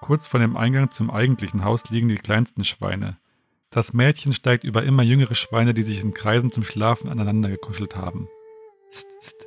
Kurz 0.00 0.26
vor 0.26 0.40
dem 0.40 0.56
Eingang 0.56 0.90
zum 0.90 1.10
eigentlichen 1.10 1.64
Haus 1.64 1.84
liegen 1.88 2.08
die 2.08 2.16
kleinsten 2.16 2.64
Schweine. 2.64 3.16
Das 3.70 3.92
Mädchen 3.92 4.32
steigt 4.32 4.64
über 4.64 4.82
immer 4.82 5.02
jüngere 5.02 5.34
Schweine, 5.34 5.72
die 5.72 5.82
sich 5.82 6.02
in 6.02 6.14
Kreisen 6.14 6.50
zum 6.50 6.62
Schlafen 6.62 7.08
aneinander 7.08 7.48
gekuschelt 7.48 7.96
haben. 7.96 8.28
St, 8.92 9.06
st. 9.22 9.46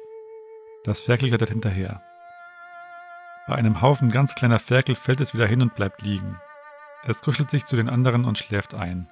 Das 0.83 1.01
Ferkel 1.01 1.29
klettert 1.29 1.49
hinterher. 1.49 2.01
Bei 3.47 3.55
einem 3.55 3.81
Haufen 3.81 4.11
ganz 4.11 4.35
kleiner 4.35 4.59
Ferkel 4.59 4.95
fällt 4.95 5.21
es 5.21 5.33
wieder 5.33 5.47
hin 5.47 5.61
und 5.61 5.75
bleibt 5.75 6.01
liegen. 6.01 6.39
Es 7.05 7.21
kuschelt 7.21 7.49
sich 7.51 7.65
zu 7.65 7.75
den 7.75 7.87
anderen 7.87 8.25
und 8.25 8.37
schläft 8.37 8.73
ein. 8.73 9.09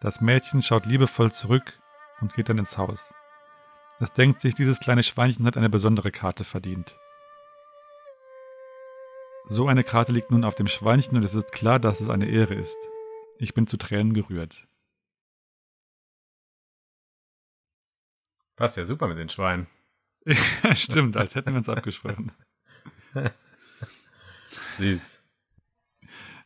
Das 0.00 0.20
Mädchen 0.20 0.62
schaut 0.62 0.86
liebevoll 0.86 1.32
zurück 1.32 1.77
und 2.20 2.34
geht 2.34 2.48
dann 2.48 2.58
ins 2.58 2.78
Haus. 2.78 3.14
Es 4.00 4.12
denkt 4.12 4.40
sich, 4.40 4.54
dieses 4.54 4.78
kleine 4.78 5.02
Schweinchen 5.02 5.46
hat 5.46 5.56
eine 5.56 5.70
besondere 5.70 6.10
Karte 6.10 6.44
verdient. 6.44 6.98
So 9.46 9.66
eine 9.66 9.82
Karte 9.82 10.12
liegt 10.12 10.30
nun 10.30 10.44
auf 10.44 10.54
dem 10.54 10.68
Schweinchen 10.68 11.16
und 11.16 11.24
es 11.24 11.34
ist 11.34 11.52
klar, 11.52 11.78
dass 11.78 12.00
es 12.00 12.08
eine 12.08 12.28
Ehre 12.28 12.54
ist. 12.54 12.76
Ich 13.38 13.54
bin 13.54 13.66
zu 13.66 13.76
Tränen 13.76 14.12
gerührt. 14.12 14.68
Passt 18.56 18.76
ja 18.76 18.84
super 18.84 19.08
mit 19.08 19.18
den 19.18 19.28
Schweinen. 19.28 19.68
Stimmt, 20.74 21.16
als 21.16 21.34
hätten 21.34 21.52
wir 21.52 21.58
uns 21.58 21.68
abgesprochen. 21.68 22.32
Süß. 24.78 25.24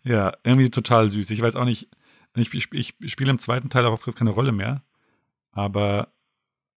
Ja, 0.04 0.36
irgendwie 0.42 0.70
total 0.70 1.08
süß. 1.08 1.30
Ich 1.30 1.40
weiß 1.40 1.56
auch 1.56 1.64
nicht, 1.64 1.88
ich, 2.34 2.52
ich, 2.54 2.70
ich 2.72 3.12
spiele 3.12 3.30
im 3.30 3.38
zweiten 3.38 3.70
Teil 3.70 3.86
auch 3.86 4.14
keine 4.14 4.30
Rolle 4.30 4.52
mehr. 4.52 4.82
Aber 5.52 6.08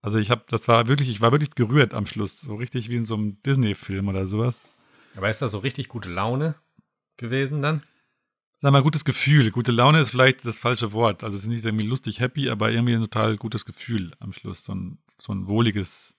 Also 0.01 0.19
ich 0.19 0.29
habe, 0.29 0.43
das 0.49 0.67
war 0.67 0.87
wirklich, 0.87 1.09
ich 1.09 1.21
war 1.21 1.31
wirklich 1.31 1.55
gerührt 1.55 1.95
am 1.95 2.05
Schluss, 2.05 2.39
so 2.39 2.53
richtig 2.55 2.89
wie 2.89 2.95
in 2.95 3.05
so 3.05 3.15
einem 3.15 3.41
Disney-Film 3.41 4.07
oder 4.07 4.27
sowas. 4.27 4.63
Aber 5.15 5.29
ist 5.29 5.41
das 5.41 5.51
so 5.51 5.57
richtig 5.57 5.87
gute 5.89 6.09
Laune 6.09 6.53
gewesen 7.17 7.61
dann? 7.63 7.81
Sag 8.61 8.71
mal, 8.71 8.83
gutes 8.83 9.03
Gefühl. 9.03 9.49
Gute 9.49 9.71
Laune 9.71 9.99
ist 10.01 10.11
vielleicht 10.11 10.45
das 10.45 10.59
falsche 10.59 10.91
Wort. 10.93 11.23
Also 11.23 11.35
es 11.37 11.43
ist 11.43 11.49
nicht 11.49 11.65
irgendwie 11.65 11.87
lustig, 11.87 12.19
happy, 12.19 12.49
aber 12.49 12.71
irgendwie 12.71 12.93
ein 12.93 13.01
total 13.01 13.37
gutes 13.37 13.65
Gefühl 13.65 14.11
am 14.19 14.31
Schluss. 14.31 14.63
So 14.65 14.75
ein, 14.75 14.99
so 15.17 15.33
ein 15.33 15.47
wohliges, 15.47 16.15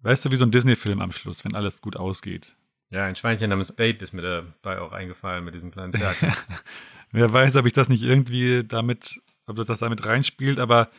weißt 0.00 0.24
du, 0.24 0.30
wie 0.32 0.36
so 0.36 0.44
ein 0.44 0.50
Disney-Film 0.50 1.00
am 1.00 1.12
Schluss, 1.12 1.44
wenn 1.44 1.54
alles 1.54 1.80
gut 1.80 1.96
ausgeht. 1.96 2.56
Ja, 2.90 3.04
ein 3.04 3.16
Schweinchen 3.16 3.50
namens 3.50 3.70
Babe 3.70 3.98
ist 3.98 4.12
mir 4.12 4.22
dabei 4.22 4.80
auch 4.80 4.92
eingefallen 4.92 5.44
mit 5.44 5.54
diesem 5.54 5.70
kleinen 5.70 5.92
Pferd. 5.92 6.16
Wer 7.12 7.32
weiß, 7.32 7.56
ob 7.56 7.66
ich 7.66 7.72
das 7.72 7.88
nicht 7.88 8.02
irgendwie 8.02 8.64
damit, 8.64 9.20
ob 9.46 9.56
das, 9.56 9.66
das 9.66 9.78
damit 9.78 10.04
reinspielt, 10.04 10.58
aber 10.58 10.90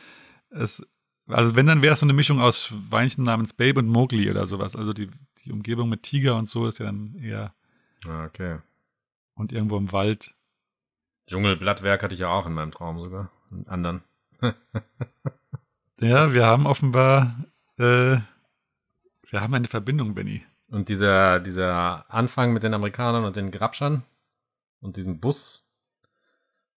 es, 0.50 0.82
also 1.26 1.54
wenn, 1.56 1.66
dann 1.66 1.82
wäre 1.82 1.94
es 1.94 2.00
so 2.00 2.06
eine 2.06 2.12
Mischung 2.12 2.40
aus 2.40 2.66
Schweinchen 2.66 3.24
namens 3.24 3.54
Babe 3.54 3.80
und 3.80 3.88
Mowgli 3.88 4.30
oder 4.30 4.46
sowas. 4.46 4.76
Also 4.76 4.92
die, 4.92 5.10
die 5.44 5.52
Umgebung 5.52 5.88
mit 5.88 6.02
Tiger 6.02 6.36
und 6.36 6.48
so 6.48 6.66
ist 6.66 6.78
ja 6.78 6.86
dann 6.86 7.14
eher 7.16 7.54
Ah, 8.06 8.24
okay. 8.24 8.58
und 9.34 9.52
irgendwo 9.52 9.76
im 9.76 9.92
Wald. 9.92 10.34
Dschungelblattwerk 11.26 12.02
hatte 12.02 12.14
ich 12.14 12.20
ja 12.20 12.28
auch 12.28 12.46
in 12.46 12.54
meinem 12.54 12.72
Traum 12.72 13.00
sogar. 13.00 13.30
Einen 13.50 13.66
anderen. 13.68 14.02
Ja, 16.00 16.32
wir 16.32 16.46
haben 16.46 16.64
offenbar, 16.66 17.44
äh, 17.76 18.16
wir 19.28 19.40
haben 19.40 19.52
eine 19.54 19.68
Verbindung, 19.68 20.14
Benny. 20.14 20.42
Und 20.68 20.88
dieser, 20.88 21.40
dieser 21.40 22.06
Anfang 22.12 22.52
mit 22.52 22.62
den 22.62 22.72
Amerikanern 22.74 23.24
und 23.24 23.36
den 23.36 23.50
Grabschern 23.50 24.04
und 24.80 24.96
diesem 24.96 25.20
Bus, 25.20 25.66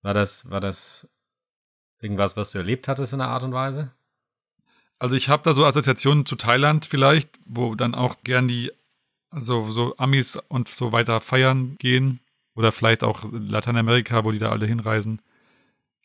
war 0.02 0.14
das, 0.14 0.50
war 0.50 0.60
das 0.60 1.08
irgendwas, 2.04 2.38
was 2.38 2.52
du 2.52 2.58
erlebt 2.60 2.88
hattest 2.88 3.14
in 3.14 3.20
der 3.20 3.30
Art 3.30 3.44
und 3.44 3.54
Weise? 3.54 3.92
Also 5.00 5.16
ich 5.16 5.30
habe 5.30 5.44
da 5.44 5.54
so 5.54 5.66
Assoziationen 5.66 6.26
zu 6.26 6.36
Thailand 6.36 6.86
vielleicht, 6.86 7.30
wo 7.46 7.76
dann 7.76 7.96
auch 7.96 8.18
gern 8.24 8.48
die, 8.48 8.72
also 9.30 9.70
so 9.70 9.96
Amis 9.98 10.38
und 10.48 10.70
so 10.70 10.92
weiter 10.92 11.20
feiern 11.22 11.76
gehen. 11.80 12.20
Oder 12.56 12.72
vielleicht 12.72 13.04
auch 13.04 13.26
Lateinamerika, 13.32 14.24
wo 14.24 14.32
die 14.32 14.38
da 14.38 14.52
alle 14.52 14.68
hinreisen. 14.68 15.22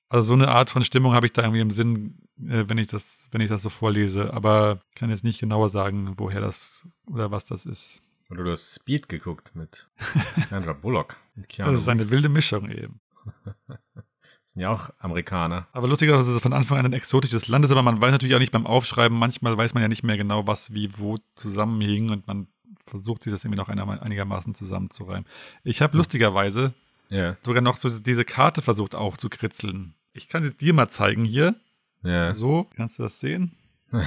Also 0.08 0.28
so 0.28 0.34
eine 0.34 0.48
Art 0.48 0.70
von 0.70 0.82
Stimmung 0.82 1.12
habe 1.12 1.26
ich 1.26 1.34
da 1.34 1.42
irgendwie 1.42 1.60
im 1.60 1.70
Sinn, 1.70 2.22
äh, 2.38 2.64
wenn 2.66 2.78
ich 2.78 2.86
das, 2.86 3.28
wenn 3.30 3.42
ich 3.42 3.50
das 3.50 3.62
so 3.62 3.68
vorlese. 3.68 4.32
Aber 4.32 4.80
kann 4.94 5.10
jetzt 5.10 5.24
nicht 5.24 5.40
genauer 5.40 5.68
sagen, 5.68 6.14
woher 6.16 6.40
das 6.40 6.86
oder 7.06 7.30
was 7.30 7.44
das 7.44 7.66
ist. 7.66 8.00
Oder 8.30 8.44
du 8.44 8.50
hast 8.50 8.74
Speed 8.74 9.08
geguckt 9.10 9.54
mit 9.54 9.88
Sandra 10.48 10.72
Bullock. 10.72 11.18
Das 11.58 11.82
ist 11.82 11.88
eine 11.88 12.10
wilde 12.10 12.30
Mischung 12.30 12.70
eben. 12.70 13.00
Das 14.48 14.54
sind 14.54 14.62
ja 14.62 14.70
auch 14.70 14.88
Amerikaner. 15.00 15.66
Aber 15.72 15.88
lustigerweise 15.88 16.30
ist 16.30 16.36
es 16.36 16.42
von 16.42 16.54
Anfang 16.54 16.78
an 16.78 16.86
ein 16.86 16.94
exotisches 16.94 17.48
Land 17.48 17.66
ist, 17.66 17.70
aber 17.70 17.82
man 17.82 18.00
weiß 18.00 18.12
natürlich 18.12 18.34
auch 18.34 18.38
nicht 18.38 18.50
beim 18.50 18.66
Aufschreiben, 18.66 19.18
manchmal 19.18 19.58
weiß 19.58 19.74
man 19.74 19.82
ja 19.82 19.88
nicht 19.88 20.04
mehr 20.04 20.16
genau, 20.16 20.46
was 20.46 20.72
wie 20.72 20.88
wo 20.96 21.18
zusammenhing 21.34 22.08
und 22.08 22.26
man 22.26 22.46
versucht 22.86 23.22
sich 23.24 23.30
das 23.30 23.44
irgendwie 23.44 23.58
noch 23.58 23.68
einigermaßen 23.68 24.54
zusammenzureimen. 24.54 25.26
Ich 25.64 25.82
habe 25.82 25.98
lustigerweise 25.98 26.72
Ja. 27.10 27.36
sogar 27.44 27.60
noch 27.60 27.76
so 27.76 27.90
diese 28.00 28.24
Karte 28.24 28.62
versucht 28.62 28.94
aufzukritzeln. 28.94 29.92
Ich 30.14 30.30
kann 30.30 30.42
sie 30.42 30.54
dir 30.54 30.72
mal 30.72 30.88
zeigen 30.88 31.26
hier. 31.26 31.54
Ja. 32.02 32.32
So, 32.32 32.70
kannst 32.74 32.98
du 32.98 33.02
das 33.02 33.20
sehen? 33.20 33.52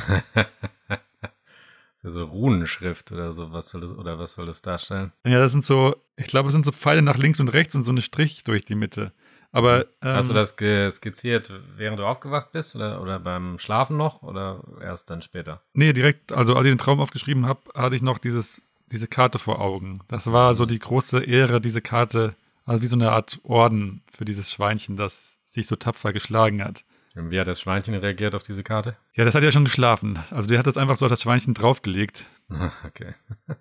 So 2.04 2.24
Runenschrift 2.26 3.12
oder 3.12 3.32
so, 3.32 3.54
was 3.54 3.70
soll 3.70 3.82
das, 3.82 3.94
oder 3.96 4.18
was 4.18 4.34
soll 4.34 4.48
das 4.48 4.64
darstellen? 4.64 5.12
Ja, 5.24 5.38
das 5.38 5.52
sind 5.52 5.64
so, 5.64 5.96
ich 6.16 6.26
glaube, 6.26 6.48
es 6.48 6.54
sind 6.54 6.66
so 6.66 6.72
Pfeile 6.72 7.04
nach 7.04 7.18
links 7.20 7.39
und 7.39 7.50
rechts 7.50 7.76
und 7.76 7.84
so 7.84 7.92
eine 7.92 8.02
Strich 8.02 8.42
durch 8.44 8.66
die 8.66 8.74
Mitte. 8.74 9.14
Aber 9.52 9.86
ähm, 10.02 10.16
Hast 10.16 10.30
du 10.30 10.34
das 10.34 10.49
skizziert, 10.49 11.52
während 11.76 11.99
du 11.99 12.06
aufgewacht 12.06 12.52
bist 12.52 12.76
oder, 12.76 13.02
oder 13.02 13.20
beim 13.20 13.60
Schlafen 13.60 13.97
noch 13.97 14.24
oder 14.24 14.64
erst 14.82 15.10
dann 15.10 15.22
später? 15.22 15.62
Nee, 15.74 15.93
direkt, 15.93 16.32
also 16.32 16.56
als 16.56 16.66
ich 16.66 16.72
den 16.72 16.78
Traum 16.78 17.02
aufgeschrieben 17.02 17.45
habe, 17.45 17.62
hatte 17.76 17.95
ich 17.95 18.02
noch 18.02 18.18
dieses, 18.18 18.62
diese 18.88 19.08
Karte 19.08 19.39
vor 19.39 19.60
Augen. 19.60 20.02
Das 20.08 20.32
war 20.32 20.54
so 20.54 20.66
die 20.66 20.80
große 20.80 21.24
Ehre, 21.24 21.60
diese 21.60 21.82
Karte, 21.82 22.36
also 22.66 22.82
wie 22.82 22.88
so 22.88 22.95
eine 22.95 23.12
Art 23.12 23.39
Orden 23.43 24.04
für 24.12 24.24
dieses 24.24 24.52
Schweinchen, 24.52 24.95
das 24.95 25.38
sich 25.45 25.68
so 25.68 25.76
tapfer 25.76 26.14
geschlagen 26.14 26.64
hat. 26.64 26.86
Und 27.16 27.30
wie 27.30 27.39
hat 27.39 27.47
das 27.47 27.60
Schweinchen 27.60 27.93
reagiert 27.95 28.36
auf 28.36 28.43
diese 28.43 28.64
Karte? 28.64 28.95
Ja, 29.14 29.26
das 29.26 29.36
hat 29.36 29.43
ja 29.43 29.52
schon 29.52 29.66
geschlafen. 29.66 30.18
Also 30.30 30.47
der 30.47 30.60
hat 30.60 30.68
das 30.68 30.78
einfach 30.78 30.95
so 30.95 31.06
auf 31.06 31.10
das 31.10 31.22
Schweinchen 31.22 31.54
draufgelegt. 31.54 32.26
okay. 32.86 33.16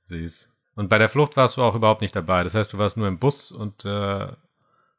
Süß. 0.00 0.50
Und 0.80 0.88
bei 0.88 0.96
der 0.96 1.10
Flucht 1.10 1.36
warst 1.36 1.58
du 1.58 1.62
auch 1.62 1.74
überhaupt 1.74 2.00
nicht 2.00 2.16
dabei. 2.16 2.42
Das 2.42 2.54
heißt, 2.54 2.72
du 2.72 2.78
warst 2.78 2.96
nur 2.96 3.06
im 3.06 3.18
Bus 3.18 3.52
und 3.52 3.84
äh, 3.84 4.28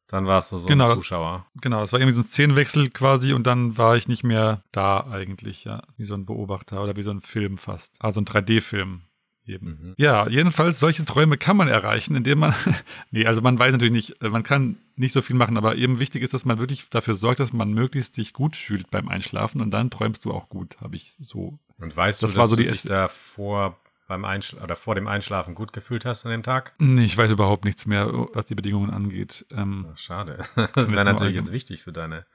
dann 0.07 0.27
warst 0.27 0.51
du 0.51 0.57
so 0.57 0.67
Genau. 0.67 0.87
ein 0.87 0.95
Zuschauer. 0.95 1.47
Genau, 1.59 1.81
es 1.81 1.91
war 1.91 1.99
irgendwie 1.99 2.13
so 2.13 2.19
ein 2.21 2.23
Szenenwechsel 2.23 2.89
quasi 2.91 3.33
und 3.33 3.47
dann 3.47 3.79
war 3.79 3.95
ich 3.95 4.07
nicht 4.07 4.23
mehr 4.23 4.61
da 4.71 5.07
eigentlich, 5.09 5.63
ja. 5.63 5.81
Wie 5.97 6.03
so 6.03 6.13
ein 6.13 6.27
Beobachter 6.27 6.83
oder 6.83 6.95
wie 6.97 7.01
so 7.01 7.09
ein 7.09 7.19
Film 7.19 7.57
fast. 7.57 7.95
Also 7.99 8.21
ein 8.21 8.25
3D-Film 8.25 9.01
eben. 9.47 9.65
Mhm. 9.65 9.93
Ja, 9.97 10.29
jedenfalls, 10.29 10.79
solche 10.79 11.03
Träume 11.03 11.35
kann 11.39 11.57
man 11.57 11.67
erreichen, 11.67 12.15
indem 12.15 12.37
man, 12.37 12.53
nee, 13.09 13.25
also 13.25 13.41
man 13.41 13.57
weiß 13.57 13.71
natürlich 13.71 13.91
nicht, 13.91 14.21
äh, 14.21 14.29
man 14.29 14.43
kann 14.43 14.77
nicht 14.95 15.13
so 15.13 15.21
viel 15.23 15.35
machen, 15.35 15.57
aber 15.57 15.77
eben 15.77 15.97
wichtig 15.99 16.21
ist, 16.21 16.35
dass 16.35 16.45
man 16.45 16.59
wirklich 16.59 16.91
dafür 16.91 17.15
sorgt, 17.15 17.39
dass 17.39 17.53
man 17.53 17.73
möglichst 17.73 18.13
sich 18.13 18.33
gut 18.33 18.55
fühlt 18.55 18.91
beim 18.91 19.09
Einschlafen 19.09 19.61
und 19.61 19.71
dann 19.71 19.89
träumst 19.89 20.25
du 20.25 20.31
auch 20.31 20.47
gut, 20.47 20.79
habe 20.79 20.95
ich 20.95 21.15
so. 21.19 21.57
Und 21.79 21.97
weißt 21.97 22.21
Das 22.21 22.33
du, 22.33 22.37
war 22.37 22.43
dass 22.43 22.49
so 22.51 22.55
du 22.55 22.61
die 22.61 22.69
dich 22.69 22.83
davor 22.83 23.77
beim 24.11 24.25
Einschla 24.25 24.61
oder 24.61 24.75
vor 24.75 24.93
dem 24.95 25.07
Einschlafen 25.07 25.55
gut 25.55 25.71
gefühlt 25.71 26.03
hast 26.05 26.25
an 26.25 26.31
dem 26.31 26.43
Tag? 26.43 26.73
Nee, 26.79 27.05
ich 27.05 27.17
weiß 27.17 27.31
überhaupt 27.31 27.63
nichts 27.63 27.85
mehr, 27.85 28.07
was 28.33 28.45
die 28.45 28.55
Bedingungen 28.55 28.89
angeht. 28.91 29.45
Ähm, 29.55 29.87
Ach, 29.89 29.97
Schade. 29.97 30.39
Das 30.75 30.91
wäre 30.91 31.05
natürlich 31.05 31.35
jetzt 31.35 31.53
wichtig 31.53 31.81
für 31.81 31.93
deine, 31.93 32.25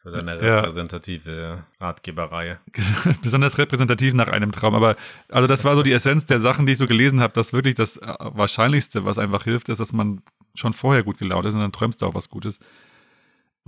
für 0.00 0.12
deine 0.12 0.40
Ja. 0.40 0.60
repräsentative 0.60 1.64
Ratgeberreihe. 1.80 2.58
besonders 3.22 3.58
repräsentativ 3.58 4.14
nach 4.14 4.28
einem 4.28 4.52
Traum. 4.52 4.76
Aber 4.76 4.94
also 5.28 5.48
das 5.48 5.64
war 5.64 5.74
so 5.74 5.82
die 5.82 5.92
Essenz 5.92 6.24
der 6.26 6.38
Sachen, 6.38 6.66
die 6.66 6.72
ich 6.72 6.78
so 6.78 6.86
gelesen 6.86 7.20
habe, 7.20 7.32
dass 7.32 7.52
wirklich 7.52 7.74
das 7.74 7.96
äh, 7.96 8.14
Wahrscheinlichste, 8.20 9.04
was 9.04 9.18
einfach 9.18 9.42
hilft, 9.42 9.68
ist, 9.70 9.80
dass 9.80 9.92
man 9.92 10.22
schon 10.54 10.72
vorher 10.72 11.02
gut 11.02 11.18
gelaunt 11.18 11.46
ist 11.46 11.54
und 11.54 11.60
dann 11.60 11.72
träumst 11.72 12.00
du 12.00 12.06
auch 12.06 12.14
was 12.14 12.28
Gutes. 12.30 12.60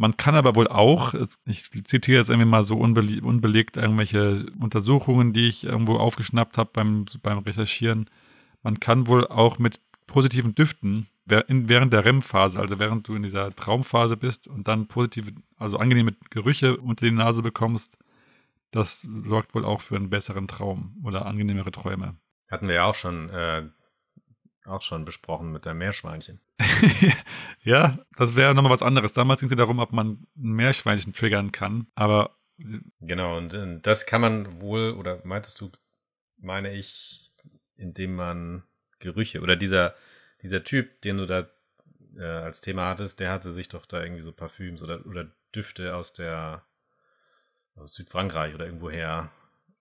Man 0.00 0.16
kann 0.16 0.34
aber 0.34 0.56
wohl 0.56 0.66
auch, 0.66 1.12
ich 1.44 1.70
zitiere 1.84 2.20
jetzt 2.20 2.30
irgendwie 2.30 2.48
mal 2.48 2.64
so 2.64 2.78
unbele 2.78 3.20
unbelegt 3.20 3.76
irgendwelche 3.76 4.46
Untersuchungen, 4.58 5.34
die 5.34 5.46
ich 5.46 5.64
irgendwo 5.64 5.96
aufgeschnappt 5.96 6.56
habe 6.56 6.70
beim, 6.72 7.04
beim 7.22 7.36
Recherchieren. 7.40 8.08
Man 8.62 8.80
kann 8.80 9.08
wohl 9.08 9.26
auch 9.26 9.58
mit 9.58 9.78
positiven 10.06 10.54
Düften 10.54 11.06
während 11.26 11.92
der 11.92 12.06
REM-Phase, 12.06 12.58
also 12.58 12.78
während 12.78 13.08
du 13.08 13.14
in 13.14 13.24
dieser 13.24 13.54
Traumphase 13.54 14.16
bist 14.16 14.48
und 14.48 14.68
dann 14.68 14.88
positive, 14.88 15.32
also 15.58 15.76
angenehme 15.76 16.14
Gerüche 16.30 16.78
unter 16.78 17.04
die 17.04 17.12
Nase 17.12 17.42
bekommst, 17.42 17.98
das 18.70 19.02
sorgt 19.02 19.54
wohl 19.54 19.66
auch 19.66 19.82
für 19.82 19.96
einen 19.96 20.08
besseren 20.08 20.48
Traum 20.48 20.96
oder 21.04 21.26
angenehmere 21.26 21.72
Träume. 21.72 22.16
Hatten 22.50 22.68
wir 22.68 22.76
ja 22.76 22.84
auch 22.86 22.94
schon, 22.94 23.28
äh, 23.28 23.64
auch 24.64 24.82
schon 24.82 25.04
besprochen 25.04 25.52
mit 25.52 25.64
der 25.64 25.74
Meerschweinchen. 25.74 26.40
ja, 27.62 27.98
das 28.16 28.36
wäre 28.36 28.54
nochmal 28.54 28.72
was 28.72 28.82
anderes. 28.82 29.12
Damals 29.12 29.40
ging 29.40 29.48
es 29.48 29.52
ja 29.52 29.56
darum, 29.56 29.78
ob 29.78 29.92
man 29.92 30.26
ein 30.36 30.52
Meerschweinchen 30.52 31.14
triggern 31.14 31.52
kann, 31.52 31.86
aber 31.94 32.36
Genau, 33.00 33.38
und 33.38 33.54
äh, 33.54 33.80
das 33.80 34.04
kann 34.06 34.20
man 34.20 34.60
wohl, 34.60 34.92
oder 34.92 35.20
meintest 35.24 35.60
du, 35.60 35.70
meine 36.36 36.72
ich, 36.74 37.32
indem 37.76 38.14
man 38.16 38.64
Gerüche, 38.98 39.40
oder 39.40 39.56
dieser, 39.56 39.94
dieser 40.42 40.62
Typ, 40.62 41.00
den 41.00 41.16
du 41.16 41.26
da 41.26 41.48
äh, 42.18 42.22
als 42.22 42.60
Thema 42.60 42.88
hattest, 42.90 43.20
der 43.20 43.30
hatte 43.30 43.50
sich 43.50 43.70
doch 43.70 43.86
da 43.86 44.02
irgendwie 44.02 44.20
so 44.20 44.32
Parfüms 44.32 44.82
oder, 44.82 45.06
oder 45.06 45.30
Düfte 45.54 45.96
aus 45.96 46.12
der 46.12 46.64
aus 47.76 47.94
Südfrankreich 47.94 48.54
oder 48.54 48.66
irgendwoher, 48.66 49.30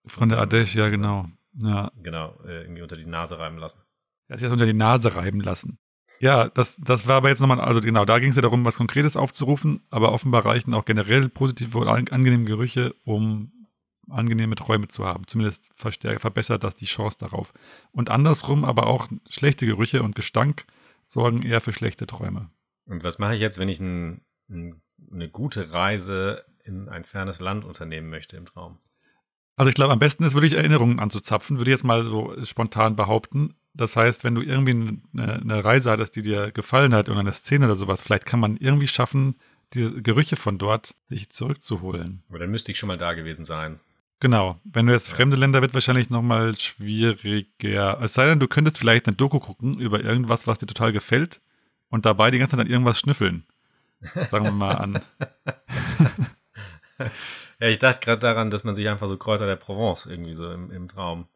von 0.06 0.30
der 0.30 0.40
Ardèche, 0.40 0.78
ja 0.78 0.90
genau. 0.90 1.26
Ja, 1.54 1.92
genau, 2.02 2.40
äh, 2.46 2.62
irgendwie 2.62 2.82
unter 2.82 2.96
die 2.96 3.06
Nase 3.06 3.40
reiben 3.40 3.58
lassen. 3.58 3.82
Er 4.30 4.34
hat 4.34 4.40
sich 4.40 4.46
das 4.46 4.54
unter 4.54 4.66
die 4.66 4.74
Nase 4.74 5.16
reiben 5.16 5.42
lassen. 5.42 5.78
Ja, 6.22 6.50
das, 6.50 6.78
das 6.78 7.08
war 7.08 7.18
aber 7.18 7.30
jetzt 7.30 7.40
nochmal, 7.40 7.60
also 7.60 7.82
genau, 7.82 8.06
da 8.06 8.20
ging 8.20 8.30
es 8.30 8.36
ja 8.36 8.42
darum, 8.42 8.66
was 8.66 8.78
Konkretes 8.78 9.16
aufzurufen, 9.16 9.82
aber 9.90 10.12
offenbar 10.12 10.46
reichten 10.46 10.74
auch 10.74 10.86
generell 10.86 11.30
positive 11.30 11.80
an- 11.90 12.08
angenehme 12.10 12.46
Gerüche, 12.46 12.94
um 13.06 13.52
angenehme 14.10 14.56
Träume 14.56 14.88
zu 14.88 15.06
haben. 15.06 15.28
Zumindest 15.28 15.72
verbessert 15.76 16.64
das 16.64 16.76
die 16.76 16.86
Chance 16.86 17.18
darauf. 17.20 17.54
Und 17.92 18.10
andersrum 18.10 18.66
aber 18.66 18.88
auch 18.88 19.08
schlechte 19.30 19.66
Gerüche 19.66 20.04
und 20.04 20.16
Gestank 20.16 20.66
sorgen 21.04 21.42
eher 21.44 21.62
für 21.62 21.74
schlechte 21.74 22.08
Träume. 22.08 22.50
Und 22.86 23.04
was 23.04 23.20
mache 23.20 23.36
ich 23.36 23.42
jetzt, 23.42 23.60
wenn 23.60 23.70
ich 23.70 23.80
ein, 23.80 24.22
ein, 24.50 24.82
eine 25.12 25.30
gute 25.30 25.72
Reise 25.72 26.44
in 26.64 26.90
ein 26.90 27.04
fernes 27.06 27.40
Land 27.40 27.66
unternehmen 27.66 28.10
möchte 28.10 28.36
im 28.36 28.46
Traum? 28.46 28.80
Also 29.60 29.68
ich 29.68 29.76
glaube, 29.76 29.92
am 29.92 30.00
besten 30.00 30.24
ist 30.24 30.36
wirklich 30.36 30.54
Erinnerungen 30.54 31.00
anzuzapfen, 31.00 31.58
würde 31.58 31.70
ich 31.70 31.74
jetzt 31.74 31.84
mal 31.84 32.06
so 32.06 32.34
spontan 32.46 32.96
behaupten. 32.96 33.56
Das 33.74 33.98
heißt, 33.98 34.24
wenn 34.24 34.34
du 34.34 34.42
irgendwie 34.42 35.02
eine, 35.14 35.34
eine 35.34 35.66
Reise 35.66 35.92
hattest, 35.92 36.16
die 36.16 36.22
dir 36.22 36.52
gefallen 36.52 36.94
hat 36.94 37.10
oder 37.10 37.20
eine 37.20 37.34
Szene 37.34 37.66
oder 37.66 37.76
sowas, 37.76 38.02
vielleicht 38.02 38.26
kann 38.26 38.40
man 38.40 38.56
irgendwie 38.56 38.88
schaffen, 38.88 39.36
diese 39.74 40.02
Gerüche 40.02 40.38
von 40.38 40.60
dort 40.60 40.96
sich 41.04 41.30
zurückzuholen. 41.30 42.24
Aber 42.30 42.40
dann 42.40 42.52
müsste 42.52 42.72
ich 42.72 42.80
schon 42.80 42.88
mal 42.88 42.98
da 42.98 43.12
gewesen 43.16 43.44
sein. 43.44 43.82
Genau. 44.22 44.62
Wenn 44.64 44.88
du 44.88 44.94
jetzt 44.94 45.10
fremde 45.10 45.36
Länder, 45.36 45.62
wird 45.62 45.74
wahrscheinlich 45.74 46.10
nochmal 46.10 46.58
schwieriger. 46.58 48.00
Es 48.02 48.14
sei 48.14 48.28
denn, 48.28 48.40
du 48.40 48.48
könntest 48.48 48.80
vielleicht 48.80 49.08
eine 49.08 49.18
Doku 49.18 49.40
gucken 49.40 49.78
über 49.78 50.02
irgendwas, 50.02 50.48
was 50.48 50.60
dir 50.60 50.68
total 50.68 50.94
gefällt 50.94 51.42
und 51.90 52.06
dabei 52.06 52.32
die 52.32 52.40
ganze 52.40 52.56
Zeit 52.56 52.66
an 52.66 52.72
irgendwas 52.72 52.98
schnüffeln. 52.98 53.44
Sagen 54.30 54.46
wir 54.46 54.52
mal 54.54 54.78
an. 54.78 55.02
Ja, 57.60 57.68
ich 57.68 57.80
dachte 57.80 58.00
gerade 58.06 58.20
daran, 58.20 58.50
dass 58.50 58.64
man 58.64 58.76
sich 58.76 58.88
einfach 58.90 59.08
so 59.08 59.18
Kräuter 59.18 59.46
der 59.46 59.56
Provence 59.58 60.06
irgendwie 60.06 60.34
so 60.34 60.52
im, 60.52 60.72
im 60.72 60.88
Traum 60.88 61.28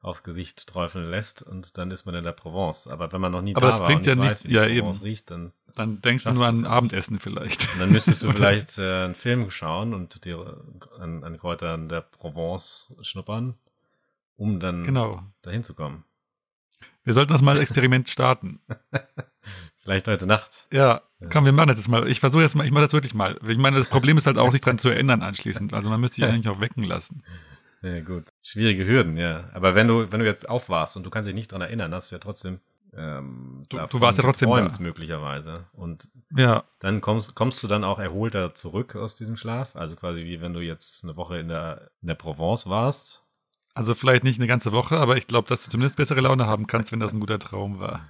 aufs 0.00 0.22
Gesicht 0.22 0.66
träufeln 0.66 1.10
lässt 1.10 1.42
und 1.42 1.78
dann 1.78 1.90
ist 1.90 2.04
man 2.04 2.14
in 2.14 2.24
der 2.24 2.32
Provence. 2.32 2.86
Aber 2.88 3.10
wenn 3.12 3.20
man 3.20 3.32
noch 3.32 3.40
nie 3.40 3.54
Aber 3.56 3.66
da 3.66 3.72
das 3.72 3.80
war 3.80 3.86
bringt 3.86 4.00
und 4.02 4.06
ja 4.06 4.14
nicht 4.14 4.30
weiß, 4.30 4.44
wie 4.44 4.48
die 4.48 4.54
ja, 4.54 4.62
Provence 4.66 4.96
eben. 4.98 5.04
riecht, 5.04 5.30
dann, 5.30 5.52
Dann 5.76 6.00
denkst 6.02 6.24
du 6.24 6.32
nur 6.32 6.46
an 6.46 6.66
Abendessen 6.66 7.18
vielleicht. 7.18 7.80
dann 7.80 7.90
müsstest 7.90 8.22
du 8.22 8.30
vielleicht 8.32 8.78
äh, 8.78 9.04
einen 9.04 9.14
Film 9.14 9.50
schauen 9.50 9.94
und 9.94 10.24
dir 10.26 10.62
an, 10.98 11.24
an 11.24 11.38
Kräutern 11.38 11.88
der 11.88 12.02
Provence 12.02 12.92
schnuppern, 13.00 13.54
um 14.36 14.60
dann 14.60 14.84
Genau. 14.84 15.22
dahin 15.42 15.64
zu 15.64 15.74
kommen. 15.74 16.04
Wir 17.02 17.14
sollten 17.14 17.32
das 17.32 17.40
mal 17.42 17.52
als 17.52 17.60
Experiment 17.60 18.08
starten. 18.08 18.60
Vielleicht 19.84 20.08
heute 20.08 20.26
Nacht. 20.26 20.66
Ja, 20.72 21.02
komm, 21.30 21.44
wir 21.44 21.52
machen 21.52 21.68
das 21.68 21.76
jetzt 21.76 21.88
mal. 21.88 22.08
Ich 22.08 22.18
versuche 22.20 22.42
jetzt 22.42 22.56
mal, 22.56 22.64
ich 22.66 22.72
mache 22.72 22.82
das 22.84 22.92
wirklich 22.94 23.14
mal. 23.14 23.38
Ich 23.46 23.58
meine, 23.58 23.76
das 23.78 23.86
Problem 23.88 24.16
ist 24.16 24.26
halt 24.26 24.38
auch, 24.38 24.50
sich 24.50 24.60
dran 24.62 24.78
zu 24.78 24.88
erinnern 24.88 25.22
anschließend. 25.22 25.72
Also 25.74 25.88
man 25.90 26.00
müsste 26.00 26.16
sich 26.16 26.24
eigentlich 26.28 26.48
auch 26.48 26.60
wecken 26.60 26.82
lassen. 26.84 27.22
Ja, 27.82 28.00
gut. 28.00 28.24
Schwierige 28.42 28.86
Hürden, 28.86 29.16
ja. 29.18 29.50
Aber 29.52 29.74
wenn 29.74 29.86
du, 29.86 30.10
wenn 30.10 30.20
du 30.20 30.26
jetzt 30.26 30.48
aufwachst 30.48 30.96
und 30.96 31.04
du 31.04 31.10
kannst 31.10 31.28
dich 31.28 31.34
nicht 31.34 31.52
dran 31.52 31.60
erinnern, 31.60 31.92
hast 31.94 32.10
du 32.10 32.14
ja 32.14 32.18
trotzdem. 32.18 32.60
Ähm, 32.96 33.62
Du- 33.68 33.76
du 33.78 34.00
warst 34.00 34.18
ja 34.18 34.24
trotzdem 34.24 34.48
geträumt, 34.50 34.78
da. 34.78 34.82
möglicherweise. 34.82 35.52
Und 35.72 36.08
Ja, 36.34 36.64
dann 36.78 37.00
kommst, 37.02 37.34
kommst 37.34 37.62
du 37.62 37.66
dann 37.66 37.84
auch 37.84 37.98
erholter 37.98 38.54
zurück 38.54 38.96
aus 38.96 39.16
diesem 39.16 39.36
Schlaf. 39.36 39.76
Also 39.76 39.96
quasi 39.96 40.24
wie 40.24 40.40
wenn 40.40 40.54
du 40.54 40.60
jetzt 40.60 41.04
eine 41.04 41.16
Woche 41.16 41.38
in 41.38 41.48
der, 41.48 41.90
in 42.00 42.08
der 42.08 42.14
Provence 42.14 42.68
warst. 42.70 43.24
also 43.74 43.92
vielleicht 43.94 44.22
nicht 44.24 44.38
eine 44.38 44.46
ganze 44.46 44.72
Woche, 44.72 44.98
aber 44.98 45.16
ich 45.18 45.26
glaube, 45.26 45.48
dass 45.48 45.64
du 45.64 45.70
zumindest 45.70 45.96
bessere 45.96 46.20
Laune 46.20 46.46
haben 46.46 46.66
kannst, 46.68 46.92
wenn 46.92 47.00
das 47.00 47.12
ein 47.12 47.20
guter 47.20 47.38
Traum 47.40 47.80
war. 47.80 48.08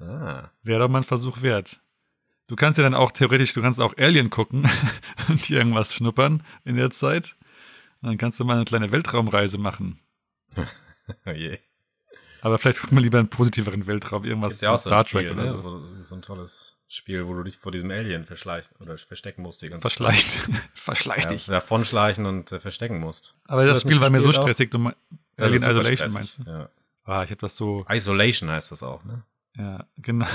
Ah, 0.00 0.50
Wäre 0.62 0.80
doch 0.80 0.88
mal 0.88 0.98
ein 0.98 1.04
Versuch 1.04 1.42
wert. 1.42 1.80
Du 2.48 2.54
kannst 2.56 2.78
ja 2.78 2.84
dann 2.84 2.94
auch 2.94 3.10
theoretisch, 3.12 3.52
du 3.54 3.62
kannst 3.62 3.80
auch 3.80 3.96
Alien 3.96 4.30
gucken 4.30 4.68
und 5.28 5.50
irgendwas 5.50 5.94
schnuppern 5.94 6.42
in 6.64 6.76
der 6.76 6.90
Zeit. 6.90 7.36
Und 8.02 8.10
dann 8.10 8.18
kannst 8.18 8.38
du 8.38 8.44
mal 8.44 8.54
eine 8.56 8.64
kleine 8.64 8.92
Weltraumreise 8.92 9.58
machen. 9.58 9.98
oh 11.26 11.30
je. 11.30 11.58
Aber 12.42 12.58
vielleicht 12.58 12.80
gucken 12.80 12.98
wir 12.98 13.02
lieber 13.02 13.18
einen 13.18 13.28
positiveren 13.28 13.86
Weltraum, 13.86 14.24
irgendwas 14.24 14.54
Ist 14.54 14.62
ja 14.62 14.70
auch 14.70 14.78
so 14.78 14.90
Star 14.90 15.00
ein 15.00 15.06
Trek 15.06 15.26
Spiel, 15.26 15.32
oder 15.32 15.44
ne? 15.56 15.62
so. 15.62 15.84
So 16.04 16.14
ein 16.14 16.22
tolles 16.22 16.76
Spiel, 16.86 17.26
wo 17.26 17.34
du 17.34 17.42
dich 17.42 17.56
vor 17.56 17.72
diesem 17.72 17.90
Alien 17.90 18.24
verschleicht 18.24 18.72
oder 18.80 18.96
verstecken 18.98 19.42
musst. 19.42 19.62
Die 19.62 19.68
ganze 19.68 19.80
Verschleicht. 19.80 20.28
Verschleicht 20.74 21.24
Ja, 21.24 21.32
dich. 21.32 21.46
davonschleichen 21.46 22.26
und 22.26 22.52
äh, 22.52 22.60
verstecken 22.60 23.00
musst. 23.00 23.34
Aber 23.46 23.64
du 23.64 23.70
das 23.70 23.80
Spiel 23.80 24.00
war 24.00 24.10
mir 24.10 24.20
so 24.20 24.30
stressig. 24.32 24.70
Du, 24.70 24.78
Das 25.36 25.48
Alien 25.48 25.62
Isolation 25.64 26.12
meinst 26.12 26.38
du? 26.38 26.42
Ja. 26.44 26.68
Ah, 27.04 27.24
ich 27.24 27.30
habe 27.30 27.40
das 27.40 27.56
so. 27.56 27.84
Isolation 27.88 28.50
heißt 28.50 28.70
das 28.70 28.82
auch, 28.84 29.02
ne? 29.04 29.24
Ja, 29.58 29.86
genau. 29.96 30.26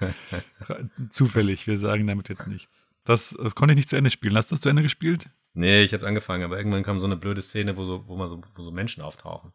Zufällig, 1.08 1.66
wir 1.66 1.78
sagen 1.78 2.06
damit 2.06 2.28
jetzt 2.28 2.46
nichts. 2.46 2.92
Das 3.04 3.34
äh, 3.34 3.50
konnte 3.54 3.72
ich 3.72 3.76
nicht 3.76 3.88
zu 3.88 3.96
Ende 3.96 4.10
spielen. 4.10 4.36
Hast 4.36 4.50
du 4.50 4.54
es 4.54 4.60
zu 4.60 4.68
Ende 4.68 4.82
gespielt? 4.82 5.30
Nee, 5.54 5.82
ich 5.82 5.92
habe 5.92 6.06
angefangen, 6.06 6.44
aber 6.44 6.56
irgendwann 6.56 6.82
kam 6.82 6.98
so 6.98 7.06
eine 7.06 7.16
blöde 7.16 7.42
Szene, 7.42 7.76
wo 7.76 7.84
so, 7.84 8.06
wo 8.08 8.16
man 8.16 8.28
so, 8.28 8.40
wo 8.54 8.62
so 8.62 8.70
Menschen 8.70 9.02
auftauchen. 9.02 9.52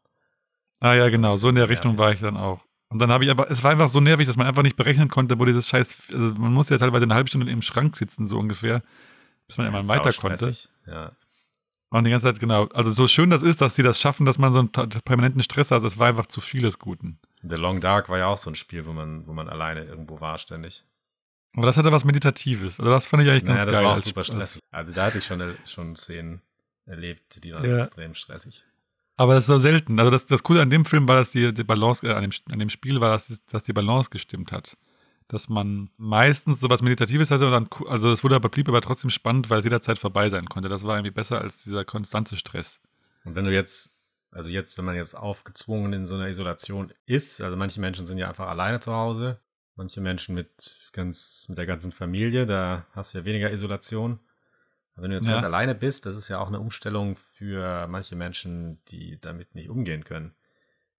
Ah 0.80 0.93
ja, 0.93 1.09
genau, 1.09 1.38
so 1.38 1.49
in 1.49 1.55
der. 1.55 1.70
Richtung 1.70 1.97
war 1.97 2.11
ich 2.11 2.20
dann 2.20 2.38
auch. 2.38 2.63
Und 2.89 2.99
dann 2.99 3.11
habe 3.11 3.26
ich 3.26 3.32
aber, 3.32 3.49
es 3.51 3.63
war 3.63 3.72
einfach 3.72 3.89
so 3.89 3.99
nervig, 3.99 4.28
dass 4.28 4.38
man 4.38 4.47
einfach 4.47 4.63
nicht 4.63 4.78
berechnen 4.78 5.09
konnte, 5.09 5.39
wo 5.39 5.45
dieses 5.45 5.68
Scheiß, 5.68 6.13
also 6.13 6.36
man 6.36 6.53
musste 6.53 6.76
ja 6.76 6.78
teilweise 6.78 7.03
eine 7.03 7.15
halbe 7.15 7.28
Stunde 7.28 7.51
im 7.51 7.61
Schrank 7.61 7.97
sitzen, 7.97 8.26
so 8.26 8.38
ungefähr, 8.38 8.82
bis 9.47 9.57
man 9.57 9.72
Ja, 9.72 9.80
immer 9.80 9.88
weiter 9.88 10.13
konnte. 10.13 10.53
Ja. 10.86 11.11
Und 11.89 12.03
die 12.03 12.11
ganze 12.11 12.26
Zeit, 12.26 12.39
genau. 12.39 12.65
Also 12.68 12.91
so 12.91 13.07
schön 13.07 13.30
das 13.30 13.43
ist, 13.43 13.61
dass 13.61 13.76
sie 13.76 13.84
das 13.84 13.99
schaffen, 13.99 14.26
dass 14.26 14.39
man 14.39 14.53
so 14.53 14.59
einen 14.59 14.70
permanenten 14.70 15.41
Stress 15.41 15.72
hat, 15.72 15.84
das 15.84 15.97
war 15.97 16.07
einfach 16.07 16.28
zu 16.28 16.41
viel 16.41 16.61
des 16.61 16.80
Guten. 16.80 17.20
The 17.50 17.56
Long 17.56 17.82
Dark 17.82 18.10
war 18.10 18.18
ja 18.18 18.28
auch 18.28 18.38
so 18.38 18.50
ein 18.50 18.56
Spiel, 18.56 18.86
wo 18.86 18.93
man, 18.93 19.26
wo 19.28 19.34
man 19.34 19.50
alleine 19.50 19.84
irgendwo 19.84 20.20
war 20.22 20.38
ständig. 20.38 20.84
Aber 21.56 21.66
das 21.66 21.78
hatte 21.78 21.91
was 21.91 22.06
Meditatives. 22.06 22.80
Also 22.80 22.91
das 22.91 23.08
fand 23.08 23.24
ich 23.24 23.30
eigentlich 23.30 23.45
ganz 23.45 23.60
Naja, 23.62 23.66
das 23.66 23.76
geil. 23.76 23.86
war 23.86 23.98
auch 23.98 24.02
super 24.02 24.24
stressig. 24.24 24.62
Also 24.72 24.91
da 24.91 25.06
hatte 25.06 25.18
ich 25.20 25.26
schon, 25.26 25.41
schon 25.66 25.95
Szenen 25.95 26.41
erlebt, 26.86 27.43
die 27.43 27.54
waren 27.54 27.66
Ja. 27.70 27.80
extrem 27.80 28.14
stressig. 28.14 28.64
Aber 29.16 29.34
das 29.34 29.45
ist 29.45 29.48
so 29.48 29.58
selten. 29.58 30.00
Also 30.00 30.12
das, 30.12 30.26
das 30.28 30.43
Coole 30.43 30.62
an 30.62 30.70
dem 30.70 30.86
Film 30.86 31.08
war, 31.08 31.16
dass 31.16 31.32
die, 31.32 31.52
die 31.54 31.64
Balance, 31.64 32.06
äh, 32.06 32.14
an, 32.14 32.22
dem, 32.22 32.32
an 32.52 32.60
dem 32.60 32.70
Spiel 32.70 33.02
war, 33.02 33.12
dass, 33.12 33.34
dass 33.48 33.64
die 33.64 33.74
Balance 33.74 34.10
gestimmt 34.12 34.52
hat. 34.52 34.78
Dass 35.28 35.50
man 35.50 35.89
meistens 35.98 36.60
sowas 36.60 36.82
Meditatives 36.84 37.32
hatte 37.32 37.48
und 37.48 37.52
dann, 37.52 37.68
also 37.89 38.12
es 38.12 38.24
wurde 38.24 38.36
aber 38.36 38.50
blieb 38.50 38.70
aber 38.70 38.80
trotzdem 38.82 39.10
spannend, 39.10 39.50
weil 39.50 39.60
es 39.60 39.66
jederzeit 39.66 39.98
vorbei 39.98 40.30
sein 40.30 40.45
konnte. 40.45 40.70
Das 40.70 40.84
war 40.84 40.95
irgendwie 40.95 41.12
besser 41.12 41.41
als 41.41 41.64
dieser 41.64 41.84
konstante 41.84 42.36
Stress. 42.38 42.80
Und 43.26 43.34
wenn 43.36 43.43
du 43.45 43.52
jetzt, 43.52 43.91
also 44.32 44.50
jetzt, 44.50 44.78
wenn 44.78 44.86
man 44.86 44.96
jetzt 44.96 45.16
aufgezwungen 45.16 45.94
in 45.94 46.06
so 46.06 46.16
einer 46.16 46.28
Isolation 46.28 46.94
ist, 47.06 47.42
also 47.42 47.56
manche 47.58 47.80
Menschen 47.80 48.06
sind 48.08 48.18
ja 48.18 48.30
einfach 48.30 48.48
alleine 48.48 48.80
zu 48.80 48.94
Hause, 48.94 49.40
manche 49.76 50.02
Menschen 50.02 50.36
mit 50.36 50.90
ganz, 50.94 51.46
mit 51.50 51.58
der 51.58 51.66
ganzen 51.66 51.92
Familie, 51.92 52.46
da 52.46 52.86
hast 52.92 53.14
du 53.14 53.20
ja 53.20 53.26
weniger 53.26 53.52
Isolation. 53.52 54.20
Aber 54.96 55.04
wenn 55.04 55.12
du 55.12 55.18
jetzt 55.18 55.28
Ja. 55.28 55.34
ganz 55.34 55.44
alleine 55.44 55.76
bist, 55.76 56.06
das 56.06 56.16
ist 56.16 56.28
ja 56.28 56.40
auch 56.40 56.48
eine 56.48 56.60
Umstellung 56.60 57.18
für 57.18 57.88
manche 57.88 58.16
Menschen, 58.16 58.84
die 58.86 59.20
damit 59.20 59.54
nicht 59.56 59.70
umgehen 59.70 60.04
können. 60.04 60.36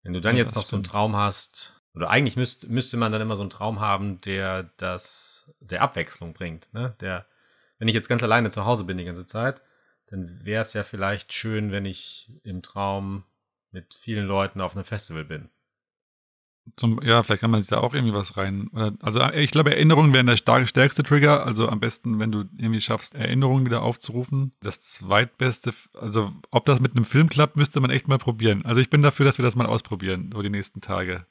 Wenn 0.03 0.13
du 0.13 0.21
dann 0.21 0.37
Ja, 0.37 0.45
jetzt 0.45 0.55
noch 0.55 0.65
so 0.65 0.77
einen 0.77 0.83
stimmt. 0.83 0.93
Traum 0.93 1.17
hast, 1.17 1.83
oder 1.95 2.11
eigentlich 2.11 2.37
müsst, 2.37 2.69
müsste 2.69 2.97
man 2.97 3.11
dann 3.13 3.21
immer 3.21 3.37
so 3.37 3.43
einen 3.43 3.51
Traum 3.51 3.81
haben, 3.81 4.21
der 4.21 4.71
das, 4.77 5.51
der 5.61 5.83
Abwechslung 5.83 6.33
bringt, 6.33 6.73
ne? 6.73 6.95
Der, 7.01 7.27
wenn 7.79 7.89
ich 7.89 7.95
jetzt 7.95 8.09
ganz 8.09 8.23
alleine 8.23 8.51
zu 8.51 8.65
Hause 8.65 8.85
bin 8.85 8.99
die 8.99 9.05
ganze 9.05 9.27
Zeit, 9.27 9.61
dann 10.11 10.45
wäre 10.45 10.63
es 10.63 10.73
ja 10.73 10.83
vielleicht 10.83 11.33
schön, 11.33 11.71
wenn 11.71 11.85
ich 11.85 12.31
im 12.43 12.63
Traum 12.63 13.25
mit 13.71 13.95
vielen 13.95 14.27
Leuten 14.27 14.61
auf 14.61 14.75
einem 14.75 14.85
Festival 14.85 15.25
bin. 15.25 15.51
Zum, 16.77 17.01
ja, 17.03 17.23
vielleicht 17.23 17.41
kann 17.41 17.51
man 17.51 17.61
sich 17.61 17.71
da 17.71 17.79
auch 17.79 17.95
irgendwie 17.95 18.15
was 18.15 18.37
rein. 18.37 18.71
Also 19.01 19.21
äh, 19.21 19.43
ich 19.43 19.51
glaube, 19.51 19.71
Erinnerungen 19.71 20.13
wären 20.13 20.27
der 20.27 20.37
stärkste 20.37 21.03
Trigger. 21.03 21.47
Also 21.47 21.69
am 21.69 21.81
besten, 21.81 22.21
wenn 22.21 22.31
du 22.31 22.45
irgendwie 22.59 22.81
schaffst, 22.81 23.15
Erinnerungen 23.15 23.65
wieder 23.65 23.83
aufzurufen. 23.83 24.53
Das 24.61 24.81
zweitbeste, 24.81 25.73
also 25.95 26.33
ob 26.51 26.67
das 26.67 26.81
mit 26.81 26.93
einem 26.93 27.05
Film 27.05 27.29
klappt, 27.29 27.57
müsste 27.57 27.81
man 27.81 27.91
echt 27.91 28.09
mal 28.09 28.19
probieren. 28.19 28.65
Also 28.67 28.81
ich 28.81 28.91
bin 28.91 29.03
dafür, 29.03 29.25
dass 29.25 29.39
wir 29.39 29.45
das 29.45 29.57
mal 29.57 29.67
ausprobieren, 29.67 30.31
so 30.33 30.43
die 30.43 30.51
nächsten 30.51 30.81
Tage. 30.81 31.27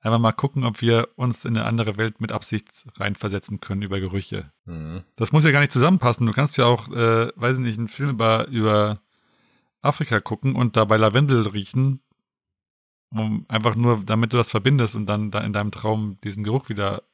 Einfach 0.00 0.18
mal 0.18 0.32
gucken, 0.32 0.64
ob 0.64 0.82
wir 0.82 1.08
uns 1.16 1.44
in 1.44 1.56
eine 1.56 1.66
andere 1.66 1.96
Welt 1.96 2.20
mit 2.20 2.30
Absicht 2.30 2.68
reinversetzen 2.96 3.60
können 3.60 3.82
über 3.82 3.98
Gerüche. 3.98 4.52
Mhm. 4.64 5.02
Das 5.16 5.32
muss 5.32 5.44
ja 5.44 5.50
gar 5.50 5.60
nicht 5.60 5.72
zusammenpassen. 5.72 6.26
Du 6.26 6.32
kannst 6.32 6.58
ja 6.58 6.66
auch, 6.66 6.88
äh, 6.90 7.32
weiß 7.34 7.56
ich 7.56 7.62
nicht, 7.62 7.78
einen 7.78 7.88
Film 7.88 8.10
über, 8.10 8.46
über 8.48 9.00
Afrika 9.82 10.20
gucken 10.20 10.54
und 10.54 10.76
dabei 10.76 10.96
Lavendel 10.96 11.46
riechen. 11.48 12.00
Um, 13.10 13.46
einfach 13.48 13.76
nur, 13.76 14.02
damit 14.04 14.32
du 14.32 14.36
das 14.36 14.50
verbindest 14.50 14.96
und 14.96 15.06
dann 15.06 15.30
da 15.30 15.40
in 15.40 15.52
deinem 15.52 15.70
Traum 15.70 16.18
diesen 16.24 16.42
Geruch 16.42 16.68
wieder, 16.68 17.04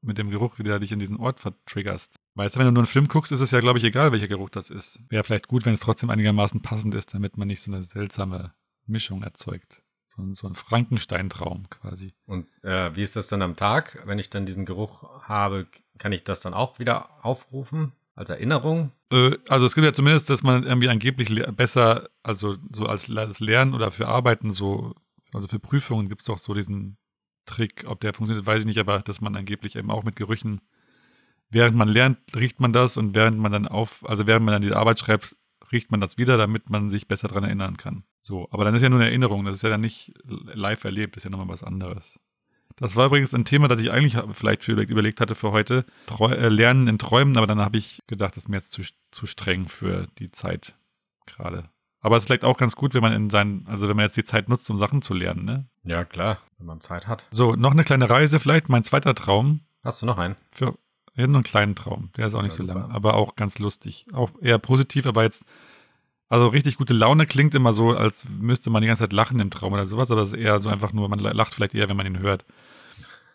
mit 0.00 0.18
dem 0.18 0.30
Geruch 0.30 0.58
wieder 0.58 0.80
dich 0.80 0.90
in 0.90 0.98
diesen 0.98 1.18
Ort 1.18 1.38
vertriggerst. 1.38 2.18
Weißt 2.34 2.56
du, 2.56 2.58
wenn 2.58 2.66
du 2.66 2.72
nur 2.72 2.82
einen 2.82 2.86
Film 2.86 3.08
guckst, 3.08 3.30
ist 3.30 3.40
es 3.40 3.50
ja, 3.50 3.60
glaube 3.60 3.78
ich, 3.78 3.84
egal, 3.84 4.10
welcher 4.10 4.26
Geruch 4.26 4.50
das 4.50 4.70
ist. 4.70 5.00
Wäre 5.08 5.22
vielleicht 5.22 5.48
gut, 5.48 5.66
wenn 5.66 5.74
es 5.74 5.80
trotzdem 5.80 6.10
einigermaßen 6.10 6.62
passend 6.62 6.94
ist, 6.94 7.14
damit 7.14 7.36
man 7.36 7.46
nicht 7.46 7.60
so 7.60 7.70
eine 7.70 7.84
seltsame 7.84 8.54
Mischung 8.86 9.22
erzeugt. 9.22 9.83
So, 10.16 10.22
ein- 10.22 10.34
so 10.34 10.46
ein 10.46 10.54
Frankenstein-Traum 10.54 11.68
quasi. 11.70 12.12
Und 12.26 12.46
äh, 12.62 12.94
wie 12.94 13.02
ist 13.02 13.16
das 13.16 13.28
dann 13.28 13.42
am 13.42 13.56
Tag? 13.56 14.02
Wenn 14.06 14.18
ich 14.18 14.30
dann 14.30 14.46
diesen 14.46 14.64
Geruch 14.64 15.02
habe, 15.26 15.66
kann 15.98 16.12
ich 16.12 16.24
das 16.24 16.40
dann 16.40 16.54
auch 16.54 16.78
wieder 16.78 17.24
aufrufen 17.24 17.92
als 18.14 18.30
Erinnerung? 18.30 18.92
Äh, 19.10 19.36
also 19.48 19.66
es 19.66 19.74
gibt 19.74 19.84
ja 19.84 19.92
zumindest, 19.92 20.30
dass 20.30 20.42
man 20.42 20.62
irgendwie 20.64 20.88
angeblich 20.88 21.30
besser, 21.56 22.08
also 22.22 22.56
so 22.72 22.86
als, 22.86 23.10
als 23.10 23.40
Lernen 23.40 23.74
oder 23.74 23.90
für 23.90 24.06
Arbeiten 24.08 24.52
so, 24.52 24.94
also 25.32 25.48
für 25.48 25.58
Prüfungen 25.58 26.08
gibt 26.08 26.22
es 26.22 26.30
auch 26.30 26.38
so 26.38 26.54
diesen 26.54 26.96
Trick, 27.46 27.84
ob 27.86 28.00
der 28.00 28.14
funktioniert, 28.14 28.46
weiß 28.46 28.60
ich 28.60 28.66
nicht, 28.66 28.78
aber 28.78 29.00
dass 29.00 29.20
man 29.20 29.34
angeblich 29.36 29.76
eben 29.76 29.90
auch 29.90 30.04
mit 30.04 30.16
Gerüchen, 30.16 30.60
während 31.50 31.76
man 31.76 31.88
lernt, 31.88 32.18
riecht 32.36 32.60
man 32.60 32.72
das 32.72 32.96
und 32.96 33.14
während 33.14 33.38
man 33.38 33.52
dann 33.52 33.66
auf, 33.68 34.08
also 34.08 34.26
während 34.26 34.46
man 34.46 34.52
dann 34.52 34.62
die 34.62 34.72
Arbeit 34.72 34.98
schreibt, 35.00 35.36
riecht 35.72 35.90
man 35.90 36.00
das 36.00 36.18
wieder, 36.18 36.36
damit 36.36 36.70
man 36.70 36.90
sich 36.90 37.08
besser 37.08 37.28
daran 37.28 37.44
erinnern 37.44 37.76
kann. 37.76 38.04
So, 38.26 38.48
aber 38.50 38.64
dann 38.64 38.74
ist 38.74 38.80
ja 38.82 38.88
nur 38.88 38.98
eine 38.98 39.08
Erinnerung, 39.08 39.44
das 39.44 39.56
ist 39.56 39.62
ja 39.62 39.68
dann 39.68 39.82
nicht 39.82 40.12
live 40.24 40.82
erlebt, 40.84 41.14
das 41.14 41.20
ist 41.20 41.24
ja 41.24 41.30
nochmal 41.30 41.48
was 41.48 41.62
anderes. 41.62 42.18
Das 42.76 42.96
war 42.96 43.06
übrigens 43.06 43.34
ein 43.34 43.44
Thema, 43.44 43.68
das 43.68 43.80
ich 43.80 43.92
eigentlich 43.92 44.16
vielleicht 44.32 44.64
für 44.64 44.72
überlegt, 44.72 45.20
hatte 45.20 45.34
für 45.34 45.52
heute. 45.52 45.84
Treu, 46.06 46.32
äh, 46.32 46.48
Lernen 46.48 46.88
in 46.88 46.98
Träumen, 46.98 47.36
aber 47.36 47.46
dann 47.46 47.60
habe 47.60 47.76
ich 47.76 48.02
gedacht, 48.06 48.32
das 48.36 48.44
ist 48.44 48.48
mir 48.48 48.56
jetzt 48.56 48.72
zu, 48.72 48.82
zu 49.12 49.26
streng 49.26 49.68
für 49.68 50.08
die 50.18 50.32
Zeit 50.32 50.74
gerade. 51.26 51.68
Aber 52.00 52.16
es 52.16 52.22
ist 52.24 52.26
vielleicht 52.26 52.44
auch 52.44 52.56
ganz 52.56 52.76
gut, 52.76 52.94
wenn 52.94 53.02
man 53.02 53.12
in 53.12 53.30
seinen, 53.30 53.66
also 53.66 53.88
wenn 53.88 53.96
man 53.96 54.04
jetzt 54.06 54.16
die 54.16 54.24
Zeit 54.24 54.48
nutzt, 54.48 54.68
um 54.70 54.78
Sachen 54.78 55.02
zu 55.02 55.14
lernen, 55.14 55.44
ne? 55.44 55.68
Ja, 55.84 56.04
klar, 56.04 56.38
wenn 56.58 56.66
man 56.66 56.80
Zeit 56.80 57.06
hat. 57.06 57.26
So, 57.30 57.54
noch 57.54 57.72
eine 57.72 57.84
kleine 57.84 58.10
Reise 58.10 58.40
vielleicht. 58.40 58.68
Mein 58.68 58.84
zweiter 58.84 59.14
Traum 59.14 59.60
Hast 59.82 60.02
du 60.02 60.06
noch 60.06 60.18
einen? 60.18 60.36
für 60.50 60.76
ja, 61.14 61.26
nur 61.26 61.36
einen 61.36 61.44
kleinen 61.44 61.76
Traum. 61.76 62.10
Der 62.16 62.26
ist 62.26 62.34
auch 62.34 62.42
nicht 62.42 62.58
Ja, 62.58 62.58
so 62.58 62.64
lang, 62.64 62.90
aber 62.90 63.14
auch 63.14 63.36
ganz 63.36 63.58
lustig. 63.60 64.06
Auch 64.12 64.30
eher 64.40 64.58
positiv, 64.58 65.06
aber 65.06 65.22
jetzt, 65.22 65.44
also 66.28 66.48
richtig 66.48 66.76
gute 66.76 66.94
Laune 66.94 67.26
klingt 67.26 67.54
immer 67.54 67.72
so, 67.72 67.90
als 67.92 68.26
müsste 68.28 68.70
man 68.70 68.82
die 68.82 68.88
ganze 68.88 69.02
Zeit 69.04 69.12
lachen 69.12 69.38
im 69.40 69.50
Traum 69.50 69.72
oder 69.72 69.86
sowas, 69.86 70.10
aber 70.10 70.22
es 70.22 70.32
ist 70.32 70.38
eher 70.38 70.58
so 70.60 70.68
einfach 70.68 70.92
nur, 70.92 71.08
man 71.08 71.18
lacht 71.18 71.54
vielleicht 71.54 71.74
eher, 71.74 71.88
wenn 71.88 71.96
man 71.96 72.06
ihn 72.06 72.18
hört. 72.18 72.44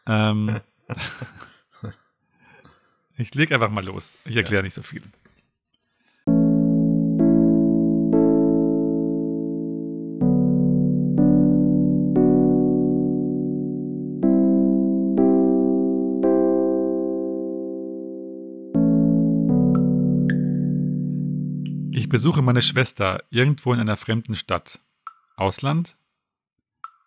Ähm, 0.05 0.59
ich 3.17 3.33
leg 3.35 3.51
einfach 3.51 3.69
mal 3.69 3.85
los. 3.85 4.17
Ich 4.25 4.35
erkläre 4.35 4.63
nicht 4.63 4.73
so 4.73 4.81
viel. 4.81 5.03
Ich 22.09 22.11
besuche 22.11 22.41
meine 22.41 22.63
Schwester 22.63 23.23
irgendwo 23.29 23.71
in 23.71 23.79
einer 23.79 23.95
fremden 23.95 24.35
Stadt. 24.35 24.79
Ausland? 25.35 25.95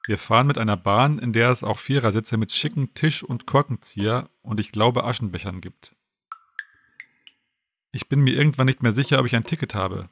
Wir 0.07 0.17
fahren 0.17 0.47
mit 0.47 0.59
einer 0.59 0.77
Bahn, 0.77 1.19
in 1.19 1.33
der 1.33 1.51
es 1.51 1.65
auch 1.65 1.79
Vierersitze 1.79 2.37
mit 2.37 2.53
schicken 2.53 2.95
Tisch- 2.95 3.25
und 3.25 3.45
Korkenzieher 3.45 4.31
und 4.43 4.61
ich 4.61 4.71
glaube 4.71 5.03
Aschenbechern 5.03 5.61
gibt. 5.61 5.97
Ich 7.91 8.09
bin 8.09 8.21
mir 8.21 8.37
irgendwann 8.37 8.67
nicht 8.67 8.85
mehr 8.85 8.93
sicher, 8.93 9.19
ob 9.19 9.27
ich 9.27 9.35
ein 9.35 9.43
Ticket 9.43 9.75
habe. 9.75 10.09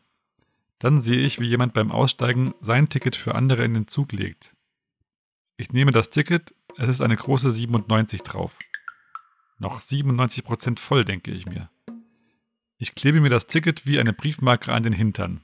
Dann 0.80 1.00
sehe 1.00 1.24
ich, 1.24 1.38
wie 1.38 1.46
jemand 1.46 1.72
beim 1.72 1.92
Aussteigen 1.92 2.52
sein 2.60 2.88
Ticket 2.88 3.14
für 3.14 3.36
andere 3.36 3.64
in 3.64 3.74
den 3.74 3.86
Zug 3.86 4.10
legt. 4.10 4.56
Ich 5.56 5.70
nehme 5.70 5.92
das 5.92 6.10
Ticket, 6.10 6.52
es 6.78 6.88
ist 6.88 7.00
eine 7.00 7.14
große 7.14 7.52
97 7.52 8.22
drauf. 8.22 8.58
Noch 9.60 9.82
97% 9.82 10.80
voll, 10.80 11.04
denke 11.04 11.30
ich 11.30 11.46
mir. 11.46 11.70
Ich 12.82 12.94
klebe 12.94 13.20
mir 13.20 13.28
das 13.28 13.46
Ticket 13.46 13.84
wie 13.84 14.00
eine 14.00 14.14
Briefmarke 14.14 14.72
an 14.72 14.82
den 14.82 14.94
Hintern. 14.94 15.42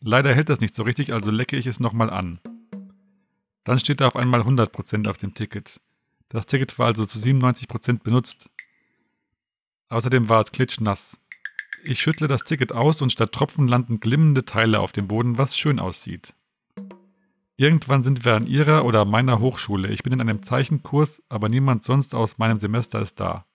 Leider 0.00 0.34
hält 0.34 0.48
das 0.48 0.60
nicht 0.60 0.74
so 0.74 0.82
richtig, 0.82 1.12
also 1.12 1.30
lecke 1.30 1.56
ich 1.56 1.68
es 1.68 1.78
nochmal 1.78 2.10
an. 2.10 2.40
Dann 3.62 3.78
steht 3.78 4.00
da 4.00 4.08
auf 4.08 4.16
einmal 4.16 4.40
100% 4.40 5.08
auf 5.08 5.18
dem 5.18 5.34
Ticket. 5.34 5.80
Das 6.28 6.46
Ticket 6.46 6.76
war 6.80 6.86
also 6.86 7.06
zu 7.06 7.20
97% 7.20 8.02
benutzt. 8.02 8.50
Außerdem 9.88 10.28
war 10.28 10.40
es 10.40 10.50
klitschnass. 10.50 11.20
Ich 11.84 12.00
schüttle 12.00 12.26
das 12.26 12.42
Ticket 12.42 12.72
aus 12.72 13.02
und 13.02 13.12
statt 13.12 13.30
Tropfen 13.30 13.68
landen 13.68 14.00
glimmende 14.00 14.44
Teile 14.44 14.80
auf 14.80 14.90
dem 14.90 15.06
Boden, 15.06 15.38
was 15.38 15.56
schön 15.56 15.78
aussieht. 15.78 16.34
Irgendwann 17.56 18.02
sind 18.02 18.24
wir 18.24 18.34
an 18.34 18.48
ihrer 18.48 18.84
oder 18.84 19.04
meiner 19.04 19.38
Hochschule. 19.38 19.90
Ich 19.90 20.02
bin 20.02 20.12
in 20.12 20.20
einem 20.20 20.42
Zeichenkurs, 20.42 21.22
aber 21.28 21.48
niemand 21.48 21.84
sonst 21.84 22.16
aus 22.16 22.38
meinem 22.38 22.58
Semester 22.58 23.00
ist 23.00 23.20
da. 23.20 23.46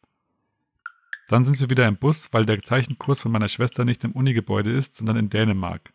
Dann 1.28 1.44
sind 1.44 1.60
wir 1.60 1.70
wieder 1.70 1.88
im 1.88 1.98
Bus, 1.98 2.30
weil 2.32 2.46
der 2.46 2.64
Zeichenkurs 2.64 3.20
von 3.20 3.32
meiner 3.32 3.50
Schwester 3.50 3.84
nicht 3.84 4.04
im 4.04 4.14
Unigebäude 4.14 4.72
ist, 4.72 4.96
sondern 4.96 5.18
in 5.18 5.30
Dänemark. 5.30 5.94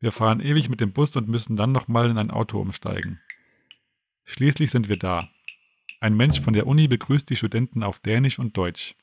Wir 0.00 0.12
fahren 0.12 0.40
ewig 0.40 0.68
mit 0.68 0.80
dem 0.80 0.92
Bus 0.92 1.16
und 1.16 1.28
müssen 1.28 1.56
dann 1.56 1.72
nochmal 1.72 2.10
in 2.10 2.18
ein 2.18 2.30
Auto 2.30 2.60
umsteigen. 2.60 3.20
Schließlich 4.24 4.70
sind 4.70 4.90
wir 4.90 4.98
da. 4.98 5.28
Ein 6.00 6.14
Mensch 6.14 6.40
von 6.40 6.52
der 6.52 6.66
Uni 6.66 6.88
begrüßt 6.88 7.30
die 7.30 7.36
Studenten 7.36 7.82
auf 7.82 8.00
Dänisch 8.00 8.38
und 8.38 8.54
Deutsch. 8.56 8.94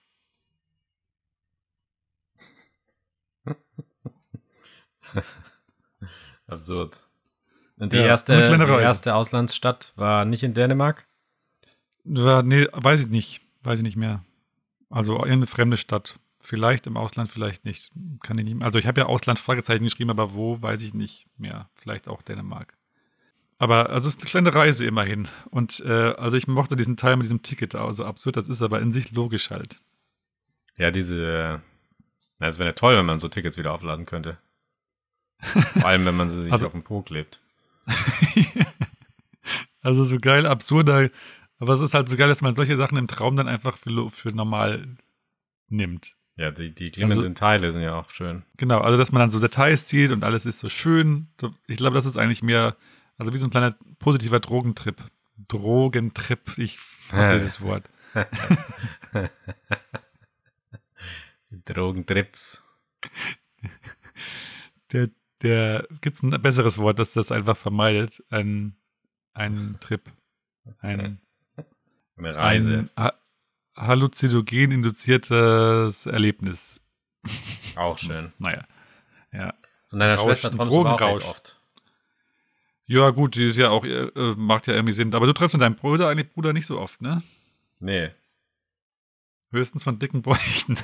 Absurd. 6.48 7.02
Und 7.78 7.94
die, 7.94 7.98
Ja, 7.98 8.06
erste, 8.06 8.34
die 8.44 8.82
erste 8.84 9.16
Auslandsstadt 9.16 9.94
war 9.96 10.26
nicht 10.26 10.44
in 10.44 10.54
Dänemark? 10.54 11.08
War, 12.04 12.44
nee, 12.44 12.68
weiß 12.72 13.02
ich 13.02 13.08
nicht. 13.08 13.42
Weiß 13.64 13.80
ich 13.80 13.84
nicht 13.84 13.98
mehr. 13.98 14.24
Also 14.92 15.14
irgendeine 15.16 15.48
fremde 15.48 15.78
Stadt. 15.78 16.20
Vielleicht 16.44 16.88
im 16.88 16.98
Ausland, 16.98 17.30
vielleicht 17.30 17.66
nicht. 17.66 17.92
Kann 18.24 18.38
ich 18.38 18.46
nicht. 18.46 18.64
Also 18.64 18.80
ich 18.80 18.88
habe 18.88 19.02
ja 19.02 19.08
Ausland 19.08 19.38
Fragezeichen 19.40 19.84
geschrieben, 19.84 20.10
aber 20.10 20.34
wo, 20.34 20.62
weiß 20.62 20.82
ich 20.82 20.94
nicht 20.94 21.28
mehr. 21.38 21.70
Vielleicht 21.76 22.08
auch 22.08 22.22
Dänemark. 22.24 22.76
Aber 23.60 23.92
also 23.92 24.08
es 24.08 24.16
ist 24.16 24.22
eine 24.22 24.30
kleine 24.30 24.56
Reise 24.56 24.86
immerhin. 24.86 25.28
Und 25.52 25.82
äh, 25.86 26.14
also 26.18 26.36
ich 26.36 26.48
mochte 26.48 26.76
diesen 26.76 26.98
Teil 26.98 27.16
mit 27.16 27.26
diesem 27.26 27.44
Ticket, 27.44 27.76
also 27.76 28.06
absurd, 28.06 28.38
das 28.38 28.50
ist 28.50 28.64
aber 28.64 28.80
in 28.82 28.92
sich 28.92 29.12
logisch 29.12 29.52
halt. 29.52 29.80
Ja, 30.78 30.90
diese. 30.90 31.62
Na, 32.40 32.48
es 32.48 32.58
wäre 32.58 32.70
ja 32.70 32.74
toll, 32.74 32.98
wenn 32.98 33.06
man 33.06 33.20
so 33.20 33.28
Tickets 33.28 33.60
wieder 33.60 33.72
aufladen 33.72 34.08
könnte. 34.08 34.40
Vor 35.40 35.86
allem, 35.86 36.06
wenn 36.06 36.18
man 36.18 36.30
sie 36.30 36.42
sich 36.42 36.52
Also- 36.54 36.66
auf 36.66 36.72
den 36.72 36.84
Po 36.84 37.02
klebt. 37.04 37.40
Also 39.84 40.04
so 40.04 40.18
geil, 40.20 40.46
absurder. 40.46 41.10
Aber 41.62 41.74
es 41.74 41.80
ist 41.80 41.94
halt 41.94 42.10
so 42.10 42.18
geil, 42.18 42.28
dass 42.28 42.42
man 42.42 42.56
solche 42.56 42.76
Sachen 42.76 42.98
im 42.98 43.08
Traum 43.08 43.36
dann 43.36 43.48
einfach 43.48 43.78
für, 43.78 44.10
für 44.10 44.30
normal 44.30 44.98
nimmt. 45.70 46.16
Ja, 46.38 46.50
die, 46.50 46.74
die 46.74 46.90
glimmenden 46.92 47.20
Also- 47.20 47.34
Teile 47.36 47.72
sind 47.72 47.84
ja 47.84 47.94
auch 48.00 48.10
schön. 48.10 48.42
Genau, 48.58 48.80
also 48.80 48.98
dass 48.98 49.12
man 49.12 49.20
dann 49.20 49.30
so 49.30 49.40
Details 49.40 49.88
sieht 49.88 50.10
und 50.12 50.24
alles 50.24 50.46
ist 50.48 50.58
so 50.60 50.70
schön. 50.70 51.28
Ich 51.68 51.78
glaube, 51.78 51.94
das 51.94 52.06
ist 52.06 52.18
eigentlich 52.18 52.42
mehr, 52.42 52.76
also 53.18 53.32
wie 53.32 53.38
so 53.38 53.46
ein 53.46 53.52
kleiner 53.52 53.76
positiver 54.00 54.40
Drogentrip. 54.40 54.96
Drogentrip, 55.48 56.58
ich 56.58 56.80
hasse 57.12 57.36
Äh. 57.36 57.40
dieses 57.40 57.62
Wort. 57.62 57.90
Drogentrips. 61.66 62.64
Der, 64.92 65.10
der, 65.42 65.88
gibt 66.02 66.16
es 66.16 66.24
ein 66.24 66.30
besseres 66.42 66.78
Wort, 66.78 67.00
das 67.00 67.14
das 67.14 67.32
einfach 67.32 67.58
vermeidet? 67.58 68.24
Ein, 68.30 68.76
ein 69.34 69.78
Trip. 69.80 70.02
Ein, 70.80 71.20
Eine 72.26 72.36
Reise. 72.36 72.90
ein 72.96 73.04
ha 73.04 73.14
halluzinogen 73.76 74.72
induziertes 74.72 76.06
Erlebnis. 76.06 76.82
auch 77.76 77.98
schön. 77.98 78.32
Naja, 78.40 78.66
ja. 79.32 79.54
Von 79.88 80.00
deiner 80.00 80.16
Rausch, 80.16 80.40
Schwester 80.40 80.52
träumst 80.52 80.72
du 80.72 80.86
auch 80.88 81.02
oft. 81.02 81.60
Ja, 82.88 83.10
gut, 83.10 83.36
die 83.36 83.46
ist 83.46 83.58
ja 83.58 83.70
auch, 83.70 83.86
äh, 83.86 84.12
macht 84.36 84.68
ja 84.68 84.74
irgendwie 84.74 84.94
Sinn. 84.94 85.14
Aber 85.16 85.26
du 85.26 85.34
triffst 85.34 85.54
mit 85.54 85.62
deinem 85.62 85.76
Bruder 85.76 86.10
eigentlich 86.10 86.32
Bruder 86.32 86.54
nicht 86.54 86.66
so 86.66 86.78
oft, 86.80 87.02
ne? 87.02 87.22
Nee. 87.80 88.12
Höchstens 89.52 89.84
von 89.84 89.98
dicken 89.98 90.22
Bräuchten. 90.22 90.78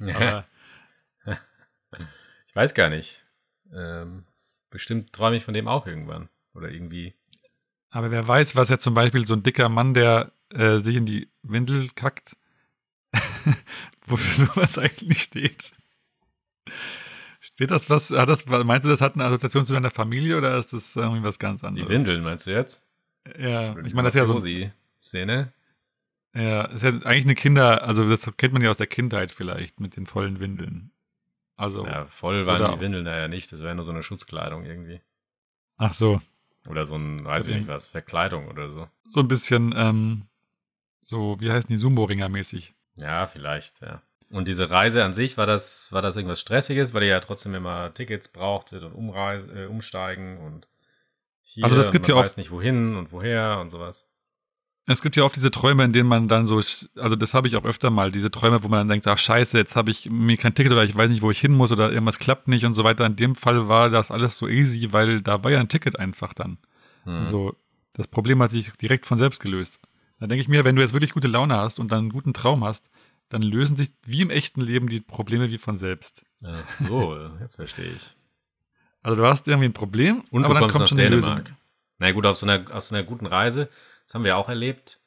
Aber 0.00 0.44
ich 2.46 2.56
weiß 2.56 2.74
gar 2.74 2.90
nicht. 2.90 3.24
Ähm, 3.72 4.24
bestimmt 4.70 5.12
träume 5.12 5.36
ich 5.36 5.44
von 5.44 5.54
dem 5.54 5.68
auch 5.68 5.86
irgendwann. 5.86 6.28
Oder 6.54 6.70
irgendwie. 6.70 7.14
Aber 7.90 8.10
wer 8.10 8.26
weiß, 8.26 8.56
was 8.56 8.68
ja 8.68 8.78
zum 8.78 8.94
Beispiel 8.94 9.26
so 9.26 9.34
ein 9.34 9.42
dicker 9.42 9.68
Mann, 9.68 9.94
der 9.94 10.32
äh, 10.54 10.78
sich 10.78 10.96
in 10.96 11.06
die 11.06 11.28
Windel 11.42 11.88
kackt, 11.94 12.36
wofür 14.06 14.46
sowas 14.46 14.78
eigentlich 14.78 15.22
steht. 15.22 15.72
Steht 17.40 17.70
das 17.70 17.90
was, 17.90 18.10
hat 18.10 18.28
das, 18.28 18.46
meinst 18.46 18.84
du, 18.84 18.88
das 18.88 19.00
hat 19.00 19.14
eine 19.14 19.24
Assoziation 19.24 19.66
zu 19.66 19.72
deiner 19.74 19.90
Familie 19.90 20.38
oder 20.38 20.56
ist 20.58 20.72
das 20.72 20.96
irgendwie 20.96 21.24
was 21.24 21.38
ganz 21.38 21.60
Die 21.60 21.66
anderes? 21.66 21.88
Windeln, 21.88 22.22
meinst 22.22 22.46
du 22.46 22.50
jetzt? 22.52 22.84
Ja, 23.38 23.76
ich 23.84 23.94
meine, 23.94 24.06
das 24.08 24.14
ist 24.14 24.18
ja 24.18 24.26
so, 24.26 24.38
die 24.40 24.70
Szene. 24.98 25.52
ja, 26.34 26.62
ist 26.66 26.82
ja 26.82 26.90
eigentlich 26.90 27.24
eine 27.24 27.34
Kinder, 27.34 27.82
also 27.86 28.08
das 28.08 28.30
kennt 28.36 28.52
man 28.52 28.62
ja 28.62 28.70
aus 28.70 28.78
der 28.78 28.86
Kindheit 28.86 29.32
vielleicht 29.32 29.80
mit 29.80 29.96
den 29.96 30.06
vollen 30.06 30.40
Windeln. 30.40 30.92
Also, 31.56 31.84
Ja, 31.86 32.06
voll 32.06 32.46
waren 32.46 32.74
die 32.74 32.80
Windeln 32.80 33.04
da 33.04 33.16
ja 33.16 33.28
nicht. 33.28 33.52
Das 33.52 33.62
wäre 33.62 33.74
nur 33.74 33.84
so 33.84 33.92
eine 33.92 34.02
Schutzkleidung 34.02 34.64
irgendwie. 34.64 35.00
ach 35.76 35.92
so, 35.92 36.20
Oder 36.66 36.86
so 36.86 36.96
ein, 36.96 37.24
weiß 37.24 37.48
ich 37.48 37.56
nicht 37.56 37.68
was, 37.68 37.88
Verkleidung 37.88 38.48
oder 38.48 38.70
so. 38.72 38.88
so 39.04 39.20
ein 39.20 39.28
bisschen, 39.28 39.74
ähm, 39.76 40.26
so, 41.02 41.36
wie 41.40 41.50
heißen 41.50 41.68
die, 41.68 41.76
Sumo-Ringer 41.76 42.28
mäßig. 42.28 42.74
Ja, 42.96 43.26
vielleicht, 43.26 43.80
ja. 43.80 44.02
Und 44.30 44.48
diese 44.48 44.70
Reise 44.70 45.04
an 45.04 45.12
sich, 45.12 45.36
war 45.36 45.46
das, 45.46 45.92
war 45.92 46.00
das 46.00 46.16
irgendwas 46.16 46.40
Stressiges, 46.40 46.94
weil 46.94 47.02
ihr 47.02 47.10
ja 47.10 47.20
trotzdem 47.20 47.54
immer 47.54 47.92
Tickets 47.92 48.28
brauchtet 48.28 48.82
und 48.82 48.92
Umreise, 48.92 49.64
äh, 49.64 49.66
umsteigen 49.66 50.38
und 50.38 50.68
hier 51.42 51.64
Also 51.64 51.76
das 51.76 51.92
gibt 51.92 52.08
ja 52.08 52.14
oft- 52.14 52.24
weiß 52.24 52.36
nicht 52.38 52.50
wohin 52.50 52.96
und 52.96 53.12
woher 53.12 53.58
und 53.60 53.70
sowas. 53.70 54.06
Es 54.86 55.00
gibt 55.00 55.14
ja 55.14 55.22
oft 55.22 55.36
diese 55.36 55.50
Träume, 55.52 55.84
in 55.84 55.92
denen 55.92 56.08
man 56.08 56.26
dann 56.26 56.46
so, 56.46 56.56
also 56.56 57.14
das 57.14 57.34
habe 57.34 57.46
ich 57.46 57.56
auch 57.56 57.64
öfter 57.64 57.90
mal, 57.90 58.10
diese 58.10 58.32
Träume, 58.32 58.64
wo 58.64 58.68
man 58.68 58.80
dann 58.80 58.88
denkt, 58.88 59.06
ach 59.06 59.18
scheiße, 59.18 59.56
jetzt 59.56 59.76
habe 59.76 59.90
ich 59.92 60.10
mir 60.10 60.36
kein 60.36 60.54
Ticket 60.54 60.72
oder 60.72 60.82
ich 60.82 60.96
weiß 60.96 61.08
nicht, 61.08 61.22
wo 61.22 61.30
ich 61.30 61.38
hin 61.38 61.52
muss 61.52 61.70
oder 61.70 61.92
irgendwas 61.92 62.18
klappt 62.18 62.48
nicht 62.48 62.64
und 62.64 62.74
so 62.74 62.82
weiter. 62.82 63.06
In 63.06 63.14
dem 63.14 63.36
Fall 63.36 63.68
war 63.68 63.90
das 63.90 64.10
alles 64.10 64.38
so 64.38 64.48
easy, 64.48 64.92
weil 64.92 65.20
da 65.20 65.44
war 65.44 65.52
ja 65.52 65.60
ein 65.60 65.68
Ticket 65.68 65.98
einfach 66.00 66.34
dann. 66.34 66.58
Hm. 67.04 67.16
Also 67.18 67.54
das 67.92 68.08
Problem 68.08 68.42
hat 68.42 68.50
sich 68.50 68.72
direkt 68.72 69.06
von 69.06 69.18
selbst 69.18 69.40
gelöst. 69.40 69.78
Da 70.22 70.28
denke 70.28 70.40
ich 70.40 70.46
mir, 70.46 70.64
wenn 70.64 70.76
du 70.76 70.82
jetzt 70.82 70.92
wirklich 70.92 71.10
gute 71.10 71.26
Laune 71.26 71.56
hast 71.56 71.80
und 71.80 71.90
dann 71.90 71.98
einen 71.98 72.10
guten 72.10 72.32
Traum 72.32 72.62
hast, 72.62 72.88
dann 73.28 73.42
lösen 73.42 73.74
sich 73.76 73.90
wie 74.04 74.20
im 74.20 74.30
echten 74.30 74.60
Leben 74.60 74.86
die 74.86 75.00
Probleme 75.00 75.50
wie 75.50 75.58
von 75.58 75.76
selbst. 75.76 76.22
Ach 76.46 76.64
so, 76.86 77.18
jetzt 77.40 77.56
verstehe 77.56 77.90
ich. 77.90 78.14
Also 79.02 79.16
du 79.16 79.26
hast 79.26 79.48
irgendwie 79.48 79.66
ein 79.66 79.72
Problem, 79.72 80.22
Und 80.30 80.44
aber 80.44 80.54
du 80.54 80.60
dann 80.60 80.70
kommt 80.70 80.88
schon 80.88 80.98
die 80.98 81.02
Dänemark. 81.02 81.40
Lösung. 81.40 81.56
Na 81.98 82.12
gut, 82.12 82.24
auf 82.24 82.36
so, 82.36 82.46
einer, 82.46 82.72
auf 82.72 82.84
so 82.84 82.94
einer 82.94 83.02
guten 83.02 83.26
Reise, 83.26 83.68
das 84.06 84.14
haben 84.14 84.22
wir 84.22 84.36
auch 84.36 84.48
erlebt, 84.48 85.00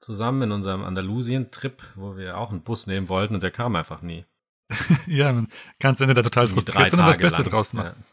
zusammen 0.00 0.42
in 0.42 0.52
unserem 0.52 0.84
Andalusien-Trip, 0.84 1.82
wo 1.94 2.18
wir 2.18 2.36
auch 2.36 2.50
einen 2.50 2.60
Bus 2.60 2.86
nehmen 2.86 3.08
wollten 3.08 3.32
und 3.36 3.42
der 3.42 3.50
kam 3.50 3.74
einfach 3.74 4.02
nie. 4.02 4.26
Ja, 5.06 5.32
man 5.32 5.48
kann 5.80 5.94
es 5.94 6.00
entweder 6.02 6.22
total 6.22 6.46
frustriert 6.46 6.90
sein 6.90 7.00
oder 7.00 7.08
das 7.08 7.16
Beste 7.16 7.40
lang. 7.40 7.50
draus 7.50 7.72
machen. 7.72 8.04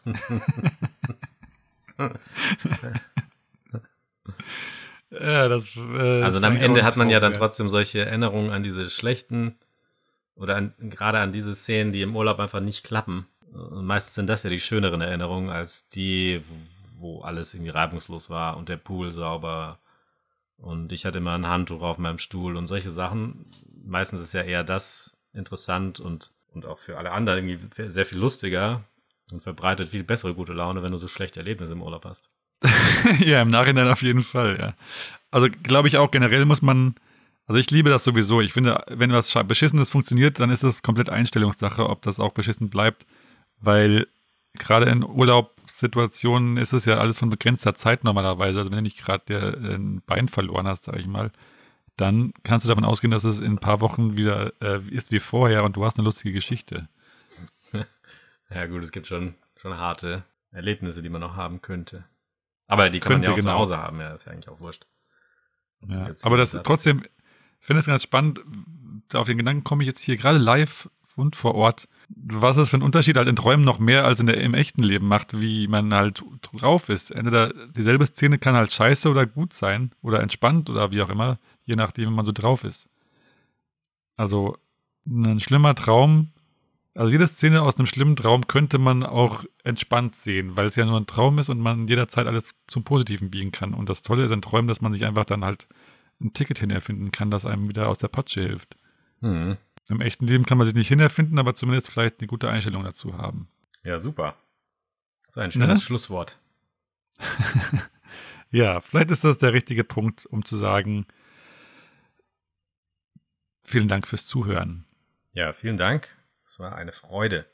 Ja, 1.98 2.10
das, 5.10 5.76
äh, 5.76 6.22
Also 6.22 6.44
am 6.44 6.56
Ende 6.56 6.84
hat 6.84 6.96
man 6.96 7.10
ja 7.10 7.20
dann 7.20 7.34
trotzdem 7.34 7.68
solche 7.68 8.04
Erinnerungen 8.04 8.50
an 8.50 8.62
diese 8.62 8.90
schlechten 8.90 9.58
oder 10.34 10.56
an, 10.56 10.74
gerade 10.78 11.18
an 11.20 11.32
diese 11.32 11.54
Szenen, 11.54 11.92
die 11.92 12.02
im 12.02 12.16
Urlaub 12.16 12.38
einfach 12.40 12.60
nicht 12.60 12.84
klappen. 12.84 13.26
Und 13.52 13.86
meistens 13.86 14.14
sind 14.14 14.28
das 14.28 14.42
ja 14.42 14.50
die 14.50 14.60
schöneren 14.60 15.00
Erinnerungen 15.00 15.50
als 15.50 15.88
die, 15.88 16.42
wo 16.98 17.22
alles 17.22 17.54
irgendwie 17.54 17.70
reibungslos 17.70 18.28
war 18.30 18.56
und 18.56 18.68
der 18.68 18.76
Pool 18.76 19.10
sauber 19.12 19.78
und 20.58 20.92
ich 20.92 21.04
hatte 21.04 21.18
immer 21.18 21.34
ein 21.34 21.46
Handtuch 21.46 21.82
auf 21.82 21.98
meinem 21.98 22.18
Stuhl 22.18 22.56
und 22.56 22.66
solche 22.66 22.90
Sachen. 22.90 23.46
Meistens 23.84 24.20
ist 24.20 24.32
ja 24.32 24.42
eher 24.42 24.64
das 24.64 25.16
interessant 25.32 26.00
und, 26.00 26.32
und 26.48 26.66
auch 26.66 26.78
für 26.78 26.96
alle 26.98 27.12
anderen 27.12 27.46
irgendwie 27.46 27.88
sehr 27.88 28.06
viel 28.06 28.18
lustiger 28.18 28.84
und 29.30 29.42
verbreitet 29.42 29.90
viel 29.90 30.04
bessere 30.04 30.34
gute 30.34 30.54
Laune, 30.54 30.82
wenn 30.82 30.92
du 30.92 30.98
so 30.98 31.08
schlechte 31.08 31.40
Erlebnisse 31.40 31.74
im 31.74 31.82
Urlaub 31.82 32.04
hast. 32.04 32.28
ja, 33.20 33.42
im 33.42 33.48
Nachhinein 33.48 33.88
auf 33.88 34.02
jeden 34.02 34.22
Fall, 34.22 34.58
ja. 34.58 34.74
Also 35.30 35.48
glaube 35.62 35.88
ich 35.88 35.96
auch, 35.98 36.10
generell 36.10 36.44
muss 36.44 36.62
man, 36.62 36.94
also 37.46 37.58
ich 37.58 37.70
liebe 37.70 37.90
das 37.90 38.04
sowieso. 38.04 38.40
Ich 38.40 38.52
finde, 38.52 38.84
wenn 38.88 39.12
was 39.12 39.32
Beschissenes 39.46 39.90
funktioniert, 39.90 40.40
dann 40.40 40.50
ist 40.50 40.62
das 40.62 40.82
komplett 40.82 41.10
Einstellungssache, 41.10 41.88
ob 41.88 42.02
das 42.02 42.20
auch 42.20 42.32
beschissen 42.32 42.70
bleibt. 42.70 43.06
weil 43.60 44.06
gerade 44.58 44.86
in 44.86 45.04
Urlaubssituationen 45.04 46.56
ist 46.56 46.72
es 46.72 46.84
ja 46.84 46.98
alles 46.98 47.18
von 47.18 47.30
begrenzter 47.30 47.74
Zeit 47.74 48.04
normalerweise. 48.04 48.60
Also 48.60 48.70
wenn 48.70 48.78
du 48.78 48.82
nicht 48.82 48.98
gerade 48.98 49.58
ein 49.58 50.02
Bein 50.06 50.28
verloren 50.28 50.66
hast, 50.66 50.84
sage 50.84 50.98
ich 50.98 51.06
mal, 51.06 51.30
dann 51.96 52.32
kannst 52.42 52.64
du 52.64 52.68
davon 52.68 52.84
ausgehen, 52.84 53.10
dass 53.10 53.24
es 53.24 53.38
in 53.38 53.52
ein 53.52 53.58
paar 53.58 53.80
Wochen 53.80 54.16
wieder 54.16 54.52
äh, 54.60 54.80
ist 54.88 55.10
wie 55.10 55.20
vorher 55.20 55.64
und 55.64 55.76
du 55.76 55.84
hast 55.84 55.98
eine 55.98 56.04
lustige 56.04 56.32
Geschichte. 56.32 56.88
ja 58.50 58.66
gut, 58.66 58.82
es 58.82 58.92
gibt 58.92 59.06
schon, 59.06 59.34
schon 59.56 59.76
harte 59.76 60.24
Erlebnisse, 60.50 61.02
die 61.02 61.08
man 61.08 61.20
noch 61.20 61.36
haben 61.36 61.62
könnte. 61.62 62.04
Aber 62.68 62.90
die 62.90 63.00
kann 63.00 63.12
könnte, 63.12 63.30
man 63.30 63.30
ja 63.30 63.32
auch 63.32 63.36
genau. 63.36 63.52
zu 63.52 63.58
Hause 63.58 63.82
haben, 63.82 64.00
ja, 64.00 64.12
ist 64.12 64.26
ja 64.26 64.32
eigentlich 64.32 64.48
auch 64.48 64.60
wurscht. 64.60 64.86
Ja, 65.88 66.10
aber 66.22 66.36
das 66.36 66.58
trotzdem, 66.64 67.02
ich 67.60 67.66
finde 67.66 67.80
es 67.80 67.86
ganz 67.86 68.02
spannend, 68.02 68.40
auf 69.12 69.26
den 69.26 69.38
Gedanken 69.38 69.64
komme 69.64 69.82
ich 69.82 69.86
jetzt 69.86 70.00
hier 70.00 70.16
gerade 70.16 70.38
live 70.38 70.88
und 71.16 71.34
vor 71.34 71.54
Ort, 71.54 71.88
was 72.08 72.56
es 72.56 72.70
für 72.70 72.76
einen 72.76 72.82
Unterschied 72.82 73.16
halt 73.16 73.28
in 73.28 73.36
Träumen 73.36 73.64
noch 73.64 73.78
mehr 73.78 74.04
als 74.04 74.20
in 74.20 74.26
der, 74.26 74.38
im 74.40 74.54
echten 74.54 74.82
Leben 74.82 75.08
macht, 75.08 75.40
wie 75.40 75.66
man 75.66 75.92
halt 75.92 76.22
drauf 76.52 76.88
ist. 76.88 77.10
Entweder 77.10 77.52
dieselbe 77.70 78.06
Szene 78.06 78.38
kann 78.38 78.54
halt 78.54 78.70
scheiße 78.70 79.08
oder 79.08 79.26
gut 79.26 79.52
sein 79.52 79.92
oder 80.02 80.20
entspannt 80.20 80.68
oder 80.68 80.92
wie 80.92 81.02
auch 81.02 81.08
immer, 81.08 81.38
je 81.64 81.74
nachdem, 81.74 82.10
wie 82.10 82.14
man 82.14 82.26
so 82.26 82.32
drauf 82.32 82.64
ist. 82.64 82.88
Also 84.16 84.56
ein 85.06 85.40
schlimmer 85.40 85.74
Traum, 85.74 86.32
also 86.96 87.12
jede 87.12 87.26
Szene 87.26 87.62
aus 87.62 87.78
einem 87.78 87.86
schlimmen 87.86 88.16
Traum 88.16 88.46
könnte 88.46 88.78
man 88.78 89.04
auch 89.04 89.44
entspannt 89.64 90.16
sehen, 90.16 90.56
weil 90.56 90.66
es 90.66 90.76
ja 90.76 90.84
nur 90.86 90.98
ein 90.98 91.06
Traum 91.06 91.38
ist 91.38 91.48
und 91.48 91.60
man 91.60 91.86
jederzeit 91.88 92.26
alles 92.26 92.54
zum 92.66 92.84
Positiven 92.84 93.30
biegen 93.30 93.52
kann. 93.52 93.74
Und 93.74 93.88
das 93.88 94.02
Tolle 94.02 94.24
ist 94.24 94.32
an 94.32 94.42
Träumen, 94.42 94.68
dass 94.68 94.80
man 94.80 94.92
sich 94.92 95.04
einfach 95.04 95.24
dann 95.24 95.44
halt 95.44 95.68
ein 96.20 96.32
Ticket 96.32 96.58
hinerfinden 96.58 97.12
kann, 97.12 97.30
das 97.30 97.44
einem 97.44 97.68
wieder 97.68 97.88
aus 97.88 97.98
der 97.98 98.08
Patsche 98.08 98.40
hilft. 98.42 98.76
Mhm. 99.20 99.58
Im 99.88 100.00
echten 100.00 100.26
Leben 100.26 100.46
kann 100.46 100.58
man 100.58 100.66
sich 100.66 100.74
nicht 100.74 100.88
hinerfinden, 100.88 101.38
aber 101.38 101.54
zumindest 101.54 101.90
vielleicht 101.90 102.20
eine 102.20 102.26
gute 102.26 102.48
Einstellung 102.48 102.82
dazu 102.82 103.16
haben. 103.16 103.48
Ja, 103.84 103.98
super. 103.98 104.36
Das 105.26 105.36
ist 105.36 105.38
ein 105.38 105.52
schönes 105.52 105.68
ne? 105.68 105.80
Schlusswort. 105.80 106.38
ja, 108.50 108.80
vielleicht 108.80 109.10
ist 109.10 109.22
das 109.22 109.38
der 109.38 109.52
richtige 109.52 109.84
Punkt, 109.84 110.26
um 110.26 110.44
zu 110.44 110.56
sagen, 110.56 111.06
vielen 113.62 113.88
Dank 113.88 114.08
fürs 114.08 114.26
Zuhören. 114.26 114.86
Ja, 115.34 115.52
vielen 115.52 115.76
Dank. 115.76 116.15
Es 116.46 116.58
war 116.58 116.76
eine 116.76 116.92
Freude, 116.92 117.46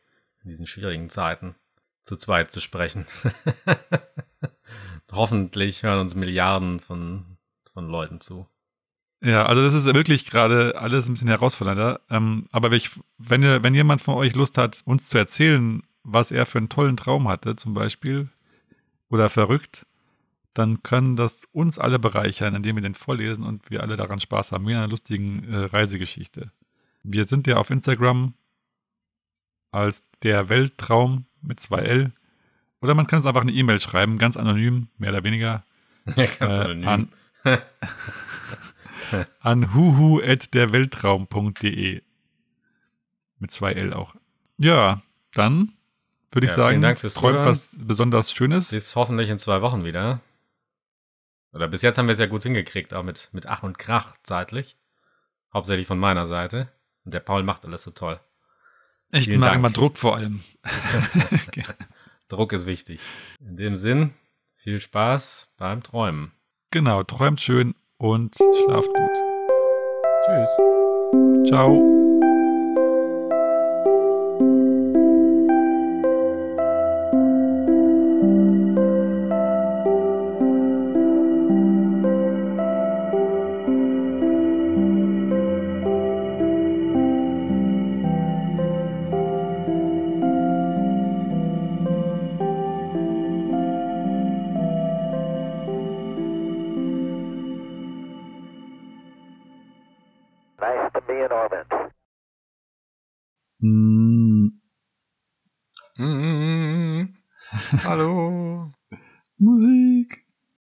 in 0.43 0.51
diesen 0.51 0.67
schwierigen 0.67 1.11
Zeiten 1.11 1.55
zu 2.03 2.17
zweit 2.17 2.51
zu 2.51 2.61
sprechen. 2.61 3.07
Hoffentlich 5.13 5.83
hören 5.83 6.01
uns 6.01 6.15
Milliarden 6.15 6.81
von, 6.81 7.37
von 7.73 7.89
Leuten 7.89 8.21
zu. 8.21 8.47
Ja, 9.23 9.47
also 9.47 9.63
das 9.63 9.75
ist 9.75 9.87
wirklich 9.95 10.27
gerade 10.27 10.77
alles 10.77 11.07
ein 11.07 11.13
bisschen 11.13 11.29
herausfordernder. 11.29 12.01
Ähm, 12.11 12.45
aber 12.51 12.73
ich, 12.73 12.91
wenn, 13.19 13.43
ihr, 13.43 13.63
wenn 13.63 13.75
jemand 13.75 14.01
von 14.01 14.15
euch 14.15 14.35
Lust 14.35 14.59
hat, 14.59 14.83
uns 14.85 15.09
zu 15.09 15.19
erzählen, 15.19 15.83
was 16.03 16.33
er 16.33 16.47
für 16.47 16.59
einen 16.59 16.69
tollen 16.69 16.97
Traum 16.97 17.29
hatte, 17.29 17.55
zum 17.55 17.75
Beispiel, 17.75 18.31
oder 19.09 19.29
verrückt, 19.29 19.87
dann 20.55 20.83
können 20.83 21.17
das 21.17 21.45
uns 21.53 21.79
alle 21.79 21.99
bereichern, 21.99 22.55
indem 22.55 22.77
wir 22.77 22.83
den 22.83 22.95
vorlesen 22.95 23.45
und 23.45 23.71
wir 23.71 23.83
alle 23.83 23.97
daran 23.97 24.19
Spaß 24.19 24.53
haben, 24.53 24.67
wie 24.67 24.73
in 24.73 24.79
einer 24.79 24.89
lustigen 24.89 25.45
äh, 25.45 25.65
Reisegeschichte. 25.67 26.51
Wir 27.03 27.27
sind 27.27 27.47
ja 27.47 27.59
auf 27.59 27.71
Instagram 27.71 28.35
als 29.73 30.05
der 30.23 30.49
Weltraum 30.49 31.27
mit 31.41 31.59
zwei 31.59 31.81
L. 31.81 32.13
Oder 32.81 32.95
man 32.95 33.09
kann 33.09 33.19
uns 33.19 33.27
einfach 33.27 33.43
eine 33.43 33.53
E-Mail 33.53 33.81
schreiben, 33.81 34.19
ganz 34.19 34.37
anonym, 34.37 34.87
mehr 34.99 35.11
oder 35.11 35.25
weniger. 35.25 35.65
Ja, 36.17 36.27
ganz 36.27 36.57
äh, 36.57 36.61
anonym. 36.61 36.89
An, 36.89 37.13
an 39.41 39.73
huhu.derweltraum.de. 39.73 42.03
Mit 43.39 43.53
zwei 43.53 43.73
L 43.73 43.93
auch. 43.93 44.17
Ja, 44.59 45.01
dann 45.33 45.75
würde 46.33 46.47
ich 46.47 46.53
ja, 46.53 46.57
sagen, 46.57 46.81
Dank 46.81 46.99
fürs 46.99 47.15
träumt 47.15 47.45
was 47.45 47.77
besonders 47.79 48.33
Schönes. 48.33 48.71
Bis 48.71 48.97
hoffentlich 48.97 49.31
in 49.31 49.39
zwei 49.39 49.63
Wochen 49.63 49.85
wieder. 49.85 50.21
Oder 51.53 51.69
bis 51.69 51.83
jetzt 51.83 51.99
haben 51.99 52.09
wir 52.09 52.15
es 52.15 52.19
ja 52.19 52.27
gut 52.27 52.43
hingekriegt, 52.43 52.93
auch 52.95 53.05
mit, 53.05 53.29
mit 53.33 53.47
Ach 53.47 53.63
und 53.63 53.79
Krach 53.79 54.17
zeitlich. 54.25 54.77
Hauptsächlich 55.53 55.87
von 55.87 56.01
meiner 56.01 56.27
Seite. 56.27 56.67
Und 57.05 57.15
der 57.15 57.21
Paul 57.21 57.45
macht 57.45 57.65
alles 57.65 57.85
so 57.85 57.93
toll. 57.93 58.19
Ich 59.13 59.27
Vielen 59.27 59.43
Dank. 59.43 59.57
immer 59.57 59.71
Druck 59.71 59.99
vor 59.99 60.17
allem. 60.17 60.41
Druck 62.29 62.53
ist 62.55 62.65
wichtig. 62.65 63.01
In 63.41 63.57
dem 63.57 63.77
Sinn, 63.77 64.15
viel 64.55 64.81
Spaß 64.81 65.49
beim 65.59 65.83
Träumen. 65.83 66.33
Genau, 66.71 67.03
träumt 67.03 67.41
schön 67.41 67.75
und 67.99 68.35
schlaft 68.35 68.89
gut. 68.89 69.11
Tschüss. 70.25 71.51
Ciao. 71.51 72.02